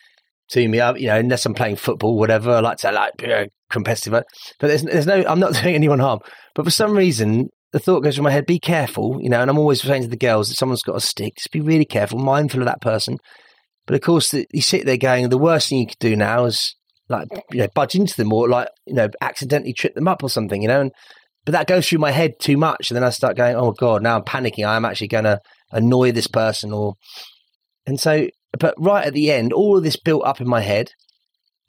to 0.51 0.67
me, 0.67 0.79
I, 0.79 0.93
you 0.95 1.07
know, 1.07 1.17
unless 1.17 1.45
I'm 1.45 1.53
playing 1.53 1.75
football, 1.75 2.17
whatever. 2.17 2.51
I 2.51 2.59
like 2.59 2.77
to 2.79 2.91
like 2.91 3.17
be 3.17 3.25
a 3.31 3.47
competitive, 3.69 4.13
but 4.59 4.67
there's 4.67 4.83
there's 4.83 5.07
no, 5.07 5.23
I'm 5.27 5.39
not 5.39 5.53
doing 5.61 5.75
anyone 5.75 5.99
harm. 5.99 6.19
But 6.55 6.65
for 6.65 6.71
some 6.71 6.95
reason, 6.95 7.49
the 7.73 7.79
thought 7.79 8.01
goes 8.01 8.15
through 8.15 8.23
my 8.23 8.31
head: 8.31 8.45
be 8.45 8.59
careful, 8.59 9.19
you 9.21 9.29
know. 9.29 9.41
And 9.41 9.49
I'm 9.49 9.59
always 9.59 9.81
saying 9.81 10.03
to 10.03 10.07
the 10.07 10.17
girls, 10.17 10.49
that 10.49 10.55
someone's 10.55 10.83
got 10.83 10.95
a 10.95 11.01
stick, 11.01 11.35
just 11.37 11.51
be 11.51 11.61
really 11.61 11.85
careful, 11.85 12.19
mindful 12.19 12.61
of 12.61 12.67
that 12.67 12.81
person. 12.81 13.17
But 13.85 13.95
of 13.95 14.01
course, 14.01 14.31
the, 14.31 14.45
you 14.51 14.61
sit 14.61 14.85
there 14.85 14.97
going, 14.97 15.29
the 15.29 15.37
worst 15.37 15.69
thing 15.69 15.79
you 15.79 15.87
could 15.87 15.99
do 15.99 16.15
now 16.15 16.45
is 16.45 16.75
like 17.09 17.27
you 17.51 17.59
know 17.59 17.67
budge 17.73 17.95
into 17.95 18.15
them 18.17 18.33
or 18.33 18.49
like 18.49 18.67
you 18.85 18.93
know 18.93 19.07
accidentally 19.21 19.73
trip 19.73 19.95
them 19.95 20.07
up 20.07 20.23
or 20.23 20.29
something, 20.29 20.61
you 20.61 20.67
know. 20.67 20.81
And 20.81 20.91
but 21.45 21.53
that 21.53 21.67
goes 21.67 21.87
through 21.87 21.99
my 21.99 22.11
head 22.11 22.33
too 22.39 22.57
much, 22.57 22.89
and 22.89 22.95
then 22.95 23.03
I 23.03 23.09
start 23.09 23.37
going, 23.37 23.55
oh 23.55 23.71
god, 23.71 24.03
now 24.03 24.17
I'm 24.17 24.23
panicking. 24.23 24.67
I 24.67 24.75
am 24.75 24.85
actually 24.85 25.07
going 25.07 25.23
to 25.23 25.39
annoy 25.71 26.11
this 26.11 26.27
person, 26.27 26.73
or 26.73 26.93
and 27.85 27.99
so. 27.99 28.27
But 28.57 28.75
right 28.77 29.05
at 29.05 29.13
the 29.13 29.31
end, 29.31 29.53
all 29.53 29.77
of 29.77 29.83
this 29.83 29.97
built 29.97 30.25
up 30.25 30.41
in 30.41 30.47
my 30.47 30.61
head, 30.61 30.91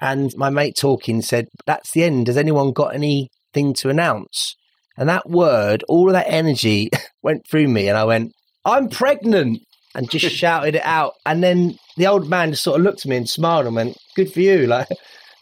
and 0.01 0.33
my 0.37 0.51
mate 0.51 0.77
talking 0.77 1.23
said, 1.23 1.49
"That's 1.67 1.93
the 1.93 2.05
end. 2.05 2.29
Has 2.29 2.37
anyone 2.37 2.73
got 2.73 2.95
anything 2.95 3.75
to 3.75 3.89
announce?" 3.89 4.55
And 4.97 5.09
that 5.09 5.29
word, 5.29 5.85
all 5.89 6.09
of 6.09 6.15
that 6.15 6.29
energy 6.29 6.91
went 7.23 7.47
through 7.49 7.69
me, 7.69 7.89
and 7.89 7.97
I 7.97 8.05
went, 8.05 8.33
"I'm 8.65 8.89
pregnant." 8.89 9.61
And 9.95 10.11
just 10.11 10.27
shouted 10.35 10.77
it 10.77 10.85
out, 10.85 11.15
and 11.27 11.43
then 11.43 11.77
the 11.97 12.07
old 12.07 12.29
man 12.29 12.51
just 12.51 12.63
sort 12.63 12.79
of 12.79 12.85
looked 12.85 13.01
at 13.01 13.09
me 13.09 13.17
and 13.17 13.29
smiled 13.29 13.67
and 13.67 13.75
went, 13.75 13.97
"Good 14.15 14.33
for 14.33 14.41
you!" 14.41 14.67
Like, 14.67 14.89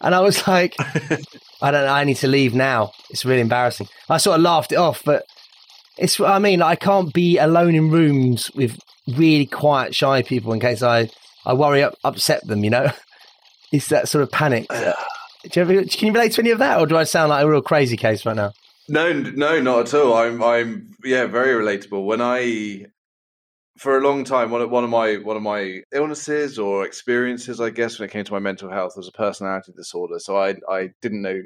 and 0.01 0.13
I 0.13 0.19
was 0.19 0.47
like, 0.47 0.75
I 1.61 1.71
don't 1.71 1.85
know. 1.85 1.93
I 1.93 2.03
need 2.03 2.17
to 2.17 2.27
leave 2.27 2.53
now. 2.53 2.91
It's 3.09 3.25
really 3.25 3.41
embarrassing. 3.41 3.87
I 4.09 4.17
sort 4.17 4.37
of 4.37 4.43
laughed 4.43 4.71
it 4.71 4.77
off, 4.77 5.01
but 5.03 5.23
it's 5.97 6.19
what 6.19 6.29
I 6.29 6.39
mean. 6.39 6.61
I 6.61 6.75
can't 6.75 7.13
be 7.13 7.37
alone 7.37 7.75
in 7.75 7.89
rooms 7.89 8.51
with 8.53 8.79
really 9.07 9.47
quiet, 9.47 9.95
shy 9.95 10.21
people 10.21 10.53
in 10.53 10.59
case 10.59 10.83
I, 10.83 11.09
I 11.47 11.53
worry 11.53 11.81
up, 11.81 11.95
upset 12.03 12.45
them, 12.45 12.63
you 12.63 12.69
know? 12.69 12.91
It's 13.69 13.89
that 13.89 14.07
sort 14.07 14.21
of 14.21 14.31
panic. 14.31 14.65
do 14.69 14.75
you 15.53 15.61
ever, 15.61 15.73
can 15.83 16.07
you 16.07 16.13
relate 16.13 16.31
to 16.33 16.41
any 16.41 16.51
of 16.51 16.59
that, 16.59 16.79
or 16.79 16.85
do 16.85 16.95
I 16.95 17.03
sound 17.03 17.31
like 17.31 17.43
a 17.43 17.49
real 17.49 17.61
crazy 17.61 17.97
case 17.97 18.25
right 18.25 18.33
now? 18.33 18.53
No, 18.87 19.11
no, 19.11 19.59
not 19.59 19.93
at 19.93 19.93
all. 19.93 20.13
I'm, 20.13 20.41
I'm, 20.41 20.95
yeah, 21.03 21.25
very 21.25 21.61
relatable. 21.61 22.05
When 22.05 22.21
I, 22.21 22.85
for 23.77 23.97
a 23.97 24.01
long 24.01 24.23
time, 24.23 24.51
one 24.51 24.61
of 24.61 24.69
one 24.69 24.85
of 24.85 24.89
my 24.89 25.15
one 25.15 25.35
of 25.35 25.43
my 25.43 25.81
illnesses 25.91 26.57
or 26.57 26.85
experiences, 26.85 27.59
I 27.59 27.69
guess, 27.69 27.99
when 27.99 28.07
it 28.07 28.13
came 28.13 28.23
to 28.23 28.31
my 28.31 28.39
mental 28.39 28.71
health, 28.71 28.93
was 28.95 29.09
a 29.09 29.11
personality 29.11 29.73
disorder. 29.75 30.19
So 30.19 30.37
I, 30.37 30.55
I 30.69 30.91
didn't 31.01 31.21
know. 31.21 31.41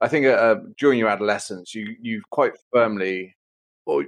I 0.00 0.06
think 0.06 0.26
uh, 0.26 0.56
during 0.78 1.00
your 1.00 1.08
adolescence, 1.08 1.74
you, 1.74 1.96
you 2.00 2.22
quite 2.30 2.52
firmly, 2.72 3.36
or 3.84 4.04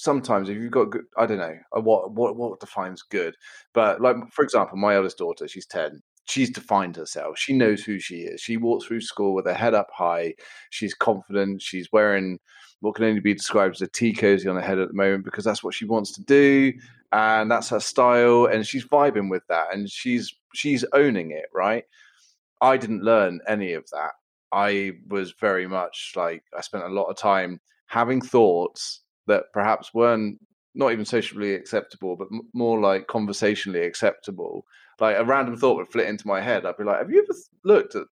sometimes 0.00 0.48
if 0.48 0.56
you've 0.56 0.72
got 0.72 0.90
good, 0.90 1.04
I 1.16 1.26
don't 1.26 1.38
know 1.38 1.56
uh, 1.76 1.80
what 1.80 2.12
what 2.12 2.36
what 2.36 2.60
defines 2.60 3.02
good, 3.02 3.34
but 3.74 4.00
like 4.00 4.16
for 4.32 4.42
example, 4.42 4.76
my 4.78 4.94
eldest 4.94 5.18
daughter, 5.18 5.46
she's 5.46 5.66
ten. 5.66 6.00
She's 6.26 6.50
defined 6.50 6.96
herself. 6.96 7.38
She 7.38 7.52
knows 7.52 7.82
who 7.82 7.98
she 7.98 8.20
is. 8.20 8.40
She 8.40 8.56
walks 8.56 8.86
through 8.86 9.00
school 9.00 9.34
with 9.34 9.46
her 9.46 9.54
head 9.54 9.74
up 9.74 9.88
high. 9.92 10.34
She's 10.70 10.94
confident. 10.94 11.60
She's 11.60 11.90
wearing 11.92 12.38
what 12.80 12.94
can 12.94 13.04
only 13.04 13.20
be 13.20 13.34
described 13.34 13.74
as 13.74 13.82
a 13.82 13.88
tea 13.88 14.12
cozy 14.12 14.48
on 14.48 14.56
her 14.56 14.62
head 14.62 14.78
at 14.78 14.88
the 14.88 14.94
moment 14.94 15.24
because 15.24 15.44
that's 15.44 15.62
what 15.62 15.74
she 15.74 15.84
wants 15.84 16.12
to 16.12 16.22
do 16.22 16.72
and 17.12 17.50
that's 17.50 17.68
her 17.68 17.80
style 17.80 18.46
and 18.46 18.66
she's 18.66 18.84
vibing 18.86 19.28
with 19.28 19.42
that 19.48 19.74
and 19.74 19.90
she's 19.90 20.34
she's 20.54 20.84
owning 20.92 21.30
it 21.30 21.46
right 21.52 21.84
i 22.60 22.76
didn't 22.76 23.02
learn 23.02 23.40
any 23.46 23.72
of 23.72 23.84
that 23.90 24.12
i 24.52 24.92
was 25.08 25.34
very 25.40 25.66
much 25.66 26.12
like 26.16 26.42
i 26.56 26.60
spent 26.60 26.84
a 26.84 26.88
lot 26.88 27.04
of 27.04 27.16
time 27.16 27.60
having 27.86 28.20
thoughts 28.20 29.02
that 29.26 29.44
perhaps 29.52 29.92
weren't 29.94 30.38
not 30.74 30.92
even 30.92 31.04
socially 31.04 31.54
acceptable 31.54 32.16
but 32.16 32.28
m- 32.32 32.42
more 32.54 32.78
like 32.80 33.06
conversationally 33.08 33.82
acceptable. 33.84 34.64
Like 35.00 35.16
a 35.16 35.24
random 35.24 35.56
thought 35.56 35.76
would 35.76 35.90
flit 35.90 36.08
into 36.08 36.26
my 36.26 36.40
head. 36.40 36.64
I'd 36.66 36.76
be 36.76 36.84
like 36.84 36.98
have 36.98 37.10
you 37.10 37.22
ever 37.22 37.38
looked 37.64 37.94
at 37.96 38.06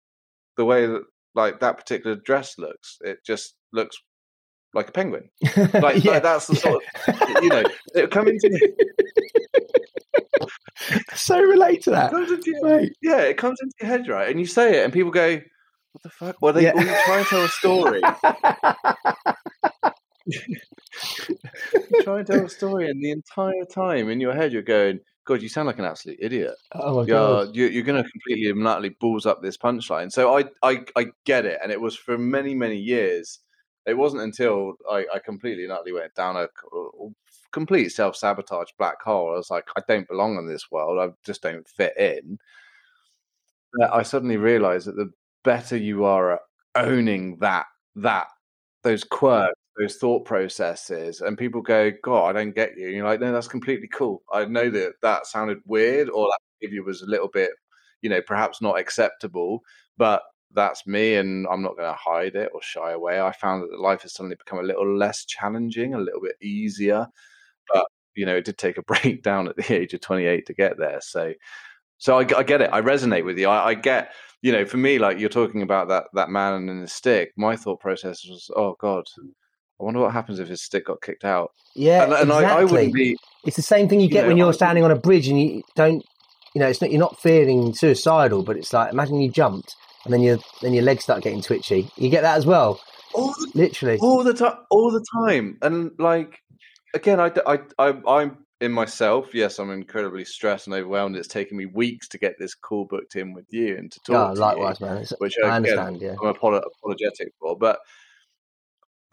the 0.57 0.65
way 0.65 0.87
that 0.87 1.03
like 1.35 1.61
that 1.61 1.77
particular 1.77 2.15
dress 2.17 2.57
looks? 2.59 2.99
It 3.01 3.19
just 3.27 3.55
looks 3.73 3.97
like 4.73 4.89
a 4.89 4.93
penguin. 4.93 5.29
Like, 5.73 6.03
Yeah, 6.05 6.13
like 6.13 6.23
that's 6.23 6.47
the 6.49 6.57
sort 6.57 6.83
of 7.09 7.21
you 7.43 7.49
know 7.49 7.63
it 7.95 8.11
come 8.11 8.29
into 8.29 8.49
so 11.15 11.41
relate 11.41 11.83
to 11.83 11.91
that. 11.91 12.11
comes 12.11 12.31
into 12.31 12.51
your, 12.51 12.81
yeah 13.03 13.21
it 13.21 13.37
comes 13.37 13.59
into 13.63 13.75
your 13.81 13.89
head 13.89 14.09
right? 14.09 14.29
And 14.31 14.39
you 14.41 14.47
say 14.47 14.79
it 14.81 14.85
and 14.85 14.93
people 14.93 15.11
go 15.11 15.41
what 15.93 16.03
the 16.03 16.11
fuck? 16.11 16.37
Well 16.43 16.53
they 16.53 16.65
Yeah. 16.65 16.73
try 17.05 17.19
and 17.19 17.27
tell 17.27 17.45
a 17.45 17.49
story 17.49 18.03
try 22.03 22.19
and 22.19 22.27
tell 22.27 22.45
a 22.45 22.49
story 22.49 22.89
and 22.89 23.03
the 23.03 23.11
entire 23.11 23.65
time 23.71 24.09
in 24.09 24.21
your 24.21 24.33
head 24.33 24.53
you're 24.53 24.63
going 24.63 24.99
god 25.27 25.43
you 25.43 25.49
sound 25.49 25.67
like 25.67 25.79
an 25.79 25.85
absolute 25.85 26.19
idiot 26.21 26.55
oh 26.73 26.97
my 26.97 27.07
you're, 27.07 27.07
god. 27.07 27.55
you're, 27.55 27.71
you're 27.71 27.83
going 27.83 28.03
to 28.03 28.09
completely 28.09 28.35
and 28.65 28.67
utterly 28.67 28.97
balls 29.01 29.27
up 29.27 29.43
this 29.43 29.57
punchline. 29.57 30.11
So 30.11 30.37
I, 30.37 30.45
I, 30.63 30.85
I 30.97 31.07
get 31.25 31.45
it. 31.45 31.59
And 31.63 31.71
it 31.71 31.81
was 31.81 31.97
for 31.97 32.17
many, 32.17 32.55
many 32.55 32.77
years. 32.77 33.41
It 33.87 33.97
wasn't 33.97 34.23
until 34.23 34.75
I, 34.91 35.05
I 35.15 35.19
completely 35.19 35.65
and 35.65 35.73
utterly 35.73 35.93
went 35.93 36.15
down 36.15 36.37
a 36.37 36.49
complete 37.53 37.91
self 37.91 38.17
sabotage 38.17 38.71
black 38.79 39.03
hole. 39.03 39.33
I 39.33 39.37
was 39.37 39.51
like, 39.51 39.69
I 39.77 39.83
don't 39.87 40.09
belong 40.09 40.39
in 40.39 40.49
this 40.49 40.71
world. 40.71 40.99
I 40.99 41.13
just 41.25 41.43
don't 41.43 41.69
fit 41.69 41.97
in. 41.99 42.39
That 43.75 43.93
I 43.93 44.03
suddenly 44.03 44.39
realized 44.39 44.87
that 44.87 44.97
the 44.97 45.11
better 45.43 45.77
you 45.77 46.05
are 46.05 46.35
at 46.35 46.41
owning 46.75 47.37
that, 47.41 47.67
that, 47.97 48.29
those 48.83 49.05
quirks, 49.05 49.54
those 49.79 49.97
thought 49.97 50.25
processes, 50.25 51.21
and 51.21 51.39
people 51.39 51.63
go, 51.63 51.91
God, 52.03 52.29
I 52.29 52.33
don't 52.33 52.55
get 52.55 52.77
you. 52.77 52.87
And 52.87 52.97
you're 52.97 53.07
like, 53.07 53.21
no, 53.21 53.33
that's 53.33 53.49
completely 53.49 53.89
cool. 53.89 54.23
I 54.33 54.45
know 54.45 54.71
that 54.71 54.95
that 55.03 55.27
sounded 55.27 55.59
weird 55.67 56.09
or 56.11 56.27
that 56.27 56.39
behavior 56.61 56.85
was 56.85 57.03
a 57.03 57.07
little 57.07 57.29
bit, 57.29 57.51
you 58.03 58.11
know, 58.11 58.21
perhaps 58.23 58.63
not 58.63 58.79
acceptable, 58.79 59.61
but 59.97 60.23
that's 60.53 60.87
me 60.87 61.17
and 61.17 61.47
I'm 61.51 61.63
not 61.63 61.77
going 61.77 61.91
to 61.91 61.99
hide 61.99 62.37
it 62.37 62.51
or 62.55 62.63
shy 62.63 62.93
away. 62.93 63.21
I 63.21 63.33
found 63.33 63.63
that 63.63 63.81
life 63.81 64.03
has 64.03 64.15
suddenly 64.15 64.37
become 64.37 64.61
a 64.61 64.67
little 64.67 64.97
less 64.97 65.25
challenging, 65.25 65.95
a 65.95 65.99
little 65.99 66.21
bit 66.21 66.37
easier, 66.41 67.09
but 67.73 67.87
you 68.15 68.25
know, 68.27 68.37
it 68.37 68.45
did 68.45 68.59
take 68.59 68.79
a 68.79 68.83
breakdown 68.87 69.49
at 69.49 69.57
the 69.57 69.75
age 69.75 69.95
of 69.95 70.01
28 70.01 70.47
to 70.47 70.55
get 70.55 70.79
there. 70.79 71.01
So, 71.01 71.35
so 71.99 72.19
I, 72.19 72.27
I 72.37 72.43
get 72.43 72.61
it. 72.61 72.71
I 72.73 72.81
resonate 72.81 73.25
with 73.25 73.39
you. 73.39 73.49
I, 73.49 73.69
I 73.69 73.75
get, 73.75 74.13
you 74.43 74.53
know, 74.53 74.65
for 74.65 74.77
me, 74.77 74.99
like 74.99 75.19
you're 75.19 75.29
talking 75.29 75.63
about 75.63 75.89
that 75.89 76.05
that 76.15 76.31
man 76.31 76.69
and 76.69 76.83
the 76.83 76.89
stick. 76.89 77.33
My 77.37 77.57
thought 77.57 77.81
process 77.81 78.25
was, 78.29 78.51
oh 78.55 78.77
God, 78.79 79.05
I 79.85 79.87
wonder 79.87 80.01
what 80.01 80.13
happens 80.15 80.39
if 80.39 80.49
his 80.49 80.63
stick 80.63 80.87
got 80.87 81.03
kicked 81.03 81.27
out. 81.27 81.53
Yeah, 81.77 82.05
And, 82.05 82.13
and 82.15 82.33
I, 82.33 82.37
I 82.37 82.41
exactly. 82.41 82.73
wouldn't 82.73 82.95
be. 82.95 83.17
It's 83.45 83.57
the 83.57 83.63
same 83.63 83.87
thing 83.87 84.01
you 84.01 84.07
you 84.07 84.13
get 84.13 84.23
know, 84.23 84.29
when 84.29 84.39
you're 84.39 84.55
standing 84.55 84.83
on 84.83 84.91
a 84.91 84.97
bridge 84.97 85.29
and 85.29 85.39
you 85.39 85.63
don't, 85.77 86.03
you 86.55 86.61
know, 86.61 86.69
it's 86.69 86.81
not 86.81 86.91
you're 86.91 87.01
not 87.01 87.21
feeling 87.21 87.75
suicidal, 87.75 88.43
but 88.43 88.57
it's 88.57 88.73
like 88.73 88.91
imagine 88.93 89.21
you 89.21 89.31
jumped 89.31 89.75
and 90.07 90.15
then 90.15 90.23
your 90.23 90.39
then 90.63 90.73
your 90.73 90.85
legs 90.85 91.03
start 91.05 91.23
getting 91.23 91.43
twitchy. 91.43 91.91
You 91.97 92.09
get 92.09 92.23
that 92.23 92.39
as 92.39 92.47
well, 92.47 92.81
All 93.13 93.35
the 93.35 93.51
literally. 93.55 93.99
all 93.99 94.25
the 94.25 94.33
time 94.33 94.57
all 94.71 94.91
the 94.91 95.05
time 95.15 95.59
and 95.61 95.91
like 95.99 96.41
again 96.95 97.21
I, 97.21 97.31
I, 97.47 97.59
I 97.79 97.95
i'm 98.09 98.39
in 98.61 98.73
myself 98.73 99.35
yes 99.35 99.59
i'm 99.59 99.71
incredibly 99.71 100.25
stressed 100.25 100.69
and 100.69 100.75
overwhelmed 100.75 101.17
it's 101.17 101.29
taken 101.29 101.59
me 101.59 101.67
weeks 101.67 102.09
to 102.09 102.19
get 102.19 102.37
this 102.39 102.55
call 102.55 102.87
booked 102.87 103.17
in 103.17 103.35
with 103.35 103.47
you 103.51 103.77
and 103.77 103.93
to 103.93 104.01
talk 104.01 104.17
ah, 104.17 104.33
to 104.33 104.41
likewise, 104.41 104.81
you 104.81 104.87
man. 104.87 104.97
It's, 104.99 105.13
which 105.19 105.35
I 105.45 105.49
again, 105.49 105.57
understand. 105.57 106.01
Yeah, 106.01 106.15
i'm 106.23 106.33
apolo- 106.33 106.63
apologetic 106.79 107.33
for 107.41 107.59
but 107.59 107.79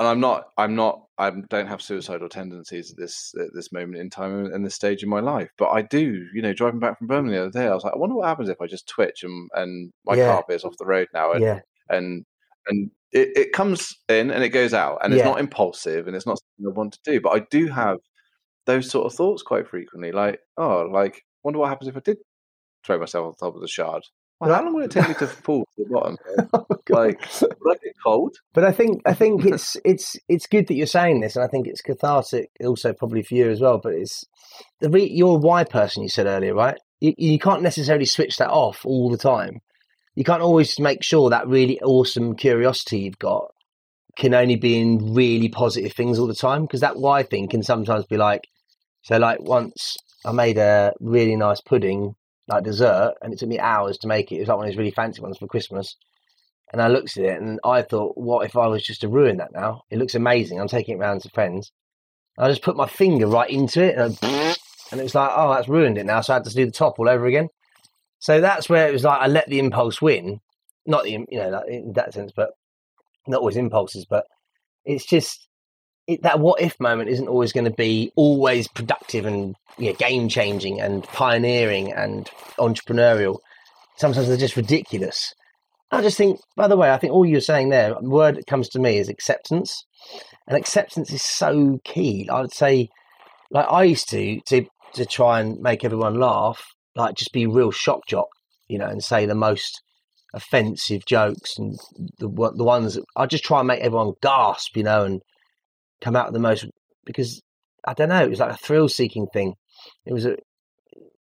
and 0.01 0.07
i'm 0.09 0.19
not 0.19 0.45
i'm 0.57 0.75
not 0.75 1.03
i 1.19 1.29
don't 1.49 1.67
have 1.67 1.81
suicidal 1.81 2.27
tendencies 2.27 2.89
at 2.91 2.97
this 2.97 3.33
at 3.39 3.49
this 3.53 3.71
moment 3.71 3.97
in 3.97 4.09
time 4.09 4.45
and 4.51 4.65
this 4.65 4.73
stage 4.75 5.03
in 5.03 5.09
my 5.09 5.19
life 5.19 5.49
but 5.59 5.69
i 5.69 5.81
do 5.81 6.25
you 6.33 6.41
know 6.41 6.53
driving 6.53 6.79
back 6.79 6.97
from 6.97 7.05
birmingham 7.05 7.33
the 7.35 7.41
other 7.47 7.59
day 7.59 7.67
i 7.67 7.73
was 7.73 7.83
like 7.83 7.93
i 7.93 7.97
wonder 7.97 8.15
what 8.15 8.27
happens 8.27 8.49
if 8.49 8.59
i 8.59 8.65
just 8.65 8.87
twitch 8.89 9.21
and 9.23 9.47
and 9.53 9.93
my 10.05 10.15
Yeah. 10.15 10.25
car 10.25 10.43
veers 10.49 10.63
off 10.65 10.73
the 10.79 10.85
road 10.85 11.07
now 11.13 11.31
and 11.33 11.41
yeah, 11.41 11.59
and 11.89 12.25
and 12.67 12.89
it, 13.11 13.29
it 13.37 13.53
comes 13.53 13.95
in 14.09 14.31
and 14.31 14.43
it 14.43 14.49
goes 14.49 14.73
out 14.73 14.99
and 15.03 15.13
it's 15.13 15.19
Yeah. 15.21 15.29
not 15.29 15.39
impulsive 15.39 16.07
and 16.07 16.15
it's 16.15 16.25
not 16.25 16.39
something 16.39 16.71
I 16.73 16.77
want 16.77 16.93
to 16.93 17.11
do. 17.11 17.19
But 17.19 17.31
I 17.31 17.45
do 17.51 17.67
have 17.67 17.97
those 18.65 18.89
sort 18.89 19.05
of 19.05 19.13
thoughts 19.13 19.41
quite 19.43 19.67
frequently, 19.67 20.11
like, 20.13 20.39
oh, 20.57 20.83
like, 20.91 21.21
wonder 21.43 21.59
what 21.59 21.69
happens 21.69 21.89
if 21.89 21.97
I 21.97 22.01
did 22.01 22.17
throw 22.85 22.99
myself 22.99 23.27
on 23.27 23.33
top 23.35 23.55
of 23.55 23.61
the 23.61 23.67
shard. 23.67 24.03
Well, 24.41 24.55
how 24.55 24.63
long 24.63 24.73
will 24.73 24.83
it 24.83 24.89
take 24.89 25.07
me 25.07 25.13
to 25.13 25.27
fall 25.27 25.67
to 25.77 25.83
the 25.83 25.89
bottom? 25.89 26.17
Oh, 26.53 26.65
like, 26.89 27.21
will 27.41 27.71
I 27.71 27.75
get 27.75 27.93
cold? 28.03 28.35
But 28.53 28.65
I 28.65 28.71
think 28.71 29.01
I 29.05 29.13
think 29.13 29.45
it's 29.53 29.77
it's 29.85 30.17
it's 30.27 30.47
good 30.47 30.67
that 30.67 30.73
you're 30.73 30.87
saying 30.87 31.21
this, 31.21 31.35
and 31.35 31.45
I 31.45 31.47
think 31.47 31.67
it's 31.67 31.81
cathartic 31.81 32.49
also 32.65 32.91
probably 32.91 33.21
for 33.21 33.35
you 33.35 33.49
as 33.49 33.61
well. 33.61 33.79
But 33.81 33.93
it's 33.93 34.25
the 34.79 34.89
re- 34.89 35.09
you're 35.09 35.37
a 35.37 35.39
why 35.39 35.63
person 35.63 36.03
you 36.03 36.09
said 36.09 36.25
earlier, 36.25 36.55
right? 36.55 36.75
You, 36.99 37.13
you 37.17 37.39
can't 37.39 37.61
necessarily 37.61 38.05
switch 38.05 38.37
that 38.37 38.49
off 38.49 38.81
all 38.83 39.09
the 39.09 39.17
time. 39.17 39.61
You 40.15 40.23
can't 40.23 40.41
always 40.41 40.77
make 40.79 41.03
sure 41.03 41.29
that 41.29 41.47
really 41.47 41.79
awesome 41.81 42.35
curiosity 42.35 42.99
you've 42.99 43.19
got 43.19 43.51
can 44.17 44.33
only 44.33 44.55
be 44.55 44.77
in 44.77 45.13
really 45.13 45.49
positive 45.49 45.93
things 45.93 46.19
all 46.19 46.27
the 46.27 46.35
time 46.35 46.63
because 46.63 46.81
that 46.81 46.97
why 46.97 47.23
thing 47.23 47.47
can 47.47 47.63
sometimes 47.63 48.05
be 48.05 48.17
like 48.17 48.41
so 49.03 49.17
like 49.17 49.39
once 49.41 49.95
I 50.25 50.33
made 50.33 50.57
a 50.57 50.91
really 50.99 51.37
nice 51.37 51.61
pudding 51.61 52.15
like 52.47 52.63
dessert 52.63 53.15
and 53.21 53.33
it 53.33 53.39
took 53.39 53.49
me 53.49 53.59
hours 53.59 53.97
to 53.99 54.07
make 54.07 54.31
it. 54.31 54.35
It 54.35 54.39
was 54.39 54.47
like 54.47 54.57
one 54.57 54.67
of 54.67 54.71
those 54.71 54.77
really 54.77 54.91
fancy 54.91 55.21
ones 55.21 55.37
for 55.37 55.47
Christmas. 55.47 55.95
And 56.71 56.81
I 56.81 56.87
looked 56.87 57.17
at 57.17 57.25
it 57.25 57.41
and 57.41 57.59
I 57.63 57.81
thought, 57.81 58.17
what 58.17 58.45
if 58.45 58.55
I 58.55 58.67
was 58.67 58.83
just 58.83 59.01
to 59.01 59.09
ruin 59.09 59.37
that 59.37 59.53
now? 59.53 59.83
It 59.89 59.97
looks 59.97 60.15
amazing. 60.15 60.59
I'm 60.59 60.67
taking 60.67 60.95
it 60.95 60.99
round 60.99 61.21
to 61.21 61.29
friends. 61.29 61.71
I 62.37 62.49
just 62.49 62.63
put 62.63 62.77
my 62.77 62.87
finger 62.87 63.27
right 63.27 63.49
into 63.49 63.83
it 63.83 63.97
and, 63.97 64.17
I, 64.21 64.55
and 64.91 64.99
it 64.99 65.03
was 65.03 65.15
like, 65.15 65.31
oh, 65.33 65.53
that's 65.53 65.67
ruined 65.67 65.97
it 65.97 66.05
now. 66.05 66.21
So 66.21 66.33
I 66.33 66.37
had 66.37 66.45
to 66.45 66.53
do 66.53 66.65
the 66.65 66.71
top 66.71 66.97
all 66.97 67.09
over 67.09 67.25
again. 67.25 67.49
So 68.19 68.39
that's 68.39 68.69
where 68.69 68.87
it 68.87 68.93
was 68.93 69.03
like 69.03 69.19
I 69.19 69.27
let 69.27 69.47
the 69.47 69.59
impulse 69.59 70.01
win. 70.01 70.39
Not 70.85 71.03
the, 71.03 71.11
you 71.11 71.27
know, 71.31 71.61
in 71.67 71.93
that 71.93 72.13
sense, 72.13 72.31
but 72.35 72.51
not 73.27 73.39
always 73.39 73.57
impulses, 73.57 74.05
but 74.09 74.25
it's 74.85 75.05
just 75.05 75.47
it, 76.07 76.23
that 76.23 76.39
what 76.39 76.61
if 76.61 76.79
moment 76.79 77.09
isn't 77.09 77.27
always 77.27 77.53
going 77.53 77.65
to 77.65 77.71
be 77.71 78.11
always 78.15 78.67
productive 78.67 79.25
and 79.25 79.55
you 79.77 79.87
know, 79.87 79.93
game 79.93 80.29
changing 80.29 80.79
and 80.79 81.03
pioneering 81.03 81.91
and 81.91 82.29
entrepreneurial. 82.57 83.39
Sometimes 83.97 84.27
they're 84.27 84.37
just 84.37 84.55
ridiculous. 84.55 85.33
I 85.91 86.01
just 86.01 86.17
think, 86.17 86.39
by 86.55 86.67
the 86.67 86.77
way, 86.77 86.91
I 86.91 86.97
think 86.97 87.13
all 87.13 87.25
you're 87.25 87.41
saying 87.41 87.69
there, 87.69 87.95
the 87.99 88.09
word 88.09 88.35
that 88.35 88.47
comes 88.47 88.69
to 88.69 88.79
me 88.79 88.97
is 88.97 89.09
acceptance. 89.09 89.85
And 90.47 90.57
acceptance 90.57 91.11
is 91.11 91.21
so 91.21 91.79
key. 91.83 92.27
I 92.29 92.41
would 92.41 92.53
say, 92.53 92.89
like 93.51 93.67
I 93.69 93.83
used 93.83 94.09
to, 94.09 94.39
to, 94.47 94.65
to 94.93 95.05
try 95.05 95.39
and 95.39 95.59
make 95.59 95.83
everyone 95.83 96.19
laugh, 96.19 96.63
like 96.95 97.15
just 97.15 97.33
be 97.33 97.45
real 97.45 97.71
shock 97.71 98.01
jock, 98.07 98.27
you 98.67 98.77
know, 98.77 98.87
and 98.87 99.03
say 99.03 99.25
the 99.25 99.35
most 99.35 99.81
offensive 100.33 101.05
jokes 101.05 101.57
and 101.57 101.77
the 102.19 102.27
the 102.55 102.63
ones 102.63 102.95
that, 102.95 103.03
I 103.15 103.25
just 103.25 103.43
try 103.43 103.59
and 103.59 103.67
make 103.67 103.81
everyone 103.81 104.13
gasp, 104.21 104.75
you 104.77 104.83
know, 104.83 105.03
and 105.03 105.21
come 105.99 106.15
out 106.15 106.27
with 106.27 106.33
the 106.33 106.39
most 106.39 106.65
because 107.05 107.41
I 107.85 107.93
don't 107.93 108.09
know, 108.09 108.23
it 108.23 108.29
was 108.29 108.39
like 108.39 108.51
a 108.51 108.57
thrill 108.57 108.87
seeking 108.87 109.27
thing. 109.27 109.55
It 110.05 110.13
was 110.13 110.25
a 110.25 110.37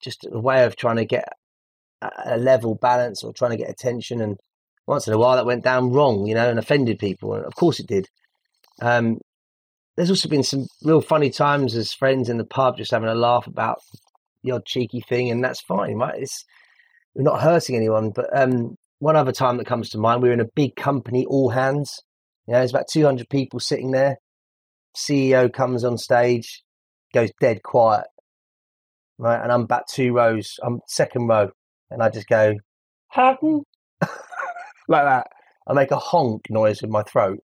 just 0.01 0.25
a 0.31 0.39
way 0.39 0.65
of 0.65 0.75
trying 0.75 0.97
to 0.97 1.05
get 1.05 1.27
a 2.01 2.37
level 2.37 2.75
balance 2.75 3.23
or 3.23 3.33
trying 3.33 3.51
to 3.51 3.57
get 3.57 3.69
attention. 3.69 4.21
And 4.21 4.37
once 4.85 5.07
in 5.07 5.13
a 5.13 5.17
while, 5.17 5.35
that 5.35 5.45
went 5.45 5.63
down 5.63 5.91
wrong, 5.91 6.25
you 6.27 6.35
know, 6.35 6.49
and 6.49 6.59
offended 6.59 6.99
people. 6.99 7.33
And 7.33 7.45
of 7.45 7.55
course, 7.55 7.79
it 7.79 7.87
did. 7.87 8.07
Um, 8.81 9.19
there's 9.95 10.09
also 10.09 10.29
been 10.29 10.43
some 10.43 10.67
real 10.83 11.01
funny 11.01 11.29
times 11.29 11.75
as 11.75 11.93
friends 11.93 12.29
in 12.29 12.37
the 12.37 12.45
pub 12.45 12.77
just 12.77 12.91
having 12.91 13.09
a 13.09 13.15
laugh 13.15 13.47
about 13.47 13.79
odd 14.51 14.65
cheeky 14.65 15.01
thing, 15.01 15.31
and 15.31 15.43
that's 15.43 15.61
fine, 15.61 15.95
right? 15.95 16.21
It's 16.21 16.45
we're 17.15 17.23
not 17.23 17.41
hurting 17.41 17.75
anyone. 17.75 18.11
But 18.11 18.27
um, 18.37 18.75
one 18.99 19.15
other 19.15 19.31
time 19.31 19.57
that 19.57 19.67
comes 19.67 19.89
to 19.89 19.97
mind, 19.97 20.21
we 20.21 20.29
were 20.29 20.33
in 20.33 20.41
a 20.41 20.49
big 20.55 20.75
company, 20.75 21.25
all 21.25 21.49
hands. 21.49 22.01
You 22.47 22.53
know, 22.53 22.59
there's 22.59 22.71
about 22.71 22.89
200 22.91 23.29
people 23.29 23.59
sitting 23.59 23.91
there. 23.91 24.17
CEO 24.95 25.51
comes 25.51 25.83
on 25.83 25.97
stage, 25.97 26.63
goes 27.13 27.31
dead 27.39 27.63
quiet, 27.63 28.07
right? 29.17 29.41
And 29.41 29.51
I'm 29.51 29.61
about 29.61 29.87
two 29.87 30.13
rows, 30.13 30.59
I'm 30.63 30.79
second 30.87 31.27
row, 31.27 31.49
and 31.91 32.01
I 32.01 32.09
just 32.09 32.27
go, 32.27 32.55
Pardon? 33.13 33.63
Mm. 34.03 34.09
like 34.87 35.03
that. 35.03 35.27
I 35.67 35.73
make 35.73 35.91
a 35.91 35.97
honk 35.97 36.49
noise 36.49 36.81
with 36.81 36.91
my 36.91 37.01
throat 37.03 37.39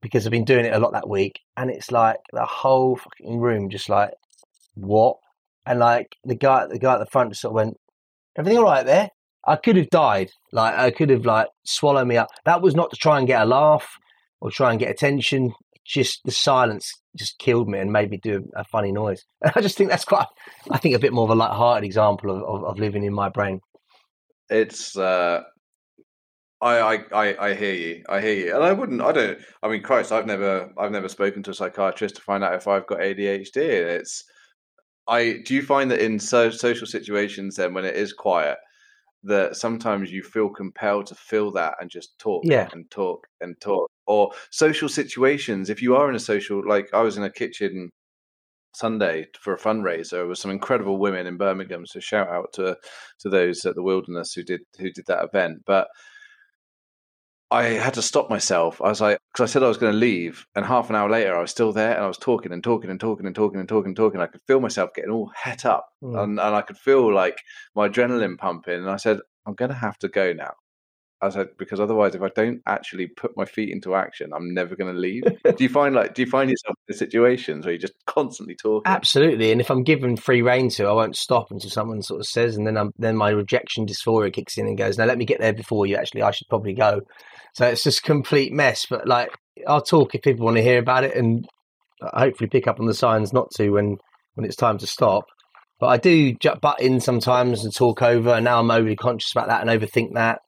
because 0.00 0.26
I've 0.26 0.30
been 0.30 0.44
doing 0.44 0.64
it 0.64 0.74
a 0.74 0.78
lot 0.78 0.92
that 0.92 1.08
week, 1.08 1.40
and 1.56 1.70
it's 1.70 1.90
like 1.90 2.18
the 2.32 2.44
whole 2.44 2.96
fucking 2.96 3.40
room 3.40 3.70
just 3.70 3.88
like, 3.88 4.12
what? 4.74 5.16
And 5.64 5.80
like 5.80 6.16
the 6.24 6.36
guy, 6.36 6.66
the 6.66 6.78
guy 6.78 6.94
at 6.94 6.98
the 6.98 7.06
front 7.06 7.30
just 7.30 7.40
sort 7.40 7.52
of 7.52 7.54
went, 7.56 7.76
everything 8.36 8.58
all 8.58 8.64
right 8.64 8.86
there? 8.86 9.10
I 9.46 9.56
could 9.56 9.76
have 9.76 9.90
died. 9.90 10.30
Like 10.52 10.74
I 10.74 10.90
could 10.90 11.10
have 11.10 11.24
like 11.24 11.48
swallowed 11.64 12.06
me 12.06 12.16
up. 12.16 12.28
That 12.44 12.62
was 12.62 12.74
not 12.74 12.90
to 12.90 12.96
try 12.96 13.18
and 13.18 13.26
get 13.26 13.42
a 13.42 13.46
laugh 13.46 13.88
or 14.40 14.50
try 14.50 14.70
and 14.70 14.78
get 14.78 14.90
attention 14.90 15.52
just 15.86 16.20
the 16.24 16.30
silence 16.30 16.90
just 17.16 17.38
killed 17.38 17.68
me 17.68 17.78
and 17.78 17.92
made 17.92 18.10
me 18.10 18.18
do 18.22 18.48
a, 18.56 18.64
funny 18.64 18.92
noise. 18.92 19.24
And 19.42 19.52
I 19.56 19.60
just 19.60 19.76
think 19.76 19.90
that's 19.90 20.04
quite, 20.04 20.26
I 20.70 20.78
think, 20.78 20.94
a 20.94 20.98
bit 20.98 21.12
more 21.12 21.24
of 21.24 21.30
a 21.30 21.34
light-hearted 21.34 21.84
example 21.84 22.30
of, 22.30 22.42
of, 22.42 22.64
of 22.64 22.78
living 22.78 23.04
in 23.04 23.14
my 23.14 23.28
brain. 23.28 23.60
It's, 24.50 24.96
uh, 24.96 25.42
I, 26.60 27.04
I, 27.12 27.48
I 27.48 27.54
hear 27.54 27.74
you. 27.74 28.02
I 28.08 28.20
hear 28.20 28.34
you, 28.34 28.54
and 28.54 28.64
I 28.64 28.72
wouldn't. 28.72 29.02
I 29.02 29.12
don't. 29.12 29.38
I 29.62 29.68
mean, 29.68 29.82
Christ, 29.82 30.10
I've 30.10 30.26
never, 30.26 30.70
I've 30.78 30.92
never 30.92 31.08
spoken 31.08 31.42
to 31.44 31.50
a 31.50 31.54
psychiatrist 31.54 32.16
to 32.16 32.22
find 32.22 32.42
out 32.42 32.54
if 32.54 32.66
I've 32.66 32.86
got 32.86 33.00
ADHD. 33.00 33.56
It's, 33.56 34.24
I. 35.06 35.40
Do 35.44 35.54
you 35.54 35.62
find 35.62 35.90
that 35.90 36.00
in 36.00 36.18
so, 36.18 36.48
social 36.50 36.86
situations, 36.86 37.56
then 37.56 37.74
when 37.74 37.84
it 37.84 37.94
is 37.94 38.12
quiet, 38.12 38.56
that 39.26 39.56
sometimes 39.56 40.12
you 40.12 40.22
feel 40.22 40.48
compelled 40.48 41.06
to 41.06 41.14
fill 41.14 41.50
that 41.52 41.74
and 41.80 41.90
just 41.90 42.18
talk 42.18 42.42
yeah. 42.44 42.68
and 42.72 42.90
talk 42.90 43.26
and 43.40 43.60
talk 43.60 43.90
or 44.06 44.30
social 44.50 44.88
situations 44.88 45.68
if 45.68 45.82
you 45.82 45.96
are 45.96 46.08
in 46.08 46.14
a 46.14 46.20
social 46.20 46.66
like 46.66 46.88
i 46.94 47.02
was 47.02 47.16
in 47.16 47.24
a 47.24 47.30
kitchen 47.30 47.90
sunday 48.74 49.26
for 49.40 49.54
a 49.54 49.58
fundraiser 49.58 50.28
with 50.28 50.38
some 50.38 50.50
incredible 50.50 50.98
women 50.98 51.26
in 51.26 51.36
birmingham 51.36 51.84
so 51.86 51.98
shout 51.98 52.28
out 52.28 52.52
to 52.52 52.76
to 53.18 53.28
those 53.28 53.64
at 53.64 53.74
the 53.74 53.82
wilderness 53.82 54.32
who 54.32 54.42
did 54.42 54.60
who 54.78 54.90
did 54.90 55.04
that 55.06 55.24
event 55.24 55.58
but 55.66 55.88
I 57.50 57.64
had 57.64 57.94
to 57.94 58.02
stop 58.02 58.28
myself. 58.28 58.82
I 58.82 58.88
was 58.88 59.00
like, 59.00 59.18
because 59.32 59.48
I 59.48 59.52
said 59.52 59.62
I 59.62 59.68
was 59.68 59.78
going 59.78 59.92
to 59.92 59.98
leave, 59.98 60.46
and 60.56 60.64
half 60.64 60.90
an 60.90 60.96
hour 60.96 61.08
later, 61.08 61.36
I 61.36 61.40
was 61.40 61.50
still 61.52 61.72
there, 61.72 61.94
and 61.94 62.04
I 62.04 62.08
was 62.08 62.18
talking 62.18 62.52
and 62.52 62.62
talking 62.62 62.90
and 62.90 62.98
talking 62.98 63.26
and 63.26 63.34
talking 63.36 63.60
and 63.60 63.68
talking 63.68 63.90
and 63.90 63.96
talking. 63.96 64.20
I 64.20 64.26
could 64.26 64.42
feel 64.48 64.60
myself 64.60 64.90
getting 64.94 65.12
all 65.12 65.30
het 65.34 65.64
up, 65.64 65.88
mm. 66.02 66.20
and, 66.20 66.40
and 66.40 66.54
I 66.54 66.62
could 66.62 66.78
feel 66.78 67.12
like 67.14 67.38
my 67.74 67.88
adrenaline 67.88 68.36
pumping. 68.36 68.80
And 68.80 68.90
I 68.90 68.96
said, 68.96 69.20
I'm 69.46 69.54
going 69.54 69.70
to 69.70 69.76
have 69.76 69.96
to 69.98 70.08
go 70.08 70.32
now. 70.32 70.54
I 71.22 71.30
said 71.30 71.48
because 71.56 71.80
otherwise, 71.80 72.14
if 72.14 72.20
I 72.20 72.28
don't 72.28 72.60
actually 72.66 73.06
put 73.06 73.36
my 73.36 73.46
feet 73.46 73.70
into 73.70 73.94
action, 73.94 74.32
I'm 74.34 74.52
never 74.52 74.76
going 74.76 74.92
to 74.92 75.00
leave. 75.00 75.22
do 75.44 75.64
you 75.64 75.68
find 75.68 75.94
like 75.94 76.14
do 76.14 76.22
you 76.22 76.28
find 76.28 76.50
yourself 76.50 76.76
in 76.88 76.94
situations 76.94 77.64
where 77.64 77.72
you're 77.72 77.80
just 77.80 77.94
constantly 78.04 78.54
talking? 78.54 78.82
Absolutely, 78.84 79.50
and 79.50 79.60
if 79.60 79.70
I'm 79.70 79.82
given 79.82 80.16
free 80.16 80.42
reign 80.42 80.68
to, 80.70 80.84
I 80.84 80.92
won't 80.92 81.16
stop 81.16 81.50
until 81.50 81.70
someone 81.70 82.02
sort 82.02 82.20
of 82.20 82.26
says, 82.26 82.56
and 82.56 82.66
then 82.66 82.76
I'm 82.76 82.92
then 82.98 83.16
my 83.16 83.30
rejection 83.30 83.86
dysphoria 83.86 84.32
kicks 84.32 84.58
in 84.58 84.66
and 84.66 84.76
goes, 84.76 84.98
"Now 84.98 85.06
let 85.06 85.16
me 85.16 85.24
get 85.24 85.40
there 85.40 85.54
before 85.54 85.86
you." 85.86 85.96
Actually, 85.96 86.22
I 86.22 86.32
should 86.32 86.48
probably 86.48 86.74
go. 86.74 87.00
So 87.54 87.66
it's 87.66 87.84
just 87.84 88.02
complete 88.02 88.52
mess. 88.52 88.84
But 88.88 89.08
like, 89.08 89.30
I'll 89.66 89.80
talk 89.80 90.14
if 90.14 90.20
people 90.20 90.44
want 90.44 90.58
to 90.58 90.62
hear 90.62 90.78
about 90.78 91.04
it, 91.04 91.16
and 91.16 91.48
uh, 92.02 92.18
hopefully 92.18 92.50
pick 92.50 92.66
up 92.66 92.78
on 92.78 92.86
the 92.86 92.94
signs 92.94 93.32
not 93.32 93.50
to 93.52 93.70
when 93.70 93.96
when 94.34 94.44
it's 94.44 94.56
time 94.56 94.76
to 94.78 94.86
stop. 94.86 95.24
But 95.80 95.86
I 95.86 95.96
do 95.96 96.34
butt 96.60 96.80
in 96.80 97.00
sometimes 97.00 97.64
and 97.64 97.74
talk 97.74 98.02
over, 98.02 98.34
and 98.34 98.44
now 98.44 98.60
I'm 98.60 98.70
overly 98.70 98.96
conscious 98.96 99.32
about 99.32 99.48
that 99.48 99.66
and 99.66 99.70
overthink 99.70 100.12
that 100.14 100.40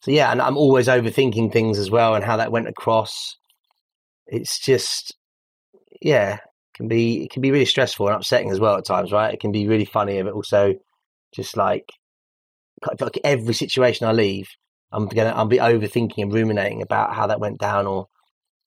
so 0.00 0.10
yeah, 0.10 0.30
and 0.30 0.40
I'm 0.40 0.56
always 0.56 0.86
overthinking 0.86 1.52
things 1.52 1.78
as 1.78 1.90
well 1.90 2.14
and 2.14 2.24
how 2.24 2.36
that 2.36 2.52
went 2.52 2.68
across. 2.68 3.36
It's 4.26 4.58
just 4.60 5.14
yeah, 6.00 6.34
it 6.34 6.40
can 6.74 6.88
be 6.88 7.24
it 7.24 7.30
can 7.30 7.42
be 7.42 7.50
really 7.50 7.64
stressful 7.64 8.06
and 8.06 8.16
upsetting 8.16 8.50
as 8.50 8.60
well 8.60 8.76
at 8.76 8.86
times, 8.86 9.12
right? 9.12 9.34
It 9.34 9.40
can 9.40 9.52
be 9.52 9.66
really 9.66 9.84
funny, 9.84 10.22
but 10.22 10.34
also 10.34 10.74
just 11.34 11.56
like, 11.56 11.90
like 13.00 13.18
every 13.24 13.54
situation 13.54 14.06
I 14.06 14.12
leave, 14.12 14.48
I'm 14.92 15.06
gonna 15.06 15.30
I'll 15.30 15.46
be 15.46 15.58
overthinking 15.58 16.18
and 16.18 16.32
ruminating 16.32 16.82
about 16.82 17.14
how 17.14 17.26
that 17.26 17.40
went 17.40 17.58
down, 17.58 17.86
or 17.86 18.06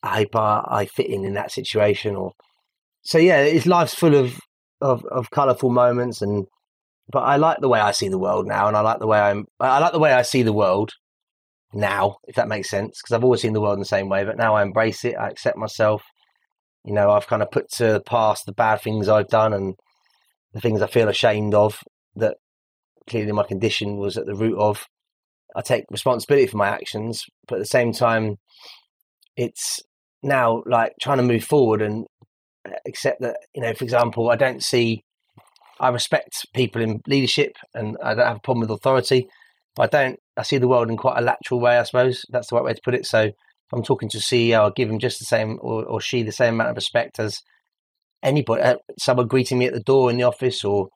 I 0.04 0.18
hope 0.18 0.36
I, 0.36 0.66
I 0.68 0.86
fit 0.86 1.08
in 1.08 1.26
in 1.26 1.34
that 1.36 1.52
situation, 1.52 2.16
or 2.16 2.34
so 3.04 3.18
yeah. 3.18 3.42
It's 3.42 3.66
life's 3.66 3.96
full 3.96 4.16
of 4.16 4.38
of, 4.82 5.06
of 5.06 5.30
colourful 5.32 5.70
moments, 5.70 6.22
and 6.22 6.46
but 7.12 7.20
I 7.20 7.38
like 7.38 7.60
the 7.62 7.70
way 7.70 7.80
I 7.80 7.92
see 7.92 8.10
the 8.10 8.20
world 8.20 8.48
now, 8.48 8.68
and 8.68 8.76
I 8.76 8.82
like 8.82 9.00
the 9.00 9.08
way 9.08 9.20
I'm 9.20 9.46
I 9.60 9.80
like 9.80 9.94
the 9.94 10.00
way 10.00 10.12
I 10.12 10.24
see 10.24 10.44
the 10.44 10.54
world, 10.54 10.92
now, 11.74 12.18
if 12.28 12.36
that 12.36 12.48
makes 12.48 12.70
sense, 12.70 13.02
because 13.02 13.16
I've 13.16 13.24
always 13.24 13.42
seen 13.42 13.54
the 13.54 13.62
world 13.62 13.76
in 13.76 13.80
the 13.80 13.86
same 13.86 14.10
way, 14.10 14.24
but 14.24 14.38
now 14.38 14.56
I 14.56 14.62
embrace 14.62 15.06
it. 15.06 15.16
I 15.16 15.30
accept 15.30 15.58
myself. 15.58 16.04
You 16.84 16.94
know, 16.94 17.12
I've 17.12 17.28
kind 17.28 17.42
of 17.42 17.52
put 17.52 17.70
to 17.74 17.94
the 17.94 18.02
past 18.02 18.46
the 18.46 18.54
bad 18.54 18.82
things 18.82 19.08
I've 19.08 19.28
done 19.28 19.54
and 19.54 19.76
the 20.54 20.62
things 20.62 20.82
I 20.82 20.88
feel 20.88 21.10
ashamed 21.10 21.54
of 21.54 21.80
that 22.16 22.38
clearly 23.10 23.32
my 23.32 23.44
condition 23.44 23.98
was 23.98 24.18
at 24.18 24.26
the 24.26 24.36
root 24.36 24.58
of. 24.58 24.86
I 25.56 25.62
take 25.62 25.84
responsibility 25.92 26.48
for 26.48 26.58
my 26.58 26.70
actions, 26.70 27.26
but 27.48 27.56
at 27.56 27.60
the 27.60 27.66
same 27.66 27.92
time, 27.92 28.38
it's 29.36 29.80
now 30.24 30.64
like 30.66 30.94
trying 31.02 31.18
to 31.18 31.24
move 31.24 31.44
forward 31.44 31.82
and 31.82 32.06
uh, 32.66 32.72
accept 32.88 33.20
that, 33.22 33.38
you 33.54 33.62
know, 33.62 33.74
for 33.74 33.84
example, 33.84 34.30
I 34.30 34.38
don't 34.38 34.64
see, 34.64 35.04
I 35.80 35.90
respect 35.90 36.46
people 36.54 36.82
in 36.82 37.02
leadership 37.06 37.58
and 37.74 37.98
I 38.02 38.14
don't 38.14 38.28
have 38.28 38.38
a 38.38 38.42
problem 38.42 38.62
with 38.62 38.72
authority, 38.72 39.28
but 39.76 39.94
I 39.94 40.04
don't 40.04 40.20
I 40.38 40.44
see 40.44 40.58
the 40.58 40.68
world 40.68 40.90
in 40.90 40.98
quite 40.98 41.18
a 41.18 41.22
lateral 41.22 41.60
way, 41.60 41.78
I 41.78 41.84
suppose. 41.84 42.26
That's 42.30 42.50
the 42.50 42.56
right 42.56 42.66
way 42.66 42.74
to 42.74 42.82
put 42.84 42.96
it. 42.96 43.06
So 43.06 43.32
I'm 43.74 43.84
talking 43.84 44.10
to 44.10 44.18
a 44.18 44.22
CEO, 44.22 44.56
I'll 44.56 44.72
give 44.72 44.90
him 44.90 45.00
just 45.00 45.20
the 45.20 45.26
same, 45.26 45.58
or, 45.62 45.86
or 45.86 46.02
she 46.02 46.24
the 46.24 46.32
same 46.32 46.56
amount 46.56 46.72
of 46.72 46.76
respect 46.76 47.20
as 47.20 47.40
anybody, 48.24 48.62
uh, 48.62 48.76
someone 48.98 49.28
greeting 49.28 49.58
me 49.58 49.68
at 49.68 49.74
the 49.74 49.80
door 49.82 50.10
in 50.10 50.18
the 50.18 50.24
office, 50.24 50.64
or 50.64 50.90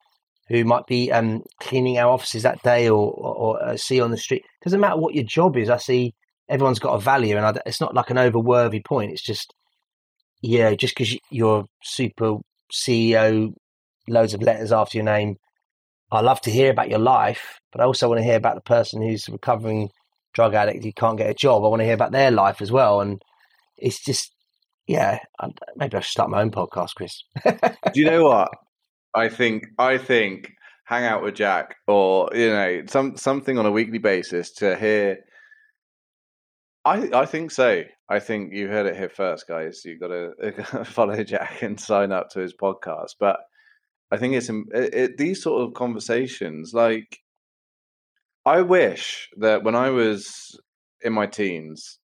who 0.48 0.64
might 0.64 0.86
be 0.86 1.10
um, 1.10 1.42
cleaning 1.60 1.98
our 1.98 2.10
offices 2.10 2.42
that 2.42 2.62
day 2.62 2.88
or, 2.88 3.10
or, 3.12 3.62
or 3.62 3.76
see 3.76 4.00
on 4.00 4.10
the 4.10 4.16
street. 4.16 4.42
Doesn't 4.62 4.80
matter 4.80 4.96
what 4.96 5.14
your 5.14 5.24
job 5.24 5.56
is. 5.56 5.70
I 5.70 5.78
see 5.78 6.14
everyone's 6.48 6.78
got 6.78 6.94
a 6.94 7.00
value, 7.00 7.36
and 7.36 7.46
I, 7.46 7.60
it's 7.66 7.80
not 7.80 7.94
like 7.94 8.10
an 8.10 8.18
overworthy 8.18 8.80
point. 8.80 9.12
It's 9.12 9.24
just 9.24 9.52
yeah, 10.42 10.74
just 10.74 10.94
because 10.96 11.16
you're 11.30 11.64
super 11.82 12.36
CEO, 12.72 13.52
loads 14.08 14.34
of 14.34 14.42
letters 14.42 14.72
after 14.72 14.98
your 14.98 15.04
name. 15.04 15.36
I 16.10 16.20
love 16.20 16.40
to 16.42 16.50
hear 16.50 16.70
about 16.70 16.88
your 16.88 16.98
life, 17.00 17.60
but 17.72 17.80
I 17.80 17.84
also 17.84 18.08
want 18.08 18.18
to 18.20 18.24
hear 18.24 18.36
about 18.36 18.54
the 18.54 18.60
person 18.60 19.02
who's 19.02 19.28
recovering 19.28 19.90
drug 20.34 20.54
addict 20.54 20.84
who 20.84 20.92
can't 20.92 21.18
get 21.18 21.30
a 21.30 21.34
job. 21.34 21.64
I 21.64 21.68
want 21.68 21.80
to 21.80 21.84
hear 21.86 21.94
about 21.94 22.12
their 22.12 22.30
life 22.30 22.62
as 22.62 22.70
well, 22.70 23.00
and 23.00 23.20
it's 23.76 24.04
just 24.04 24.32
yeah. 24.86 25.18
Maybe 25.76 25.96
I 25.96 26.00
should 26.00 26.10
start 26.10 26.30
my 26.30 26.42
own 26.42 26.50
podcast, 26.50 26.94
Kris. 26.94 27.24
Do 27.44 28.00
you 28.00 28.04
know 28.04 28.24
what? 28.24 28.50
I 29.14 29.28
think 29.28 29.64
I 29.78 29.98
think 29.98 30.52
hang 30.84 31.04
out 31.04 31.22
with 31.22 31.34
Jack 31.34 31.74
or 31.88 32.30
you 32.34 32.50
know 32.50 32.82
some 32.86 33.16
something 33.16 33.58
on 33.58 33.66
a 33.66 33.72
weekly 33.72 33.98
basis 33.98 34.52
to 34.54 34.76
hear. 34.76 35.18
I 36.84 37.08
I 37.12 37.26
think 37.26 37.50
so. 37.50 37.82
I 38.08 38.20
think 38.20 38.52
you 38.52 38.68
heard 38.68 38.86
it 38.86 38.96
here 38.96 39.08
first, 39.08 39.48
guys. 39.48 39.82
You've 39.84 40.00
got 40.00 40.08
to 40.08 40.84
follow 40.84 41.24
Jack 41.24 41.62
and 41.62 41.80
sign 41.80 42.12
up 42.12 42.30
to 42.30 42.40
his 42.40 42.54
podcast. 42.54 43.14
But 43.18 43.40
I 44.10 44.16
think 44.16 44.34
it's 44.34 44.48
it, 44.48 44.94
it, 44.94 45.16
these 45.18 45.42
sort 45.42 45.62
of 45.62 45.74
conversations. 45.74 46.72
Like, 46.74 47.18
I 48.44 48.62
wish 48.62 49.28
that 49.38 49.64
when 49.64 49.74
I 49.74 49.90
was 49.90 50.58
in 51.02 51.12
my 51.12 51.26
teens, 51.26 51.98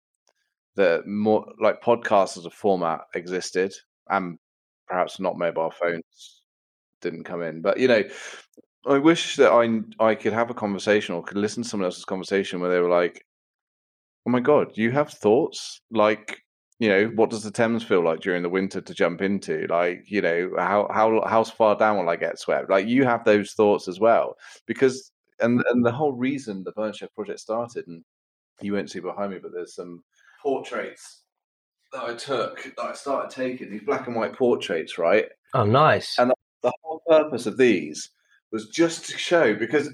that 0.76 1.06
more 1.08 1.46
like 1.62 1.82
podcasts 1.82 2.38
as 2.38 2.46
a 2.46 2.50
format 2.52 3.02
existed, 3.16 3.74
and 4.10 4.38
perhaps 4.88 5.20
not 5.20 5.38
mobile 5.38 5.72
phones 5.72 6.42
didn't 7.02 7.26
come 7.26 7.42
in. 7.44 7.62
But 7.62 7.80
you 7.80 7.88
know, 7.88 8.04
I 8.88 8.98
wish 8.98 9.36
that 9.38 9.52
I 9.52 9.82
I 10.04 10.16
could 10.16 10.34
have 10.34 10.50
a 10.50 10.54
conversation 10.54 11.16
or 11.16 11.24
could 11.24 11.38
listen 11.38 11.64
to 11.64 11.70
someone 11.70 11.86
else's 11.86 12.06
conversation 12.06 12.60
where 12.62 12.72
they 12.72 12.80
were 12.80 12.90
like, 12.90 13.26
"Oh 14.26 14.32
my 14.32 14.40
god, 14.40 14.78
you 14.78 14.92
have 14.92 15.10
thoughts 15.12 15.82
like." 15.92 16.42
You 16.80 16.90
know, 16.90 17.06
what 17.16 17.30
does 17.30 17.44
the 17.44 17.52
Thames 17.52 17.84
feel 17.84 18.02
like 18.04 18.22
during 18.22 18.42
the 18.42 18.50
winter 18.50 18.80
to 18.80 18.94
jump 18.94 19.22
into? 19.22 19.68
Like, 19.70 20.04
you 20.06 20.22
know, 20.22 20.52
how 20.58 20.88
how 20.94 21.22
how 21.28 21.44
far 21.44 21.76
down 21.76 21.98
will 21.98 22.10
I 22.10 22.16
get 22.16 22.40
swept? 22.40 22.70
Like, 22.70 22.88
you 22.88 23.04
have 23.04 23.26
those 23.26 23.52
thoughts 23.52 23.88
as 23.90 24.00
well, 24.00 24.38
because 24.66 25.12
and 25.42 25.62
and 25.70 25.86
the 25.86 25.92
whole 25.92 26.14
reason 26.14 26.64
the 26.64 26.72
Burnt 26.72 26.96
Chef 26.96 27.14
project 27.14 27.42
started, 27.42 27.86
and 27.88 28.04
you 28.62 28.74
won't 28.74 28.90
see 28.90 29.00
behind 29.00 29.32
me, 29.32 29.40
but 29.42 29.52
there's 29.54 29.76
some 29.76 30.04
portraits 30.42 31.24
that 31.92 32.04
I 32.04 32.14
took 32.14 32.64
that 32.78 32.86
I 32.86 32.94
started 32.94 33.36
taking 33.36 33.72
these 33.72 33.84
black 33.84 34.08
and 34.08 34.16
white 34.16 34.34
portraits, 34.34 34.98
right? 34.98 35.26
Oh, 35.54 35.66
nice. 35.66 36.18
And 36.18 36.32
the 36.62 36.72
whole 36.84 37.02
purpose 37.08 37.46
of 37.46 37.58
these 37.58 38.10
was 38.52 38.68
just 38.70 39.10
to 39.10 39.18
show 39.18 39.56
because 39.56 39.94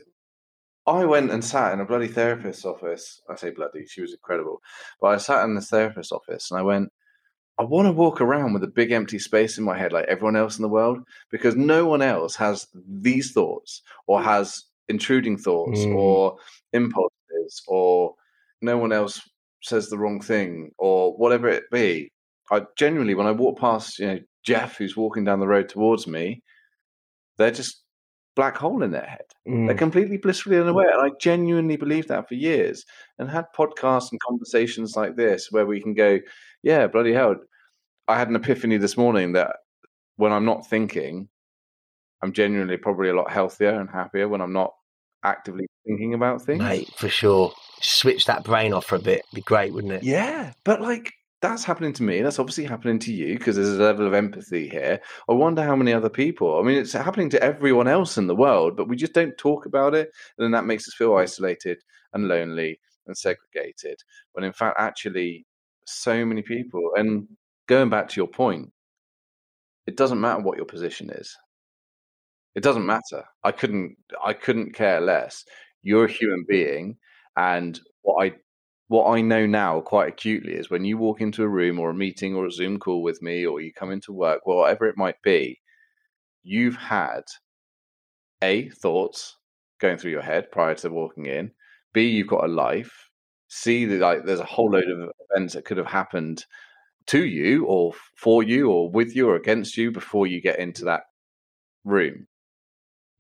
I 0.88 1.06
went 1.06 1.32
and 1.32 1.44
sat 1.44 1.74
in 1.74 1.80
a 1.80 1.86
bloody 1.86 2.08
therapist's 2.08 2.66
office. 2.66 3.22
I 3.30 3.36
say 3.36 3.50
bloody, 3.50 3.86
she 3.88 4.02
was 4.02 4.12
incredible. 4.12 4.62
But 5.02 5.08
I 5.08 5.18
sat 5.18 5.44
in 5.46 5.56
this 5.56 5.70
therapist's 5.70 6.12
office 6.12 6.52
and 6.52 6.60
I 6.60 6.64
went, 6.64 6.90
I 7.58 7.64
want 7.64 7.88
to 7.88 7.92
walk 7.92 8.22
around 8.22 8.54
with 8.54 8.64
a 8.64 8.68
big 8.68 8.92
empty 8.92 9.18
space 9.18 9.58
in 9.58 9.64
my 9.64 9.78
head 9.78 9.94
like 9.94 10.06
everyone 10.06 10.36
else 10.36 10.58
in 10.58 10.62
the 10.62 10.70
world 10.70 11.00
because 11.32 11.56
no 11.56 11.86
one 11.86 12.02
else 12.02 12.36
has 12.36 12.68
these 12.88 13.32
thoughts 13.32 13.82
or 14.08 14.22
has 14.22 14.66
intruding 14.90 15.38
thoughts 15.38 15.80
mm. 15.80 15.96
or 15.96 16.38
impulses 16.74 17.64
or 17.68 18.14
no 18.62 18.78
one 18.78 18.92
else 18.92 19.22
says 19.64 19.90
the 19.90 19.98
wrong 19.98 20.22
thing 20.22 20.72
or 20.78 21.16
whatever 21.18 21.48
it 21.48 21.64
be. 21.72 22.12
I 22.52 22.64
genuinely, 22.78 23.16
when 23.16 23.26
I 23.26 23.32
walk 23.32 23.60
past, 23.60 23.98
you 24.00 24.08
know, 24.08 24.20
Jeff 24.44 24.78
who's 24.78 24.96
walking 24.96 25.24
down 25.24 25.40
the 25.40 25.48
road 25.48 25.70
towards 25.70 26.06
me, 26.06 26.44
they're 27.38 27.52
just 27.52 27.85
black 28.36 28.58
hole 28.58 28.84
in 28.84 28.92
their 28.92 29.06
head. 29.06 29.26
Mm. 29.48 29.68
They're 29.68 29.78
completely 29.78 30.18
blissfully 30.18 30.60
unaware. 30.60 30.92
And 30.92 31.02
I 31.02 31.16
genuinely 31.20 31.78
believed 31.78 32.10
that 32.10 32.28
for 32.28 32.36
years 32.36 32.86
and 33.18 33.30
had 33.30 33.46
podcasts 33.58 34.12
and 34.12 34.20
conversations 34.28 34.96
like 34.96 35.16
this 35.16 35.48
where 35.52 35.66
we 35.66 35.82
can 35.82 35.94
go, 35.94 36.20
yeah, 36.62 36.88
bloody 36.88 37.14
hell. 37.14 37.36
I 38.08 38.18
had 38.18 38.30
an 38.30 38.36
epiphany 38.36 38.78
this 38.78 38.98
morning 38.98 39.34
that 39.34 39.56
when 40.18 40.32
I'm 40.32 40.46
not 40.46 40.68
thinking, 40.68 41.30
I'm 42.22 42.34
genuinely 42.34 42.78
probably 42.78 43.10
a 43.10 43.16
lot 43.16 43.32
healthier 43.32 43.80
and 43.80 43.90
happier 43.90 44.28
when 44.28 44.42
I'm 44.42 44.54
not 44.54 44.74
actively 45.24 45.66
thinking 45.86 46.14
about 46.14 46.42
things. 46.42 46.62
Mate, 46.62 46.92
for 46.98 47.10
sure. 47.10 47.54
Switch 47.82 48.26
that 48.26 48.44
brain 48.44 48.74
off 48.74 48.86
for 48.86 48.96
a 48.96 49.00
bit. 49.00 49.24
Be 49.34 49.42
great, 49.42 49.74
wouldn't 49.74 49.94
it? 49.94 50.04
Yeah. 50.04 50.54
But 50.64 50.82
like 50.82 51.14
that's 51.50 51.64
happening 51.64 51.94
to 51.94 52.04
me. 52.04 52.22
That's 52.22 52.40
obviously 52.40 52.66
happening 52.66 53.00
to 53.00 53.14
you 53.14 53.38
because 53.38 53.56
there's 53.56 53.70
a 53.70 53.84
level 53.84 54.08
of 54.08 54.14
empathy 54.14 54.68
here. 54.70 55.02
I 55.30 55.34
wonder 55.34 55.64
how 55.64 55.76
many 55.76 55.94
other 55.94 56.10
people. 56.10 56.60
I 56.60 56.64
mean, 56.64 56.78
it's 56.78 56.94
happening 56.94 57.30
to 57.32 57.44
everyone 57.44 57.88
else 57.88 58.18
in 58.18 58.28
the 58.28 58.36
world, 58.36 58.76
but 58.76 58.88
we 58.88 58.96
just 58.96 59.14
don't 59.14 59.38
talk 59.38 59.66
about 59.66 59.94
it. 59.96 60.12
And 60.38 60.44
then 60.44 60.52
that 60.52 60.66
makes 60.66 60.88
us 60.88 60.94
feel 60.94 61.16
isolated 61.16 61.78
and 62.14 62.28
lonely 62.28 62.80
and 63.08 63.18
segregated. 63.18 64.00
When 64.34 64.44
in 64.44 64.54
fact, 64.54 64.78
actually, 64.80 65.46
so 65.86 66.26
many 66.26 66.42
people, 66.42 66.92
and 66.96 67.28
going 67.68 67.90
back 67.90 68.10
to 68.10 68.20
your 68.20 68.28
point, 68.28 68.72
it 69.88 69.98
doesn't 69.98 70.22
matter 70.22 70.42
what 70.42 70.58
your 70.58 70.66
position 70.66 71.10
is. 71.12 71.36
It 72.56 72.64
doesn't 72.64 72.86
matter. 72.86 73.26
I 73.44 73.52
couldn't 73.52 73.98
I 74.24 74.34
couldn't 74.34 74.74
care 74.74 75.02
less. 75.02 75.44
You're 75.84 76.06
a 76.06 76.12
human 76.12 76.46
being 76.48 76.98
and 77.38 77.80
what 78.02 78.26
I 78.26 78.34
what 78.88 79.10
I 79.10 79.22
know 79.22 79.46
now 79.46 79.82
quite 79.82 80.10
acutely 80.10 80.54
is 80.54 80.70
when 80.70 80.86
you 80.86 80.98
walk 80.98 81.22
into 81.22 81.44
a 81.44 81.48
room 81.48 81.80
or 81.80 81.90
a 81.90 81.96
meeting 81.96 82.36
or 82.36 82.46
a 82.46 82.52
Zoom 82.52 82.78
call 82.80 83.02
with 83.02 83.22
me, 83.22 83.46
or 83.46 83.62
you 83.62 83.74
come 83.74 83.92
into 83.92 84.14
work, 84.14 84.42
whatever 84.46 84.86
it 84.86 84.98
might 84.98 85.22
be, 85.24 85.60
you've 86.44 86.76
had 86.76 87.24
A, 88.42 88.70
thoughts 88.70 89.38
going 89.80 89.98
through 89.98 90.12
your 90.12 90.22
head 90.22 90.52
prior 90.52 90.76
to 90.76 90.90
walking 90.90 91.26
in, 91.26 91.52
B, 91.94 92.08
you've 92.10 92.28
got 92.28 92.46
a 92.46 92.48
life, 92.48 93.10
C, 93.48 93.86
like 93.88 94.26
there's 94.26 94.40
a 94.40 94.46
whole 94.46 94.70
load 94.72 94.90
of 94.90 95.10
events 95.32 95.54
that 95.56 95.66
could 95.66 95.78
have 95.78 95.88
happened 95.88 96.46
to 97.08 97.26
you 97.26 97.66
or 97.66 97.94
for 98.16 98.44
you 98.44 98.70
or 98.70 98.90
with 98.90 99.16
you 99.16 99.30
or 99.30 99.36
against 99.36 99.78
you 99.78 99.92
before 99.92 100.28
you 100.28 100.42
get 100.42 100.60
into 100.60 100.86
that 100.86 101.04
room. 101.84 102.28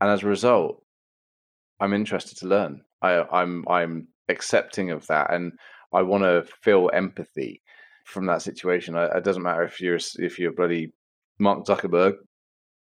And 0.02 0.10
as 0.10 0.24
a 0.24 0.28
result, 0.28 0.84
I'm 1.80 1.94
interested 1.94 2.38
to 2.40 2.48
learn. 2.48 2.82
I, 3.02 3.22
I'm 3.22 3.66
I'm 3.68 4.08
accepting 4.30 4.92
of 4.92 5.08
that, 5.08 5.34
and 5.34 5.54
I 5.94 6.02
want 6.02 6.24
to 6.24 6.46
feel 6.62 6.90
empathy 6.94 7.62
from 8.06 8.26
that 8.28 8.42
situation. 8.42 8.96
It 8.96 9.24
doesn't 9.24 9.44
matter 9.44 9.64
if 9.64 9.82
you're 9.82 10.00
if 10.20 10.40
you're 10.40 10.54
bloody 10.54 10.94
Mark 11.40 11.66
Zuckerberg 11.66 12.16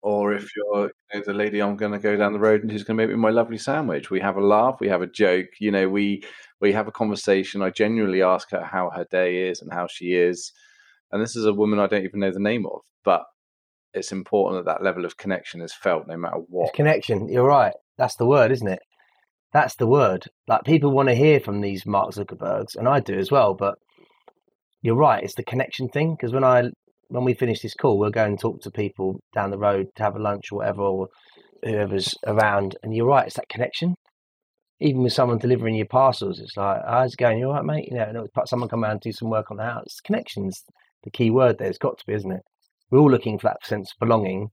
or 0.01 0.33
if 0.33 0.43
mm. 0.43 0.49
you're 0.55 0.83
you 1.13 1.19
know, 1.19 1.21
the 1.25 1.33
lady 1.33 1.61
I'm 1.61 1.75
going 1.75 1.91
to 1.91 1.99
go 1.99 2.15
down 2.15 2.33
the 2.33 2.39
road 2.39 2.61
and 2.61 2.71
who's 2.71 2.83
going 2.83 2.97
to 2.97 3.03
make 3.03 3.09
me 3.09 3.19
my 3.19 3.29
lovely 3.29 3.57
sandwich. 3.57 4.09
We 4.09 4.19
have 4.19 4.37
a 4.37 4.45
laugh, 4.45 4.77
we 4.79 4.89
have 4.89 5.01
a 5.01 5.07
joke, 5.07 5.47
you 5.59 5.71
know, 5.71 5.89
we 5.89 6.23
we 6.59 6.71
have 6.73 6.87
a 6.87 6.91
conversation. 6.91 7.61
I 7.61 7.69
genuinely 7.69 8.21
ask 8.21 8.51
her 8.51 8.63
how 8.63 8.89
her 8.91 9.05
day 9.09 9.47
is 9.49 9.61
and 9.61 9.71
how 9.71 9.87
she 9.87 10.13
is. 10.13 10.51
And 11.11 11.21
this 11.21 11.35
is 11.35 11.45
a 11.45 11.53
woman 11.53 11.79
I 11.79 11.87
don't 11.87 12.03
even 12.03 12.19
know 12.19 12.31
the 12.31 12.39
name 12.39 12.65
of, 12.65 12.81
but 13.05 13.23
it's 13.93 14.11
important 14.11 14.65
that 14.65 14.71
that 14.71 14.83
level 14.83 15.05
of 15.05 15.17
connection 15.17 15.61
is 15.61 15.73
felt 15.73 16.07
no 16.07 16.17
matter 16.17 16.37
what. 16.49 16.69
It's 16.69 16.75
connection, 16.75 17.29
you're 17.29 17.47
right. 17.47 17.73
That's 17.97 18.15
the 18.15 18.25
word, 18.25 18.51
isn't 18.51 18.67
it? 18.67 18.79
That's 19.53 19.75
the 19.75 19.87
word. 19.87 20.25
Like 20.47 20.63
people 20.63 20.91
want 20.91 21.09
to 21.09 21.15
hear 21.15 21.39
from 21.39 21.61
these 21.61 21.85
Mark 21.85 22.11
Zuckerbergs, 22.11 22.75
and 22.75 22.87
I 22.87 22.99
do 22.99 23.17
as 23.17 23.31
well. 23.31 23.53
But 23.53 23.75
you're 24.81 24.95
right. 24.95 25.23
It's 25.23 25.35
the 25.35 25.43
connection 25.43 25.89
thing 25.89 26.15
because 26.15 26.33
when 26.33 26.43
I 26.43 26.69
when 27.09 27.23
we 27.23 27.33
finish 27.33 27.61
this 27.61 27.73
call, 27.73 27.97
we'll 27.97 28.09
go 28.09 28.25
and 28.25 28.39
talk 28.39 28.61
to 28.61 28.71
people 28.71 29.19
down 29.33 29.51
the 29.51 29.57
road 29.57 29.87
to 29.95 30.03
have 30.03 30.15
a 30.15 30.21
lunch 30.21 30.51
or 30.51 30.59
whatever, 30.59 30.81
or 30.81 31.07
whoever's 31.63 32.13
around. 32.25 32.75
And 32.83 32.93
you're 32.95 33.07
right. 33.07 33.27
It's 33.27 33.35
that 33.35 33.49
connection. 33.49 33.95
Even 34.79 35.01
with 35.01 35.13
someone 35.13 35.39
delivering 35.39 35.75
your 35.75 35.87
parcels, 35.87 36.39
it's 36.39 36.55
like, 36.55 36.81
how's 36.87 37.13
it 37.13 37.17
going? 37.17 37.39
You 37.39 37.47
all 37.47 37.53
right, 37.53 37.65
mate? 37.65 37.87
You 37.89 37.97
know, 37.97 38.03
and 38.03 38.47
someone 38.47 38.69
come 38.69 38.83
around 38.83 38.91
and 38.91 39.01
do 39.01 39.11
some 39.11 39.29
work 39.29 39.49
on 39.49 39.57
the 39.57 39.63
house. 39.63 39.99
Connections, 40.03 40.63
the 41.03 41.09
key 41.09 41.31
word 41.31 41.57
there. 41.57 41.67
It's 41.67 41.79
got 41.79 41.97
to 41.97 42.05
be, 42.05 42.13
isn't 42.13 42.31
it? 42.31 42.43
We're 42.91 42.99
all 42.99 43.09
looking 43.09 43.39
for 43.39 43.47
that 43.47 43.65
sense 43.65 43.91
of 43.91 43.99
belonging. 43.99 44.49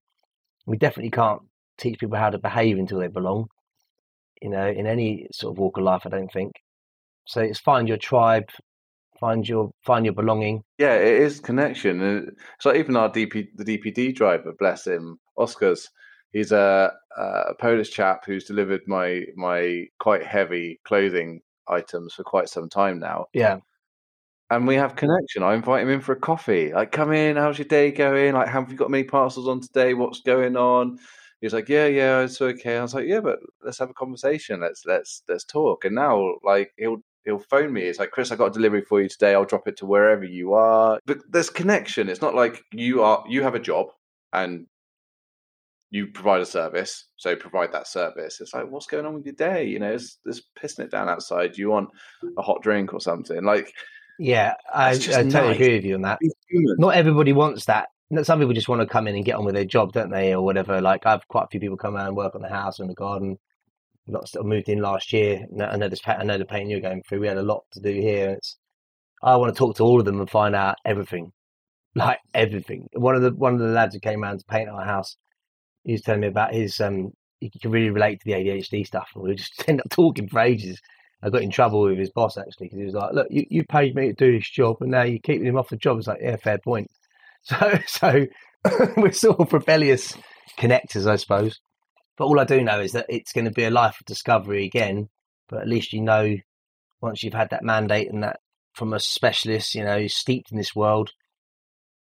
We 0.67 0.79
definitely 0.79 1.11
can't 1.11 1.43
teach 1.77 1.99
people 1.99 2.17
how 2.17 2.31
to 2.31 2.39
behave 2.39 2.79
until 2.79 3.01
they 3.01 3.09
belong 3.09 3.49
you 4.45 4.51
know, 4.51 4.69
in 4.69 4.87
any 4.87 5.27
sort 5.33 5.55
of 5.55 5.59
walk 5.59 5.79
of 5.79 5.85
life. 5.85 6.03
I 6.05 6.11
don't 6.11 6.31
think. 6.31 6.53
So 7.27 7.41
it's 7.41 7.59
find 7.59 7.89
your 7.89 7.97
tribe, 7.97 8.51
find 9.19 9.49
your 9.49 9.71
find 9.81 10.05
your 10.05 10.13
belonging. 10.15 10.63
Yeah, 10.77 10.97
it 10.97 11.23
is 11.23 11.41
connection. 11.41 12.37
So 12.61 12.75
even 12.75 12.95
our 12.95 13.09
DP 13.09 13.47
the 13.57 13.65
DPD 13.65 14.15
driver, 14.15 14.53
bless 14.59 14.87
him, 14.87 15.19
Oscars. 15.39 15.89
He's 16.33 16.53
a, 16.53 16.93
a 17.17 17.55
Polish 17.59 17.91
chap 17.91 18.25
who's 18.27 18.45
delivered 18.45 18.83
my 18.87 19.23
my 19.35 19.87
quite 19.99 20.27
heavy 20.27 20.79
clothing 20.85 21.41
items 21.67 22.13
for 22.13 22.23
quite 22.23 22.51
some 22.51 22.69
time 22.69 22.99
now. 22.99 23.27
Yeah. 23.33 23.59
And 24.51 24.67
we 24.67 24.75
have 24.75 24.95
connection. 24.95 25.43
I 25.43 25.55
invite 25.55 25.83
him 25.83 25.89
in 25.89 26.03
for 26.03 26.13
a 26.13 26.21
coffee. 26.21 26.71
Like, 26.71 26.93
come 26.93 27.13
in. 27.13 27.37
How's 27.37 27.59
your 27.59 27.67
day 27.67 27.91
going? 27.91 28.35
Like, 28.35 28.49
have 28.49 28.71
you 28.71 28.77
got 28.77 28.91
many 28.91 29.05
parcels 29.05 29.49
on 29.49 29.63
today? 29.63 29.95
What's 29.95 30.21
going 30.21 30.55
on? 30.55 30.99
He's 31.45 31.53
like, 31.53 31.69
yeah, 31.69 31.85
yeah, 31.85 32.21
it's 32.21 32.41
okay. 32.41 32.79
I 32.79 32.81
was 32.81 32.95
like, 32.95 33.07
yeah, 33.07 33.21
but 33.21 33.39
let's 33.63 33.79
have 33.79 33.91
a 33.91 33.95
conversation. 33.95 34.63
Let's 34.63 34.87
let's 34.87 35.23
let's 35.29 35.45
talk. 35.45 35.85
And 35.85 35.95
now, 35.95 36.37
like, 36.43 36.73
he'll 36.79 37.03
he'll 37.27 37.39
phone 37.39 37.71
me. 37.71 37.83
It's 37.83 37.99
like, 37.99 38.13
Kris, 38.13 38.33
I 38.33 38.37
got 38.37 38.47
a 38.47 38.51
delivery 38.51 38.81
for 38.81 39.03
you 39.03 39.11
today. 39.11 39.35
I'll 39.35 39.45
drop 39.45 39.69
it 39.69 39.77
to 39.77 39.87
wherever 39.87 40.25
you 40.25 40.55
are. 40.55 40.99
But 41.05 41.19
there's 41.29 41.51
connection. 41.51 42.09
It's 42.09 42.23
not 42.23 42.35
like 42.35 42.63
you 42.73 43.03
are 43.03 43.23
you 43.29 43.43
have 43.43 43.55
a 43.55 43.61
job 43.61 43.89
and 44.33 44.67
you 45.91 46.07
provide 46.07 46.41
a 46.41 46.47
service, 46.47 47.09
so 47.17 47.37
provide 47.37 47.73
that 47.73 47.89
service. 47.89 48.41
It's 48.41 48.55
like, 48.55 48.71
what's 48.71 48.87
going 48.87 49.05
on 49.05 49.13
with 49.13 49.27
your 49.27 49.35
day? 49.35 49.67
You 49.67 49.81
know, 49.81 49.93
it's, 49.93 50.17
it's 50.25 50.41
pissing 50.59 50.87
it 50.87 50.91
down 50.91 51.11
outside. 51.11 51.53
Do 51.53 51.61
you 51.61 51.69
want 51.69 51.91
a 52.39 52.43
hot 52.43 52.63
drink 52.63 52.95
or 52.95 53.01
something? 53.01 53.45
Like, 53.45 53.71
yeah, 54.19 54.55
I, 54.73 54.93
I 54.93 54.99
totally 54.99 55.25
nice. 55.31 55.55
agree 55.57 55.75
with 55.75 55.85
you 55.85 55.97
on 55.97 56.03
that. 56.03 56.21
Not 56.51 56.95
everybody 56.95 57.35
wants 57.35 57.67
that. 57.67 57.89
Some 58.23 58.39
people 58.41 58.55
just 58.55 58.69
want 58.69 58.81
to 58.83 58.87
come 58.87 59.09
in 59.09 59.17
and 59.17 59.25
get 59.25 59.37
on 59.37 59.45
with 59.45 59.55
their 59.55 59.65
job, 59.65 59.93
don't 59.93 60.11
they, 60.11 60.35
or 60.35 60.43
whatever. 60.43 60.81
Like 60.81 61.07
I've 61.07 61.27
quite 61.29 61.45
a 61.45 61.49
few 61.49 61.61
people 61.61 61.77
come 61.77 61.97
around 61.97 62.09
and 62.09 62.17
work 62.17 62.35
on 62.35 62.43
the 62.43 62.49
house 62.49 62.79
and 62.81 62.89
the 62.91 62.95
garden. 62.95 63.39
Lots 64.09 64.33
that 64.33 64.45
moved 64.45 64.69
in 64.69 64.81
last 64.81 65.13
year. 65.13 65.47
I 65.61 65.77
know 65.77 65.89
this. 65.89 66.01
I 66.07 66.25
know 66.25 66.39
the 66.39 66.45
pain 66.47 66.71
you're 66.71 66.81
going 66.81 67.03
through. 67.03 67.21
We 67.21 67.29
had 67.29 67.39
a 67.39 67.43
lot 67.43 67.65
to 67.73 67.81
do 67.81 67.93
here. 67.93 68.31
It's. 68.33 68.59
I 69.23 69.37
want 69.37 69.55
to 69.55 69.59
talk 69.59 69.77
to 69.77 69.85
all 69.85 70.01
of 70.01 70.07
them 70.07 70.21
and 70.21 70.31
find 70.31 70.55
out 70.57 70.77
everything, 70.85 71.33
like 71.97 72.21
everything. 72.35 72.89
One 72.95 73.17
of 73.17 73.23
the 73.23 73.33
one 73.33 73.55
of 73.55 73.61
the 73.61 73.69
lads 73.69 73.95
who 73.95 74.01
came 74.01 74.23
around 74.25 74.39
to 74.41 74.45
paint 74.47 74.69
our 74.71 74.85
house, 74.85 75.17
he 75.85 75.93
was 75.93 76.03
telling 76.03 76.21
me 76.23 76.29
about 76.29 76.55
his. 76.55 76.81
um 76.81 77.13
He 77.41 77.51
can 77.51 77.71
really 77.71 77.91
relate 77.91 78.21
to 78.21 78.27
the 78.27 78.33
ADHD 78.35 78.85
stuff, 78.87 79.11
and 79.15 79.25
we 79.25 79.35
just 79.37 79.65
end 79.69 79.81
up 79.81 79.91
talking 79.91 80.29
for 80.29 80.41
ages. 80.41 80.81
I 81.23 81.31
got 81.31 81.43
in 81.43 81.51
trouble 81.51 81.83
with 81.83 81.99
his 81.99 82.11
boss 82.11 82.37
actually 82.39 82.67
because 82.67 82.79
he 82.79 82.85
was 82.87 82.95
like, 82.95 83.13
"Look, 83.15 83.29
you, 83.31 83.47
you 83.51 83.65
paid 83.65 83.95
me 83.95 84.09
to 84.09 84.15
do 84.15 84.33
this 84.39 84.51
job, 84.51 84.77
and 84.81 84.91
now 84.91 85.03
you're 85.05 85.21
keeping 85.21 85.47
him 85.47 85.57
off 85.59 85.71
the 85.71 85.77
job." 85.77 85.99
It's 85.99 86.07
like, 86.09 86.21
yeah, 86.23 86.37
fair 86.37 86.59
point. 86.59 86.91
So, 87.51 87.79
so 87.87 88.27
we're 88.97 89.13
sort 89.13 89.41
of 89.41 89.53
rebellious 89.53 90.17
connectors, 90.59 91.07
I 91.07 91.17
suppose. 91.17 91.61
But 92.17 92.25
all 92.25 92.41
I 92.41 92.45
do 92.45 92.63
know 92.63 92.81
is 92.81 92.93
that 92.93 93.07
it's 93.09 93.33
going 93.33 93.45
to 93.45 93.51
be 93.51 93.65
a 93.65 93.71
life 93.71 94.01
of 94.01 94.07
discovery 94.07 94.65
again. 94.65 95.09
But 95.49 95.61
at 95.61 95.69
least 95.69 95.93
you 95.93 96.01
know, 96.01 96.37
once 97.03 97.23
you've 97.23 97.35
had 97.35 97.51
that 97.51 97.63
mandate 97.63 98.11
and 98.11 98.23
that 98.23 98.41
from 98.73 98.95
a 98.95 99.01
specialist, 99.01 99.75
you 99.75 99.85
know, 99.85 100.07
steeped 100.07 100.53
in 100.53 100.57
this 100.57 100.75
world, 100.75 101.11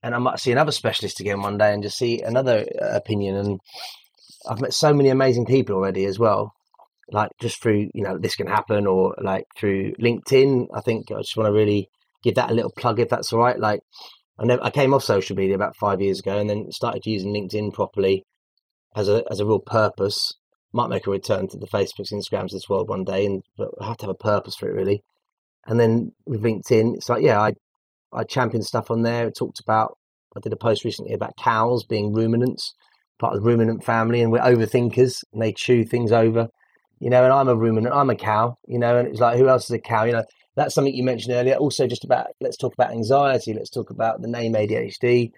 and 0.02 0.16
I 0.16 0.20
might 0.20 0.40
see 0.40 0.52
another 0.52 0.72
specialist 0.72 1.20
again 1.20 1.42
one 1.42 1.58
day 1.58 1.74
and 1.74 1.84
just 1.84 1.98
see 1.98 2.22
another 2.22 2.66
uh, 2.82 2.96
opinion. 2.96 3.36
And 3.36 3.60
I've 4.50 4.62
met 4.62 4.74
so 4.74 4.94
many 4.94 5.10
amazing 5.10 5.46
people 5.46 5.76
already 5.76 6.06
as 6.06 6.18
well 6.18 6.54
like 7.12 7.30
just 7.40 7.62
through 7.62 7.90
you 7.94 8.04
know 8.04 8.18
this 8.18 8.36
can 8.36 8.48
happen 8.48 8.88
or 8.88 9.16
like 9.22 9.46
through 9.56 9.94
linkedin 10.02 10.68
i 10.74 10.82
think 10.82 11.12
i 11.12 11.18
just 11.18 11.38
want 11.38 11.48
to 11.48 11.54
really 11.54 11.90
give 12.24 12.36
that 12.36 12.50
a 12.50 12.54
little 12.54 12.72
plug 12.72 13.00
if 13.00 13.10
that's 13.10 13.32
all 13.32 13.40
right 13.40 13.60
like 13.60 13.82
i 14.40 14.46
never 14.46 14.64
i 14.64 14.70
came 14.70 14.94
off 14.94 15.04
social 15.04 15.36
media 15.36 15.56
about 15.56 15.76
five 15.76 16.02
years 16.02 16.20
ago 16.20 16.38
and 16.38 16.50
then 16.50 16.72
started 16.72 17.06
using 17.06 17.34
linkedin 17.34 17.74
properly 17.74 18.24
as 18.96 19.08
a 19.10 19.24
as 19.30 19.40
a 19.40 19.46
real 19.46 19.60
purpose 19.60 20.34
might 20.74 20.90
make 20.90 21.08
a 21.08 21.12
return 21.12 21.48
to 21.48 21.58
the 21.58 21.68
facebooks 21.68 22.12
instagrams 22.12 22.52
this 22.52 22.70
world 22.70 22.90
one 22.90 23.04
day 23.04 23.26
and 23.26 23.42
but 23.58 23.70
i 23.82 23.88
have 23.88 23.98
to 23.98 24.06
have 24.06 24.16
a 24.16 24.24
purpose 24.24 24.56
for 24.56 24.70
it 24.70 24.74
really 24.74 25.04
and 25.66 25.80
then 25.80 26.12
with 26.26 26.44
linkedin 26.44 26.96
it's 26.96 27.10
like 27.10 27.24
yeah 27.24 27.40
i 27.40 27.54
i 28.14 28.24
championed 28.24 28.66
stuff 28.66 28.92
on 28.92 29.02
there 29.04 29.28
it 29.28 29.36
talked 29.38 29.60
about 29.60 29.98
i 30.36 30.40
did 30.40 30.54
a 30.54 30.58
post 30.58 30.84
recently 30.84 31.14
about 31.14 31.38
cows 31.38 31.84
being 31.84 32.14
ruminants 32.14 32.74
part 33.20 33.34
of 33.34 33.42
the 33.42 33.50
ruminant 33.50 33.84
family 33.84 34.22
and 34.22 34.32
we're 34.32 34.40
overthinkers 34.40 35.24
and 35.32 35.42
they 35.42 35.54
chew 35.54 35.86
things 35.86 36.12
over 36.12 36.50
you 37.00 37.10
know, 37.10 37.24
and 37.24 37.34
I'm 37.34 37.48
a 37.48 37.56
ruminant, 37.56 37.94
I'm 37.94 38.10
a 38.10 38.16
cow, 38.16 38.58
you 38.68 38.80
know, 38.80 38.98
and 38.98 39.08
it's 39.08 39.20
like, 39.20 39.38
who 39.38 39.48
else 39.48 39.66
is 39.66 39.72
a 39.72 39.80
cow? 39.80 40.06
You 40.06 40.14
know, 40.14 40.24
that's 40.56 40.74
something 40.74 40.94
you 40.94 41.04
mentioned 41.04 41.34
earlier. 41.36 41.56
Also, 41.56 41.88
just 41.88 42.04
about, 42.04 42.28
let's 42.40 42.58
talk 42.58 42.74
about 42.74 42.92
anxiety, 42.92 43.54
let's 43.54 43.70
talk 43.70 43.90
about 43.90 44.22
the 44.22 44.28
name 44.28 44.54
ADHD. 44.54 45.32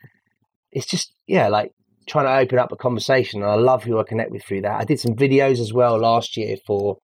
It's 0.71 0.85
just, 0.85 1.13
yeah, 1.25 1.47
like 1.47 1.71
trying 2.07 2.25
to 2.25 2.37
open 2.37 2.59
up 2.59 2.71
a 2.71 2.77
conversation. 2.77 3.41
And 3.41 3.51
I 3.51 3.55
love 3.55 3.83
who 3.83 3.99
I 3.99 4.03
connect 4.03 4.31
with 4.31 4.43
through 4.43 4.61
that. 4.61 4.79
I 4.79 4.85
did 4.85 4.99
some 4.99 5.15
videos 5.15 5.59
as 5.59 5.73
well 5.73 5.97
last 5.97 6.37
year 6.37 6.57
for 6.65 6.97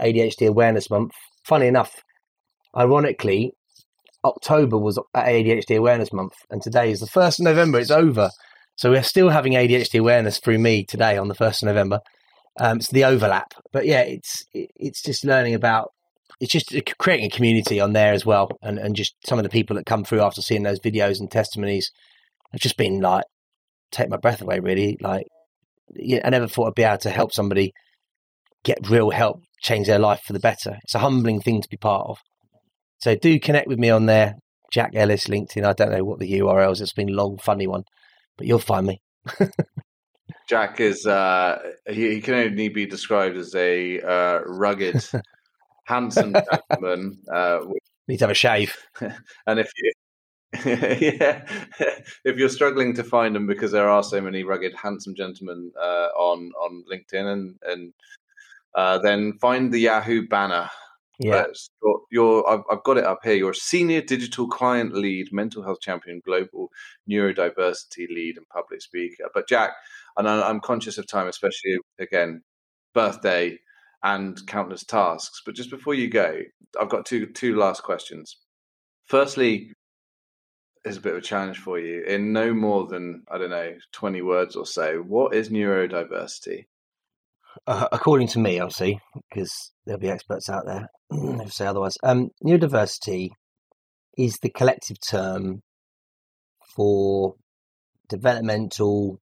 ADHD 0.00 0.48
Awareness 0.48 0.90
Month. 0.90 1.12
Funny 1.44 1.66
enough, 1.66 1.94
ironically, 2.76 3.54
October 4.24 4.78
was 4.78 4.98
ADHD 5.16 5.76
Awareness 5.76 6.12
Month, 6.12 6.34
and 6.50 6.62
today 6.62 6.90
is 6.90 7.00
the 7.00 7.06
1st 7.06 7.40
of 7.40 7.44
November. 7.44 7.78
It's 7.78 7.90
over. 7.90 8.30
So 8.76 8.90
we're 8.90 9.02
still 9.02 9.30
having 9.30 9.54
ADHD 9.54 9.98
awareness 9.98 10.38
through 10.38 10.58
me 10.58 10.84
today 10.84 11.16
on 11.16 11.28
the 11.28 11.34
1st 11.34 11.62
of 11.62 11.66
November. 11.66 12.00
Um, 12.60 12.78
it's 12.78 12.90
the 12.90 13.04
overlap, 13.04 13.54
but 13.72 13.86
yeah, 13.86 14.00
it's 14.00 14.44
it's 14.52 15.00
just 15.00 15.24
learning 15.24 15.54
about 15.54 15.92
it's 16.40 16.52
just 16.52 16.74
creating 16.98 17.26
a 17.26 17.34
community 17.34 17.80
on 17.80 17.92
there 17.92 18.12
as 18.12 18.24
well, 18.24 18.50
and 18.62 18.78
and 18.78 18.96
just 18.96 19.14
some 19.26 19.38
of 19.38 19.42
the 19.42 19.48
people 19.48 19.76
that 19.76 19.86
come 19.86 20.04
through 20.04 20.20
after 20.20 20.42
seeing 20.42 20.62
those 20.62 20.80
videos 20.80 21.20
and 21.20 21.30
testimonies 21.30 21.90
have 22.52 22.60
just 22.60 22.76
been 22.76 23.00
like 23.00 23.24
take 23.90 24.08
my 24.08 24.16
breath 24.16 24.42
away. 24.42 24.60
Really, 24.60 24.96
like 25.00 25.26
yeah, 25.94 26.20
I 26.24 26.30
never 26.30 26.46
thought 26.46 26.68
I'd 26.68 26.74
be 26.74 26.82
able 26.82 26.98
to 26.98 27.10
help 27.10 27.32
somebody 27.32 27.72
get 28.64 28.88
real 28.88 29.10
help, 29.10 29.42
change 29.62 29.86
their 29.86 29.98
life 29.98 30.20
for 30.26 30.32
the 30.32 30.40
better. 30.40 30.78
It's 30.84 30.94
a 30.94 31.00
humbling 31.00 31.40
thing 31.40 31.62
to 31.62 31.68
be 31.68 31.76
part 31.76 32.06
of. 32.08 32.18
So 32.98 33.14
do 33.14 33.38
connect 33.38 33.68
with 33.68 33.78
me 33.78 33.90
on 33.90 34.06
there, 34.06 34.34
Jack 34.72 34.92
Ellis, 34.94 35.28
LinkedIn. 35.28 35.64
I 35.64 35.72
don't 35.72 35.92
know 35.92 36.04
what 36.04 36.18
the 36.18 36.40
URL 36.40 36.72
is. 36.72 36.80
It's 36.80 36.92
been 36.92 37.10
a 37.10 37.12
long, 37.12 37.38
funny 37.38 37.66
one, 37.66 37.84
but 38.36 38.46
you'll 38.46 38.58
find 38.58 38.86
me. 38.86 39.00
Jack 40.48 40.80
is 40.80 41.06
uh, 41.06 41.58
he, 41.88 42.14
he, 42.14 42.20
can 42.20 42.34
only 42.34 42.68
be 42.68 42.86
described 42.86 43.36
as 43.36 43.54
a 43.54 44.00
uh, 44.00 44.40
rugged, 44.46 45.04
handsome 45.88 46.34
gentleman. 46.34 47.18
Uh, 47.32 47.60
Need 48.08 48.18
to 48.18 48.24
have 48.24 48.30
a 48.30 48.34
shave. 48.34 48.76
and 49.46 49.60
if 49.60 49.70
you 49.76 49.92
yeah, 50.64 51.46
if 52.24 52.38
you're 52.38 52.48
struggling 52.48 52.94
to 52.94 53.04
find 53.04 53.36
them 53.36 53.46
because 53.46 53.70
there 53.70 53.90
are 53.90 54.02
so 54.02 54.18
many 54.18 54.44
rugged, 54.44 54.72
handsome 54.74 55.14
gentlemen 55.14 55.70
uh, 55.78 56.08
on 56.16 56.50
on 56.58 56.84
LinkedIn, 56.90 57.30
and 57.32 57.54
and 57.66 57.92
uh, 58.74 58.98
then 58.98 59.34
find 59.42 59.72
the 59.72 59.80
Yahoo 59.80 60.26
banner. 60.26 60.70
Yeah, 61.18 61.44
you're, 61.82 62.00
you're 62.10 62.48
I've, 62.48 62.62
I've, 62.70 62.84
got 62.84 62.96
it 62.96 63.04
up 63.04 63.18
here. 63.24 63.34
You're 63.34 63.50
a 63.50 63.54
senior 63.54 64.00
digital 64.00 64.48
client 64.48 64.94
lead, 64.94 65.32
mental 65.32 65.62
health 65.62 65.80
champion, 65.82 66.22
global 66.24 66.70
neurodiversity 67.10 68.08
lead, 68.08 68.38
and 68.38 68.48
public 68.48 68.80
speaker. 68.80 69.28
But 69.34 69.48
Jack, 69.48 69.72
and 70.16 70.26
I'm 70.26 70.60
conscious 70.60 70.96
of 70.96 71.06
time, 71.06 71.28
especially 71.28 71.76
again 71.98 72.42
birthday 72.94 73.58
and 74.02 74.38
countless 74.46 74.84
tasks. 74.84 75.42
But 75.44 75.54
just 75.54 75.70
before 75.70 75.94
you 75.94 76.08
go, 76.08 76.40
I've 76.80 76.88
got 76.88 77.06
two 77.06 77.26
two 77.26 77.56
last 77.56 77.82
questions. 77.82 78.36
Firstly, 79.06 79.72
is 80.84 80.96
a 80.96 81.00
bit 81.00 81.12
of 81.12 81.18
a 81.18 81.22
challenge 81.22 81.58
for 81.58 81.78
you 81.78 82.02
in 82.04 82.32
no 82.32 82.54
more 82.54 82.86
than 82.86 83.24
I 83.30 83.38
don't 83.38 83.50
know 83.50 83.74
twenty 83.92 84.22
words 84.22 84.56
or 84.56 84.66
so. 84.66 84.98
What 85.06 85.34
is 85.34 85.50
neurodiversity? 85.50 86.66
Uh, 87.66 87.88
according 87.90 88.28
to 88.28 88.38
me, 88.38 88.60
obviously, 88.60 89.00
because 89.30 89.72
there'll 89.84 90.00
be 90.00 90.10
experts 90.10 90.48
out 90.48 90.64
there 90.66 90.88
who 91.10 91.48
say 91.48 91.66
otherwise. 91.66 91.96
Um, 92.02 92.30
neurodiversity 92.44 93.30
is 94.16 94.38
the 94.38 94.50
collective 94.50 94.98
term 95.00 95.62
for 96.76 97.34
developmental 98.08 99.20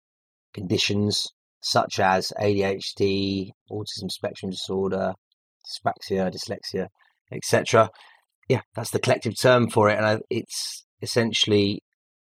conditions 0.53 1.32
such 1.63 1.99
as 1.99 2.31
ADHD, 2.39 3.49
autism 3.71 4.11
spectrum 4.11 4.51
disorder, 4.51 5.13
dyspraxia, 5.65 6.31
dyslexia, 6.31 6.87
etc. 7.31 7.89
Yeah, 8.49 8.61
that's 8.75 8.91
the 8.91 8.99
collective 8.99 9.33
term 9.39 9.69
for 9.69 9.89
it, 9.89 9.97
and 9.97 10.21
it's 10.29 10.85
essentially 11.01 11.81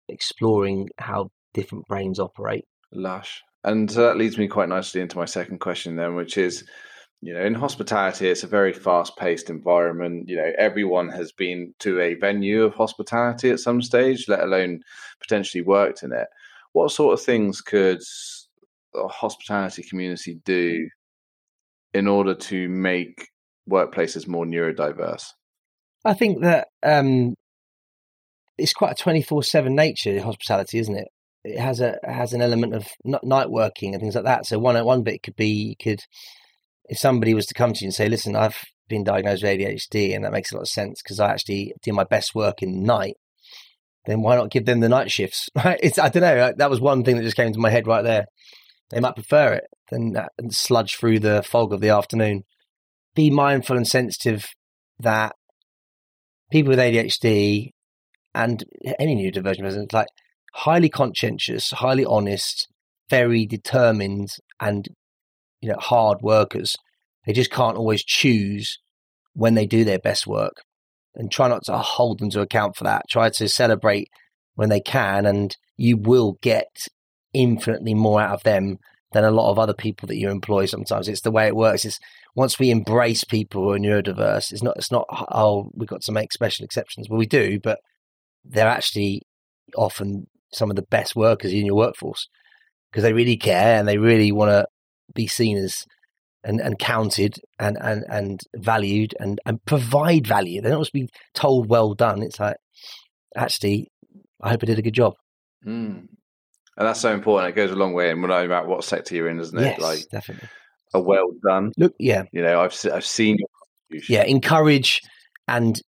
exploring 0.07 0.89
how 0.97 1.29
different 1.53 1.85
brains 1.87 2.19
operate. 2.19 2.65
Lush, 2.91 3.41
and 3.63 3.89
so 3.89 4.03
that 4.03 4.17
leads 4.17 4.37
me 4.37 4.47
quite 4.47 4.69
nicely 4.69 5.01
into 5.01 5.17
my 5.17 5.25
second 5.25 5.59
question, 5.59 5.95
then, 5.95 6.15
which 6.15 6.37
is. 6.37 6.63
You 7.21 7.33
know, 7.33 7.41
in 7.41 7.53
hospitality, 7.53 8.29
it's 8.29 8.45
a 8.45 8.47
very 8.47 8.71
fast-paced 8.71 9.49
environment. 9.49 10.29
You 10.29 10.37
know, 10.37 10.53
everyone 10.57 11.09
has 11.09 11.33
been 11.33 11.73
to 11.79 11.99
a 11.99 12.13
venue 12.13 12.63
of 12.63 12.75
hospitality 12.75 13.49
at 13.49 13.59
some 13.59 13.81
stage, 13.81 14.29
let 14.29 14.39
alone 14.39 14.79
potentially 15.19 15.61
worked 15.61 16.01
in 16.01 16.13
it 16.13 16.27
what 16.73 16.91
sort 16.91 17.13
of 17.13 17.21
things 17.21 17.61
could 17.61 18.01
a 18.95 19.07
hospitality 19.07 19.83
community 19.83 20.39
do 20.45 20.89
in 21.93 22.07
order 22.07 22.35
to 22.35 22.69
make 22.69 23.27
workplaces 23.69 24.27
more 24.27 24.45
neurodiverse? 24.45 25.25
I 26.05 26.13
think 26.13 26.41
that 26.41 26.67
um, 26.83 27.35
it's 28.57 28.73
quite 28.73 28.91
a 28.93 29.03
twenty 29.03 29.21
four 29.21 29.43
seven 29.43 29.75
nature 29.75 30.21
hospitality, 30.21 30.79
isn't 30.79 30.97
it? 30.97 31.07
It 31.43 31.59
has 31.59 31.79
a 31.81 31.97
has 32.03 32.33
an 32.33 32.41
element 32.41 32.73
of 32.73 32.87
night 33.23 33.49
working 33.49 33.93
and 33.93 34.01
things 34.01 34.15
like 34.15 34.25
that. 34.25 34.45
So 34.45 34.59
one 34.59 34.83
one 34.85 35.03
bit 35.03 35.23
could 35.23 35.35
be 35.35 35.47
you 35.47 35.75
could 35.81 36.01
if 36.85 36.97
somebody 36.97 37.33
was 37.33 37.45
to 37.47 37.53
come 37.53 37.73
to 37.73 37.79
you 37.81 37.87
and 37.87 37.93
say, 37.93 38.09
"Listen, 38.09 38.35
I've 38.35 38.57
been 38.87 39.03
diagnosed 39.03 39.43
with 39.43 39.59
ADHD," 39.59 40.15
and 40.15 40.23
that 40.25 40.31
makes 40.31 40.51
a 40.51 40.55
lot 40.55 40.61
of 40.61 40.67
sense 40.67 41.01
because 41.01 41.19
I 41.19 41.31
actually 41.31 41.73
do 41.83 41.93
my 41.93 42.03
best 42.03 42.33
work 42.33 42.61
in 42.61 42.71
the 42.71 42.85
night 42.85 43.15
then 44.09 44.21
why 44.21 44.35
not 44.35 44.49
give 44.49 44.65
them 44.65 44.79
the 44.79 44.89
night 44.89 45.11
shifts? 45.11 45.49
Right? 45.55 45.79
It's 45.83 45.99
I 45.99 46.09
don't 46.09 46.23
know. 46.23 46.53
That 46.57 46.69
was 46.69 46.81
one 46.81 47.03
thing 47.03 47.17
that 47.17 47.23
just 47.23 47.35
came 47.35 47.51
to 47.53 47.59
my 47.59 47.69
head 47.69 47.87
right 47.87 48.01
there. 48.01 48.25
They 48.89 48.99
might 48.99 49.15
prefer 49.15 49.53
it 49.53 49.65
than 49.89 50.15
and 50.37 50.53
sludge 50.53 50.95
through 50.95 51.19
the 51.19 51.43
fog 51.43 51.73
of 51.73 51.81
the 51.81 51.89
afternoon. 51.89 52.43
Be 53.15 53.29
mindful 53.29 53.77
and 53.77 53.87
sensitive 53.87 54.47
that 54.99 55.35
people 56.51 56.69
with 56.69 56.79
ADHD 56.79 57.71
and 58.33 58.63
any 58.99 59.15
neurodivergent 59.15 59.61
person 59.61 59.87
like 59.91 60.07
highly 60.53 60.89
conscientious, 60.89 61.71
highly 61.71 62.05
honest, 62.05 62.67
very 63.09 63.45
determined, 63.45 64.29
and 64.59 64.87
you 65.61 65.69
know 65.69 65.77
hard 65.79 66.21
workers. 66.21 66.75
They 67.25 67.33
just 67.33 67.51
can't 67.51 67.77
always 67.77 68.03
choose 68.03 68.79
when 69.33 69.53
they 69.53 69.65
do 69.65 69.83
their 69.83 69.99
best 69.99 70.25
work 70.25 70.63
and 71.15 71.31
try 71.31 71.47
not 71.47 71.63
to 71.65 71.77
hold 71.77 72.19
them 72.19 72.29
to 72.31 72.41
account 72.41 72.75
for 72.75 72.85
that. 72.85 73.05
Try 73.09 73.29
to 73.29 73.47
celebrate 73.47 74.09
when 74.55 74.69
they 74.69 74.81
can, 74.81 75.25
and 75.25 75.55
you 75.77 75.97
will 75.97 76.37
get 76.41 76.87
infinitely 77.33 77.93
more 77.93 78.21
out 78.21 78.33
of 78.33 78.43
them 78.43 78.77
than 79.11 79.23
a 79.23 79.31
lot 79.31 79.49
of 79.49 79.57
other 79.57 79.73
people 79.73 80.07
that 80.07 80.17
you 80.17 80.29
employ 80.29 80.65
sometimes. 80.65 81.07
It's 81.07 81.21
the 81.21 81.31
way 81.31 81.47
it 81.47 81.55
works. 81.55 81.85
It's 81.85 81.99
once 82.35 82.59
we 82.59 82.69
embrace 82.69 83.23
people 83.23 83.63
who 83.63 83.71
are 83.71 83.79
neurodiverse, 83.79 84.51
it's 84.51 84.63
not 84.63 84.77
it's 84.77 84.91
not 84.91 85.05
oh 85.31 85.71
we've 85.73 85.89
got 85.89 86.01
to 86.01 86.11
make 86.11 86.31
special 86.31 86.63
exceptions. 86.63 87.09
Well 87.09 87.19
we 87.19 87.25
do, 87.25 87.59
but 87.61 87.79
they're 88.45 88.67
actually 88.67 89.23
often 89.75 90.27
some 90.53 90.69
of 90.69 90.75
the 90.75 90.83
best 90.83 91.15
workers 91.15 91.53
in 91.53 91.65
your 91.65 91.75
workforce 91.75 92.27
because 92.91 93.03
they 93.03 93.13
really 93.13 93.37
care 93.37 93.77
and 93.77 93.87
they 93.87 93.97
really 93.97 94.31
want 94.31 94.49
to 94.49 94.65
be 95.13 95.27
seen 95.27 95.57
as 95.57 95.85
and, 96.43 96.61
and 96.61 96.79
counted 96.79 97.35
and, 97.59 97.77
and, 97.81 98.05
and 98.09 98.39
valued 98.55 99.13
and, 99.19 99.39
and 99.45 99.63
provide 99.65 100.25
value. 100.25 100.61
They 100.61 100.69
don't 100.69 100.81
just 100.81 100.93
be 100.93 101.09
told 101.33 101.69
well 101.69 101.93
done. 101.93 102.23
It's 102.23 102.39
like 102.39 102.55
actually 103.35 103.89
I 104.41 104.49
hope 104.49 104.61
I 104.63 104.67
did 104.67 104.79
a 104.79 104.83
good 104.83 104.93
job. 104.93 105.13
Mm. 105.65 106.07
And 106.79 106.87
that's 106.87 107.01
so 107.01 107.13
important. 107.13 107.49
It 107.51 107.55
goes 107.57 107.71
a 107.71 107.75
long 107.75 107.93
way, 107.93 108.09
and 108.09 108.21
know 108.21 108.45
about 108.45 108.67
what 108.67 108.85
sector 108.85 109.13
you're 109.13 109.29
in, 109.29 109.39
isn't 109.39 109.57
it? 109.57 109.61
Yes, 109.63 109.79
like 109.81 109.99
definitely. 110.11 110.47
a 110.93 111.01
well 111.01 111.29
done. 111.45 111.73
Look, 111.77 111.93
yeah, 111.99 112.23
You 112.31 112.41
know, 112.41 112.61
I've 112.61 112.73
I've 112.91 113.05
seen 113.05 113.35
your 113.37 113.49
contribution. 113.89 114.15
yeah. 114.15 114.23
Encourage 114.23 115.01
and 115.47 115.79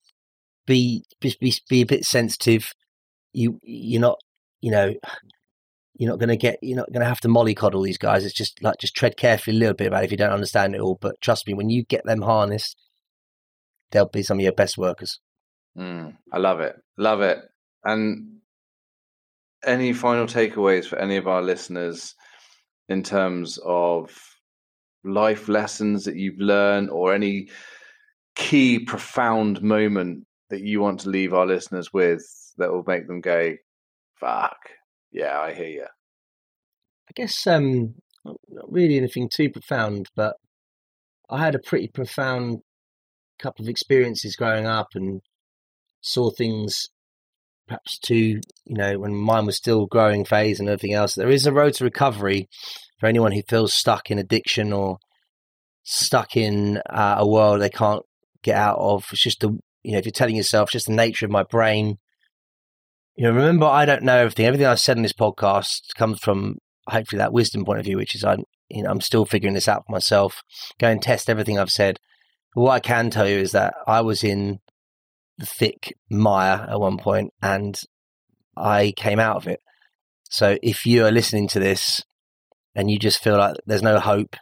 be 0.66 1.04
be 1.20 1.34
be, 1.40 1.54
be 1.68 1.80
a 1.82 1.86
bit 1.86 2.04
sensitive. 2.04 2.72
You 3.32 3.60
you're 3.62 4.00
not 4.00 4.18
you 4.60 4.72
know 4.72 4.92
you're 5.94 6.10
not 6.10 6.18
going 6.18 6.30
to 6.30 6.36
get 6.36 6.58
you're 6.60 6.76
not 6.76 6.90
going 6.92 7.02
to 7.02 7.08
have 7.08 7.20
to 7.20 7.28
mollycoddle 7.28 7.84
these 7.84 7.98
guys. 7.98 8.24
It's 8.24 8.34
just 8.34 8.60
like 8.60 8.78
just 8.80 8.96
tread 8.96 9.16
carefully 9.16 9.56
a 9.56 9.60
little 9.60 9.74
bit 9.74 9.86
about 9.86 10.02
it 10.02 10.06
if 10.06 10.10
you 10.10 10.16
don't 10.16 10.32
understand 10.32 10.74
it 10.74 10.80
all. 10.80 10.98
But 11.00 11.20
trust 11.20 11.46
me, 11.46 11.54
when 11.54 11.70
you 11.70 11.84
get 11.84 12.04
them 12.04 12.22
harnessed, 12.22 12.76
they'll 13.92 14.08
be 14.08 14.24
some 14.24 14.38
of 14.38 14.42
your 14.42 14.52
best 14.52 14.76
workers. 14.76 15.20
Mm, 15.78 16.16
I 16.32 16.38
love 16.38 16.58
it. 16.60 16.74
Love 16.98 17.20
it. 17.20 17.38
And 17.84 18.39
any 19.64 19.92
final 19.92 20.26
takeaways 20.26 20.86
for 20.86 20.98
any 20.98 21.16
of 21.16 21.28
our 21.28 21.42
listeners 21.42 22.14
in 22.88 23.02
terms 23.02 23.58
of 23.64 24.10
life 25.04 25.48
lessons 25.48 26.04
that 26.04 26.16
you've 26.16 26.40
learned 26.40 26.90
or 26.90 27.14
any 27.14 27.48
key 28.34 28.78
profound 28.78 29.62
moment 29.62 30.26
that 30.50 30.62
you 30.62 30.80
want 30.80 31.00
to 31.00 31.10
leave 31.10 31.32
our 31.32 31.46
listeners 31.46 31.92
with 31.92 32.24
that 32.58 32.70
will 32.70 32.84
make 32.86 33.06
them 33.06 33.20
go, 33.20 33.54
fuck, 34.18 34.58
yeah, 35.12 35.38
I 35.40 35.52
hear 35.52 35.68
you. 35.68 35.84
I 35.84 37.12
guess 37.14 37.46
um, 37.46 37.94
not 38.24 38.36
not 38.48 38.72
really 38.72 38.96
anything 38.96 39.28
too 39.28 39.50
profound, 39.50 40.08
but 40.14 40.36
I 41.28 41.38
had 41.38 41.54
a 41.54 41.60
pretty 41.60 41.88
profound 41.88 42.60
couple 43.38 43.64
of 43.64 43.68
experiences 43.68 44.36
growing 44.36 44.66
up 44.66 44.88
and 44.94 45.20
saw 46.02 46.30
things 46.30 46.88
perhaps 47.70 48.00
too, 48.00 48.40
you 48.64 48.76
know, 48.76 48.98
when 48.98 49.14
mine 49.14 49.46
was 49.46 49.56
still 49.56 49.86
growing 49.86 50.24
phase 50.24 50.58
and 50.58 50.68
everything 50.68 50.92
else. 50.92 51.14
There 51.14 51.30
is 51.30 51.46
a 51.46 51.52
road 51.52 51.74
to 51.74 51.84
recovery 51.84 52.48
for 52.98 53.06
anyone 53.06 53.30
who 53.30 53.42
feels 53.48 53.72
stuck 53.72 54.10
in 54.10 54.18
addiction 54.18 54.72
or 54.72 54.98
stuck 55.84 56.36
in 56.36 56.78
uh, 56.90 57.16
a 57.18 57.26
world 57.28 57.60
they 57.60 57.70
can't 57.70 58.02
get 58.42 58.56
out 58.56 58.78
of. 58.78 59.06
It's 59.12 59.22
just 59.22 59.38
the, 59.40 59.56
you 59.84 59.92
know, 59.92 59.98
if 59.98 60.04
you're 60.04 60.10
telling 60.10 60.34
yourself, 60.34 60.72
just 60.72 60.86
the 60.86 60.92
nature 60.92 61.26
of 61.26 61.30
my 61.30 61.44
brain. 61.44 61.98
You 63.14 63.24
know, 63.24 63.30
remember, 63.30 63.66
I 63.66 63.84
don't 63.84 64.02
know 64.02 64.16
everything. 64.16 64.46
Everything 64.46 64.66
I've 64.66 64.80
said 64.80 64.96
in 64.96 65.04
this 65.04 65.12
podcast 65.12 65.94
comes 65.96 66.18
from 66.18 66.56
hopefully 66.88 67.18
that 67.18 67.32
wisdom 67.32 67.64
point 67.64 67.78
of 67.78 67.84
view, 67.84 67.98
which 67.98 68.16
is 68.16 68.24
I'm, 68.24 68.42
you 68.68 68.82
know, 68.82 68.90
I'm 68.90 69.00
still 69.00 69.24
figuring 69.24 69.54
this 69.54 69.68
out 69.68 69.84
for 69.86 69.92
myself. 69.92 70.42
Go 70.80 70.88
and 70.88 71.00
test 71.00 71.30
everything 71.30 71.56
I've 71.56 71.70
said. 71.70 72.00
But 72.52 72.62
what 72.62 72.72
I 72.72 72.80
can 72.80 73.10
tell 73.10 73.28
you 73.28 73.38
is 73.38 73.52
that 73.52 73.74
I 73.86 74.00
was 74.00 74.24
in 74.24 74.58
thick 75.46 75.94
mire 76.10 76.66
at 76.68 76.80
one 76.80 76.98
point 76.98 77.32
and 77.42 77.78
I 78.56 78.92
came 78.96 79.18
out 79.18 79.36
of 79.36 79.46
it. 79.46 79.60
So 80.30 80.58
if 80.62 80.86
you 80.86 81.04
are 81.06 81.10
listening 81.10 81.48
to 81.48 81.58
this 81.58 82.02
and 82.74 82.90
you 82.90 82.98
just 82.98 83.22
feel 83.22 83.36
like 83.36 83.56
there's 83.66 83.82
no 83.82 83.98
hope, 83.98 84.36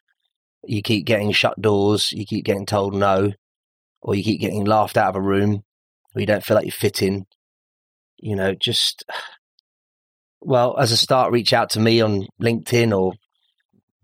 you 0.64 0.82
keep 0.82 1.07
getting 1.07 1.32
shut 1.32 1.61
doors, 1.61 2.12
you 2.12 2.26
keep 2.26 2.44
getting 2.44 2.66
told 2.66 2.94
no, 2.94 3.32
or 4.03 4.14
you 4.14 4.22
keep 4.22 4.40
getting 4.40 4.64
laughed 4.64 4.96
out 4.96 5.09
of 5.09 5.16
a 5.16 5.20
room, 5.20 5.62
or 6.14 6.20
you 6.20 6.26
don't 6.26 6.44
feel 6.44 6.57
like 6.57 6.66
you 6.66 6.72
fit 6.72 7.03
in, 7.03 7.26
you 8.18 8.36
know, 8.36 8.55
just 8.55 9.05
well, 10.40 10.76
as 10.78 10.92
a 10.92 10.96
start, 10.96 11.32
reach 11.32 11.53
out 11.53 11.70
to 11.70 11.80
me 11.80 12.01
on 12.01 12.26
LinkedIn 12.40 12.96
or 12.96 13.14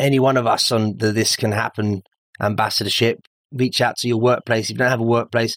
any 0.01 0.18
one 0.18 0.36
of 0.36 0.47
us 0.47 0.72
on 0.72 0.97
the 0.97 1.12
This 1.12 1.36
Can 1.36 1.53
Happen 1.53 2.03
ambassadorship. 2.40 3.20
Reach 3.53 3.80
out 3.80 3.97
to 3.99 4.09
your 4.09 4.20
workplace. 4.20 4.66
If 4.66 4.70
you 4.70 4.78
don't 4.78 4.90
have 4.90 5.01
a 5.01 5.05
workplace, 5.05 5.57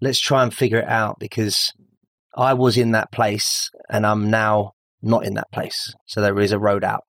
let's 0.00 0.20
try 0.20 0.42
and 0.42 0.52
figure 0.52 0.78
it 0.78 0.88
out 0.88 1.18
because 1.18 1.72
I 2.36 2.54
was 2.54 2.76
in 2.76 2.92
that 2.92 3.12
place 3.12 3.70
and 3.88 4.06
I'm 4.06 4.30
now 4.30 4.72
not 5.02 5.24
in 5.24 5.34
that 5.34 5.50
place. 5.52 5.94
So 6.06 6.20
there 6.20 6.38
is 6.40 6.52
a 6.52 6.58
road 6.58 6.84
out. 6.84 7.04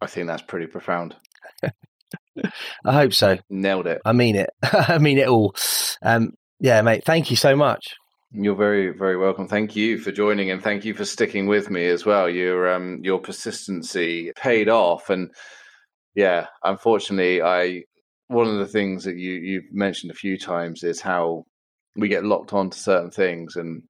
I 0.00 0.06
think 0.06 0.26
that's 0.26 0.42
pretty 0.42 0.66
profound. 0.66 1.16
I 2.84 2.92
hope 2.92 3.12
so. 3.12 3.38
Nailed 3.48 3.86
it. 3.86 4.02
I 4.04 4.12
mean 4.12 4.36
it. 4.36 4.50
I 4.62 4.98
mean 4.98 5.18
it 5.18 5.28
all. 5.28 5.54
Um, 6.02 6.32
yeah, 6.60 6.82
mate. 6.82 7.04
Thank 7.04 7.30
you 7.30 7.36
so 7.36 7.56
much. 7.56 7.94
You're 8.32 8.56
very, 8.56 8.90
very 8.90 9.16
welcome. 9.16 9.48
Thank 9.48 9.76
you 9.76 9.98
for 9.98 10.10
joining, 10.10 10.50
and 10.50 10.62
thank 10.62 10.84
you 10.84 10.94
for 10.94 11.04
sticking 11.04 11.46
with 11.46 11.70
me 11.70 11.86
as 11.86 12.04
well. 12.04 12.28
Your 12.28 12.74
um, 12.74 13.00
your 13.02 13.18
persistency 13.18 14.32
paid 14.36 14.68
off, 14.68 15.10
and 15.10 15.30
yeah, 16.14 16.46
unfortunately, 16.62 17.40
I 17.40 17.84
one 18.28 18.48
of 18.48 18.58
the 18.58 18.66
things 18.66 19.04
that 19.04 19.16
you 19.16 19.32
you've 19.32 19.72
mentioned 19.72 20.10
a 20.10 20.16
few 20.16 20.38
times 20.38 20.82
is 20.82 21.00
how 21.00 21.44
we 21.96 22.08
get 22.08 22.24
locked 22.24 22.52
onto 22.52 22.76
certain 22.76 23.10
things, 23.10 23.56
and 23.56 23.82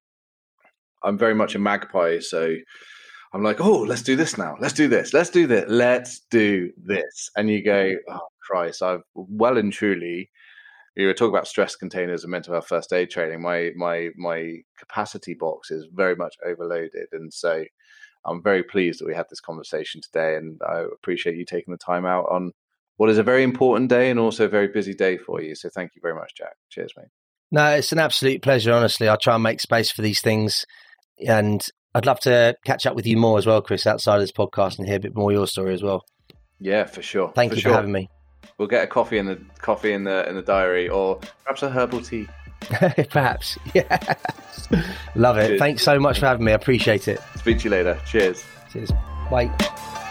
I'm 1.03 1.17
very 1.17 1.35
much 1.35 1.55
a 1.55 1.59
magpie, 1.59 2.19
so 2.19 2.55
I'm 3.33 3.43
like, 3.43 3.59
oh, 3.61 3.79
let's 3.81 4.01
do 4.01 4.15
this 4.15 4.37
now. 4.37 4.55
Let's 4.59 4.73
do 4.73 4.87
this. 4.87 5.13
Let's 5.13 5.29
do 5.29 5.47
this. 5.47 5.65
Let's 5.67 6.21
do 6.31 6.71
this. 6.77 7.29
And 7.35 7.49
you 7.49 7.63
go, 7.63 7.91
mm-hmm. 7.91 8.15
oh 8.15 8.27
Christ, 8.45 8.81
I've 8.81 9.03
well 9.13 9.57
and 9.57 9.71
truly. 9.71 10.29
You 10.95 11.05
were 11.05 11.13
talking 11.13 11.35
about 11.35 11.47
stress 11.47 11.75
containers 11.75 12.23
and 12.23 12.31
mental 12.31 12.53
health 12.53 12.67
first 12.67 12.91
aid 12.91 13.11
training. 13.11 13.41
My 13.41 13.71
my 13.75 14.09
my 14.17 14.55
capacity 14.79 15.35
box 15.35 15.69
is 15.69 15.87
very 15.93 16.15
much 16.15 16.35
overloaded, 16.45 17.07
and 17.11 17.31
so 17.31 17.63
I'm 18.25 18.41
very 18.41 18.63
pleased 18.63 18.99
that 18.99 19.07
we 19.07 19.13
had 19.13 19.27
this 19.29 19.41
conversation 19.41 20.01
today. 20.01 20.35
And 20.35 20.59
I 20.67 20.85
appreciate 20.93 21.37
you 21.37 21.45
taking 21.45 21.71
the 21.73 21.77
time 21.77 22.05
out 22.05 22.25
on 22.31 22.51
what 22.95 23.09
is 23.09 23.19
a 23.19 23.23
very 23.23 23.43
important 23.43 23.89
day 23.89 24.09
and 24.09 24.19
also 24.19 24.45
a 24.45 24.49
very 24.49 24.67
busy 24.67 24.95
day 24.95 25.17
for 25.17 25.41
you. 25.41 25.53
So 25.53 25.69
thank 25.69 25.91
you 25.95 26.01
very 26.01 26.15
much, 26.15 26.33
Jack. 26.35 26.55
Cheers, 26.69 26.93
mate. 26.97 27.16
No, 27.51 27.71
it's 27.71 27.91
an 27.91 27.99
absolute 27.99 28.41
pleasure. 28.41 28.73
Honestly, 28.73 29.09
I 29.09 29.15
try 29.15 29.35
and 29.35 29.43
make 29.43 29.61
space 29.61 29.91
for 29.91 30.01
these 30.01 30.21
things, 30.21 30.65
and 31.25 31.65
I'd 31.93 32.05
love 32.05 32.19
to 32.21 32.55
catch 32.65 32.85
up 32.85 32.95
with 32.95 33.07
you 33.07 33.17
more 33.17 33.37
as 33.37 33.45
well, 33.45 33.61
Kris, 33.61 33.87
outside 33.87 34.15
of 34.15 34.21
this 34.21 34.31
podcast 34.31 34.77
and 34.77 34.87
hear 34.87 34.97
a 34.97 34.99
bit 34.99 35.15
more 35.15 35.31
of 35.31 35.35
your 35.35 35.47
story 35.47 35.73
as 35.73 35.81
well. 35.81 36.03
Yeah, 36.59 36.85
for 36.85 37.01
sure. 37.01 37.31
Thank 37.35 37.51
for 37.51 37.55
you 37.55 37.61
sure. 37.61 37.71
for 37.71 37.75
having 37.75 37.91
me. 37.91 38.09
We'll 38.57 38.67
get 38.67 38.83
a 38.83 38.87
coffee 38.87 39.17
in 39.17 39.25
the 39.25 39.39
coffee 39.59 39.93
in 39.93 40.03
the 40.03 40.27
in 40.27 40.35
the 40.35 40.41
diary, 40.41 40.89
or 40.89 41.19
perhaps 41.43 41.63
a 41.63 41.69
herbal 41.69 42.01
tea. 42.01 42.27
Perhaps. 43.09 43.57
Yeah. 43.75 44.15
Love 45.15 45.37
it. 45.37 45.47
Cheers. 45.47 45.59
Thanks 45.59 45.83
so 45.83 45.99
much 45.99 46.19
for 46.19 46.25
having 46.25 46.43
me. 46.43 46.51
I 46.51 46.55
appreciate 46.55 47.07
it. 47.07 47.21
Speak 47.35 47.59
to 47.59 47.63
you 47.65 47.69
later. 47.69 47.99
Cheers. 48.05 48.43
Cheers. 48.71 48.91
Bye. 49.29 50.03